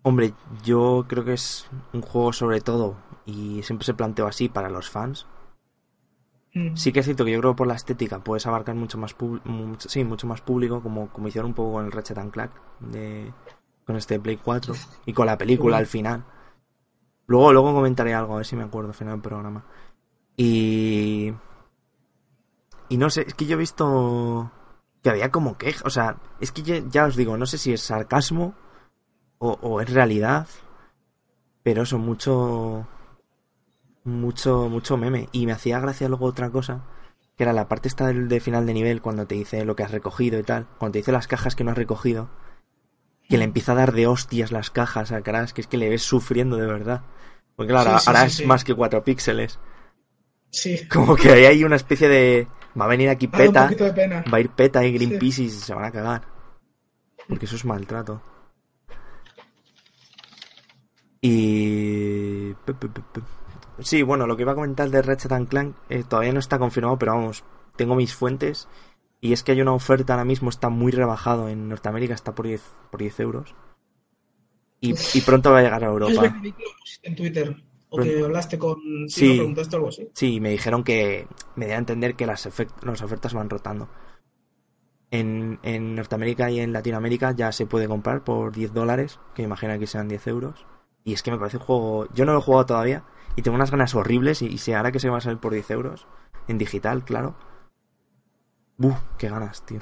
[0.03, 0.33] Hombre,
[0.63, 4.91] yo creo que es un juego sobre todo, y siempre se planteó así para los
[4.91, 5.25] fans.
[6.53, 6.75] Mm.
[6.75, 9.15] Sí que es cierto que yo creo que por la estética puedes abarcar mucho más
[9.45, 12.51] mucho, sí, mucho más público, como, como hicieron un poco con el Ratchet and Clank,
[12.79, 13.33] de,
[13.85, 14.75] con este Play 4,
[15.07, 16.23] y con la película al final.
[17.25, 19.65] Luego, luego comentaré algo, a ver si me acuerdo al final del programa.
[20.37, 21.33] Y...
[22.91, 24.51] Y no sé, es que yo he visto
[25.01, 27.71] que había como queja, o sea, es que ya, ya os digo, no sé si
[27.71, 28.53] es sarcasmo
[29.37, 30.45] o, o es realidad,
[31.63, 32.85] pero eso, mucho,
[34.03, 35.29] mucho, mucho meme.
[35.31, 36.83] Y me hacía gracia luego otra cosa,
[37.37, 39.83] que era la parte esta del de final de nivel, cuando te dice lo que
[39.83, 42.29] has recogido y tal, cuando te dice las cajas que no has recogido,
[43.29, 45.87] que le empieza a dar de hostias las cajas a Crash, que es que le
[45.87, 47.03] ves sufriendo de verdad.
[47.55, 49.59] Porque claro, Sí, sí, ahora sí, es más que cuatro píxeles.
[50.49, 52.49] Sí, Como que ahí hay una especie de...
[52.79, 53.69] Va a venir aquí un PETA,
[54.31, 56.21] va a ir PETA y Greenpeace y se van a cagar.
[57.27, 58.21] Porque eso es maltrato.
[61.21, 62.55] Y...
[63.79, 66.57] Sí, bueno, lo que iba a comentar de Ratchet and Clank eh, todavía no está
[66.59, 67.43] confirmado, pero vamos,
[67.75, 68.67] tengo mis fuentes.
[69.19, 72.47] Y es que hay una oferta ahora mismo, está muy rebajado en Norteamérica, está por
[72.47, 73.55] 10, por 10 euros.
[74.79, 76.41] Y, y pronto va a llegar a Europa.
[77.03, 77.55] en Twitter.
[77.93, 78.77] O que hablaste con.
[79.09, 79.27] Sí.
[79.27, 79.35] Sí.
[79.35, 80.09] preguntaste algo así.
[80.13, 82.49] Sí, me dijeron que me da a entender que las,
[82.83, 83.89] las ofertas van rotando.
[85.11, 89.77] En, en Norteamérica y en Latinoamérica ya se puede comprar por 10 dólares, que imagino
[89.77, 90.65] que sean 10 euros.
[91.03, 92.07] Y es que me parece un juego...
[92.13, 93.03] Yo no lo he jugado todavía
[93.35, 95.51] y tengo unas ganas horribles y, y si ahora que se va a salir por
[95.51, 96.07] 10 euros,
[96.47, 97.35] en digital, claro.
[98.77, 99.81] Buf, qué ganas, tío.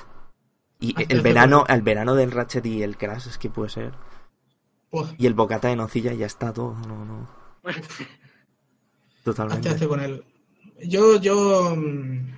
[0.79, 3.93] Y Hazte el verano, el verano del Ratchet y el Crash es que puede ser.
[5.17, 7.38] Y el bocata de nocilla ya está todo, no, no.
[9.23, 9.87] Totalmente.
[9.87, 10.23] con él.
[10.83, 12.33] Yo, yo mm,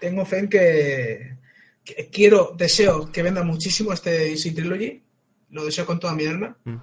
[0.00, 1.36] tengo fe en que,
[1.84, 5.02] que quiero, deseo que venda muchísimo este DC Trilogy.
[5.50, 6.56] Lo deseo con toda mi alma.
[6.64, 6.76] Mm.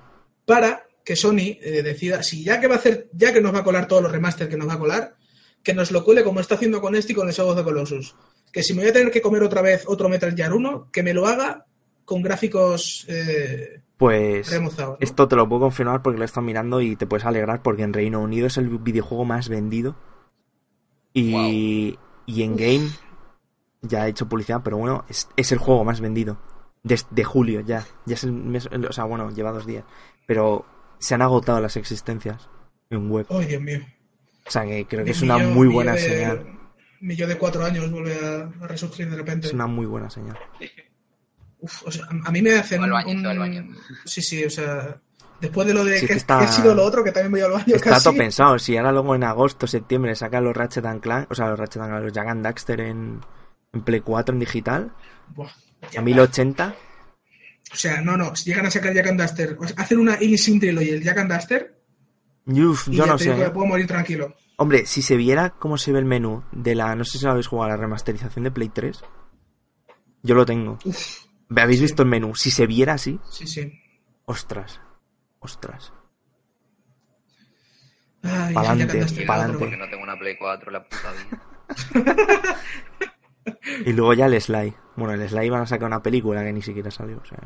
[0.46, 3.60] Para que Sony eh, decida, si ya que va a hacer, ya que nos va
[3.60, 5.16] a colar todos los remaster que nos va a colar,
[5.62, 8.16] que nos lo cuele como está haciendo con este y con el Shadow the Colossus.
[8.52, 11.04] Que si me voy a tener que comer otra vez otro Metal Gear 1, que
[11.04, 11.66] me lo haga
[12.06, 15.00] con gráficos eh, Pues remozados.
[15.00, 15.04] ¿no?
[15.04, 17.84] esto te lo puedo confirmar porque lo he estado mirando y te puedes alegrar porque
[17.84, 19.96] en Reino Unido es el videojuego más vendido.
[21.14, 22.90] Y, y en Game
[23.82, 26.38] ya he hecho publicidad, pero bueno, es, es el juego más vendido.
[26.84, 27.86] Desde julio ya.
[28.06, 29.84] Ya es el mes, el- o sea, bueno, lleva dos días.
[30.26, 30.66] Pero
[31.00, 32.50] se han agotado las existencias
[32.90, 33.26] en web.
[33.30, 33.80] Ay, Dios mío.
[34.46, 36.60] O sea que creo que es una muy buena de- señal.
[37.00, 39.48] Mi yo de cuatro años vuelve a, a resurgir de repente.
[39.48, 40.38] Es una muy buena señal.
[41.64, 43.68] Uf, o sea, a, mí me hacen al un, baño, al baño.
[44.06, 45.00] Sí, sí, o sea...
[45.40, 47.42] Después de lo de Sí, que, está- que ha sido lo otro, que también voy
[47.42, 48.04] al baño Está casi.
[48.06, 48.60] todo pensado.
[48.60, 51.82] Si ahora luego en agosto, septiembre sacan los Ratchet and Clank, o sea, los Ratchet
[51.82, 53.20] and Clank, los Jack and Daxter en,
[53.74, 54.94] en Play 4 en digital,
[55.36, 55.50] Buah,
[55.98, 56.76] a 1080.
[57.74, 60.22] O sea, no, no, si llegan a sacar Jack and Duster, o sea, hacen una
[60.22, 61.82] Innocent Trilogy el Jack and Duster,
[62.46, 63.32] Uf, y yo ya no sé.
[63.32, 63.50] ¿eh?
[63.50, 64.36] puedo morir tranquilo.
[64.58, 66.96] Hombre, si se viera cómo se ve el menú de la.
[66.96, 69.04] No sé si lo habéis jugado, la remasterización de Play 3.
[70.22, 70.78] Yo lo tengo.
[70.86, 71.23] Uf,
[71.56, 71.84] ¿Habéis Sí.
[71.86, 72.36] visto el menú?
[72.36, 73.72] Si se viera así, sí, sí.
[74.26, 74.80] ostras.
[75.40, 75.94] Ostras.
[78.24, 79.58] Ay, Pa'lante, pa'lante.
[79.58, 82.58] Porque no tengo una Play 4, la puta vida.
[83.86, 84.74] Y luego ya el Sly.
[84.96, 87.18] Bueno, el Sly van a sacar una película que ni siquiera salió.
[87.18, 87.40] O sea.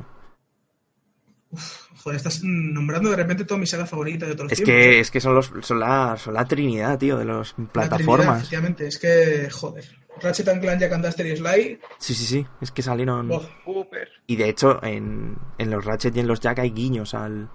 [2.08, 4.76] Joder, estás nombrando de repente toda mi saga favorita de todos los Es tiempos.
[4.86, 8.38] que, es que son, los, son, la, son la trinidad, tío, de las La plataformas.
[8.38, 9.84] efectivamente, es que, joder.
[10.22, 11.80] Ratchet and Clank, Jack and Duster y Sly.
[11.98, 12.48] Sí, sí, sí.
[12.62, 13.30] Es que salieron.
[13.66, 14.08] Cooper.
[14.26, 17.50] Y de hecho, en, en los Ratchet y en los Jack hay guiños al.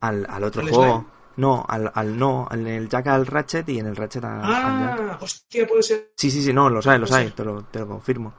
[0.00, 1.10] al, al otro ¿Al juego.
[1.36, 4.42] No, al, al no, en el Jack al Ratchet y en el Ratchet al, al
[4.42, 5.00] Jack.
[5.12, 6.10] Ah, hostia, puede ser.
[6.16, 8.34] Sí, sí, sí, no, los hay, los Pues hay, te lo, te lo confirmo.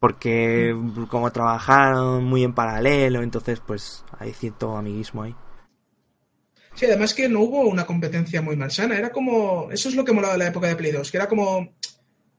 [0.00, 0.76] Porque
[1.08, 5.34] como trabajaron muy en paralelo, entonces pues hay cierto amiguismo ahí.
[6.74, 8.96] Sí, además que no hubo una competencia muy malsana.
[8.96, 9.68] Era como.
[9.72, 11.74] Eso es lo que molaba de la época de Play 2, que era como.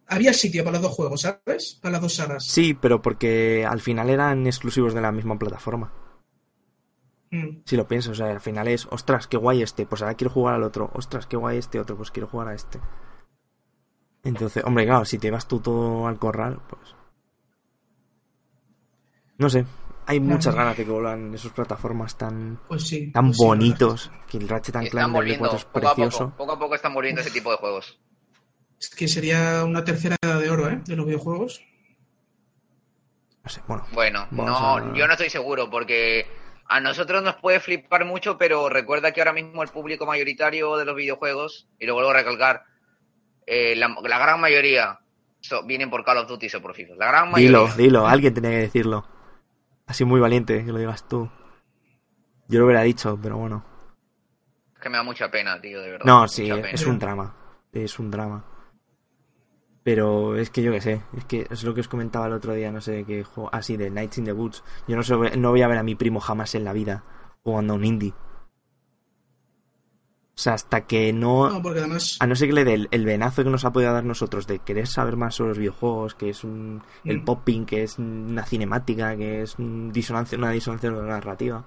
[0.08, 1.78] Había sitio para los dos juegos, ¿sabes?
[1.82, 2.46] Para las dos sagas.
[2.46, 5.92] Sí, pero porque al final eran exclusivos de la misma plataforma.
[7.32, 7.62] Mm.
[7.66, 10.32] Si lo piensas, o sea, al final es, ostras, qué guay este, pues ahora quiero
[10.32, 12.80] jugar al otro, ostras, qué guay este otro, pues quiero jugar a este.
[14.24, 16.96] Entonces, hombre, claro, si te vas tú todo al corral, pues...
[19.40, 19.66] No sé,
[20.06, 23.12] hay muchas ganas de que vuelvan esas plataformas tan, Pues sí.
[23.12, 25.96] tan pues sí, bonitos, que el Ratchet and Clank de volviendo, 4 es poco a
[25.96, 26.20] precioso.
[26.26, 28.00] poco, poco a poco están volviendo ese tipo de juegos.
[28.80, 30.80] Es que sería una tercera edad de oro, ¿eh?
[30.86, 31.62] De los videojuegos.
[33.44, 36.28] No sé, bueno, Bueno, no, a- yo no estoy seguro porque
[36.66, 40.86] a nosotros nos puede flipar mucho, pero recuerda que ahora mismo el público mayoritario de
[40.86, 42.64] los videojuegos, y lo vuelvo a recalcar,
[43.48, 45.00] eh, la, la gran mayoría
[45.40, 46.96] so- vienen por Call of Duty o por FIFA.
[46.96, 47.60] La gran mayoría.
[47.60, 49.06] dilo, dilo, alguien tenía que decirlo.
[49.90, 51.28] Así muy valiente que lo digas tú.
[52.48, 53.66] Yo lo hubiera dicho, pero bueno.
[54.76, 56.06] Es que me da mucha pena, tío, de verdad.
[56.06, 57.36] No, sí, es, un drama.
[57.74, 58.46] Es un drama.
[59.82, 62.54] Pero es que yo qué sé, es que es lo que os comentaba el otro
[62.54, 64.64] día, no sé qué juego, así de Nights in the Woods.
[64.88, 67.04] Yo no, sé, no voy a ver a mi primo jamás en la vida
[67.42, 68.14] jugando a un indie.
[70.40, 72.16] O sea, hasta que no, No, porque además.
[72.22, 74.48] a no ser que le dé el, el venazo que nos ha podido dar nosotros
[74.48, 77.26] de querer saber más sobre los videojuegos, que es un, el Mm.
[77.26, 81.66] popping, que es una cinemática, que es un disonancia, una disonancia narrativa.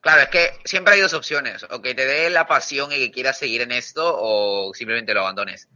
[0.00, 1.64] Claro, es que siempre hay dos opciones.
[1.70, 5.20] O que te dé la pasión y que quieras seguir en esto, o simplemente lo
[5.20, 5.68] abandones.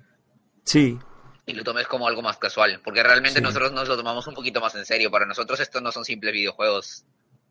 [0.65, 0.99] Sí,
[1.47, 2.81] Y lo tomes como algo más casual.
[2.83, 3.43] Porque realmente Sí.
[3.45, 5.13] nosotros nos lo tomamos un poquito más en serio.
[5.13, 7.05] Para nosotros estos no son simples videojuegos.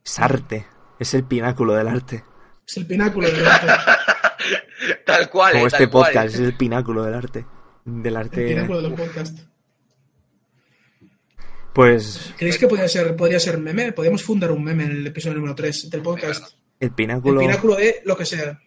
[0.03, 0.67] es arte,
[0.99, 2.25] es el pináculo del arte.
[2.67, 3.67] Es el pináculo del arte.
[5.05, 5.53] tal cual.
[5.53, 6.05] Como eh, este tal cual.
[6.05, 7.45] podcast, es el pináculo del arte.
[7.85, 8.47] Del El arte.
[8.47, 9.45] pináculo de los podcasts.
[11.73, 13.91] Pues ¿Creéis que podría ser, podría ser meme?
[13.91, 16.53] Podríamos fundar un meme en el episodio número 3 del podcast.
[16.79, 18.59] el El pináculo, pináculo de lo que sea.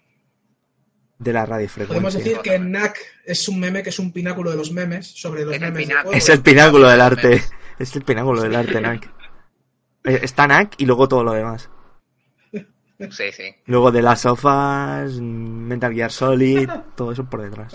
[1.18, 2.18] de la Podemos radiofrecuencia.
[2.20, 5.54] decir que NAC es un meme que es un pináculo de los memes sobre los
[5.54, 5.86] Es el memes.
[5.88, 6.16] pináculo.
[6.16, 7.42] Es el pináculo del arte.
[7.78, 9.06] Es el pináculo del arte, Nak.
[10.04, 11.70] Eh, Está Nak y luego todo lo demás.
[13.10, 13.54] Sí, sí.
[13.66, 17.72] Luego de las sofás, Metal Gear Solid, todo eso por detrás.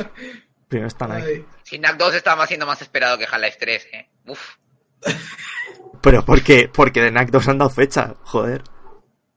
[0.67, 1.23] Primero está Nak.
[1.23, 1.45] Ay.
[1.63, 4.09] Si NAC 2 estaba siendo más esperado que Half-Life 3, eh.
[4.27, 4.55] Uf.
[6.01, 8.63] Pero porque, porque de Nak 2 han dado fecha, joder.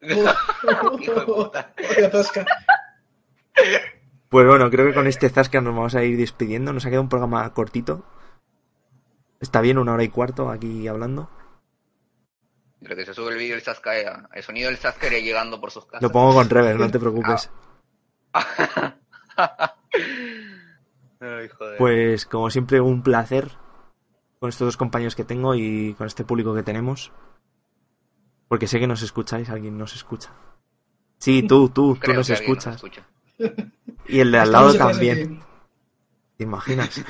[4.28, 6.72] Pues bueno, creo que con este Zasca nos vamos a ir despidiendo.
[6.72, 8.04] Nos ha quedado un programa cortito.
[9.40, 11.30] Está bien, una hora y cuarto aquí hablando.
[12.80, 15.86] Pero que se sube el vídeo del Sasuke, el sonido del Sasuke llegando por sus
[15.86, 16.02] casas.
[16.02, 17.50] Lo pongo con reverb, no te preocupes.
[21.20, 21.78] Ay, joder.
[21.78, 23.50] Pues como siempre, un placer
[24.38, 27.12] con estos dos compañeros que tengo y con este público que tenemos.
[28.48, 30.32] Porque sé que nos escucháis, alguien nos escucha.
[31.18, 32.76] Sí, tú, tú, tú nos escuchas.
[32.76, 33.06] escucha.
[34.06, 35.40] Y el de al lado Estamos también.
[36.36, 37.02] ¿Te imaginas?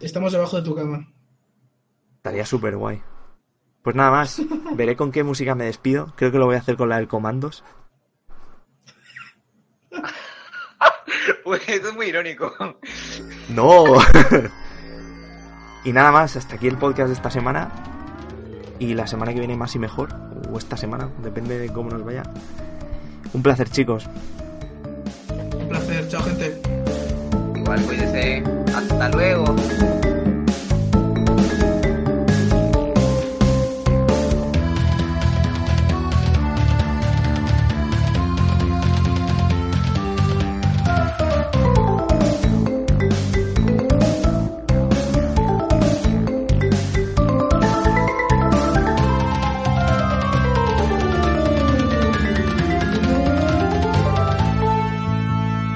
[0.00, 1.12] Estamos debajo de tu cama.
[2.16, 3.02] Estaría súper guay.
[3.84, 4.40] Pues nada más,
[4.74, 6.14] veré con qué música me despido.
[6.16, 7.62] Creo que lo voy a hacer con la del Comandos.
[11.42, 12.52] Pues eso es muy irónico.
[13.50, 13.84] ¡No!
[15.84, 17.70] y nada más, hasta aquí el podcast de esta semana.
[18.78, 20.08] Y la semana que viene más y mejor.
[20.50, 22.22] O esta semana, depende de cómo nos vaya.
[23.32, 24.08] Un placer, chicos.
[25.30, 26.08] Un placer.
[26.08, 26.60] Chao, gente.
[27.54, 28.42] Igual, cuídese.
[28.74, 29.44] Hasta luego.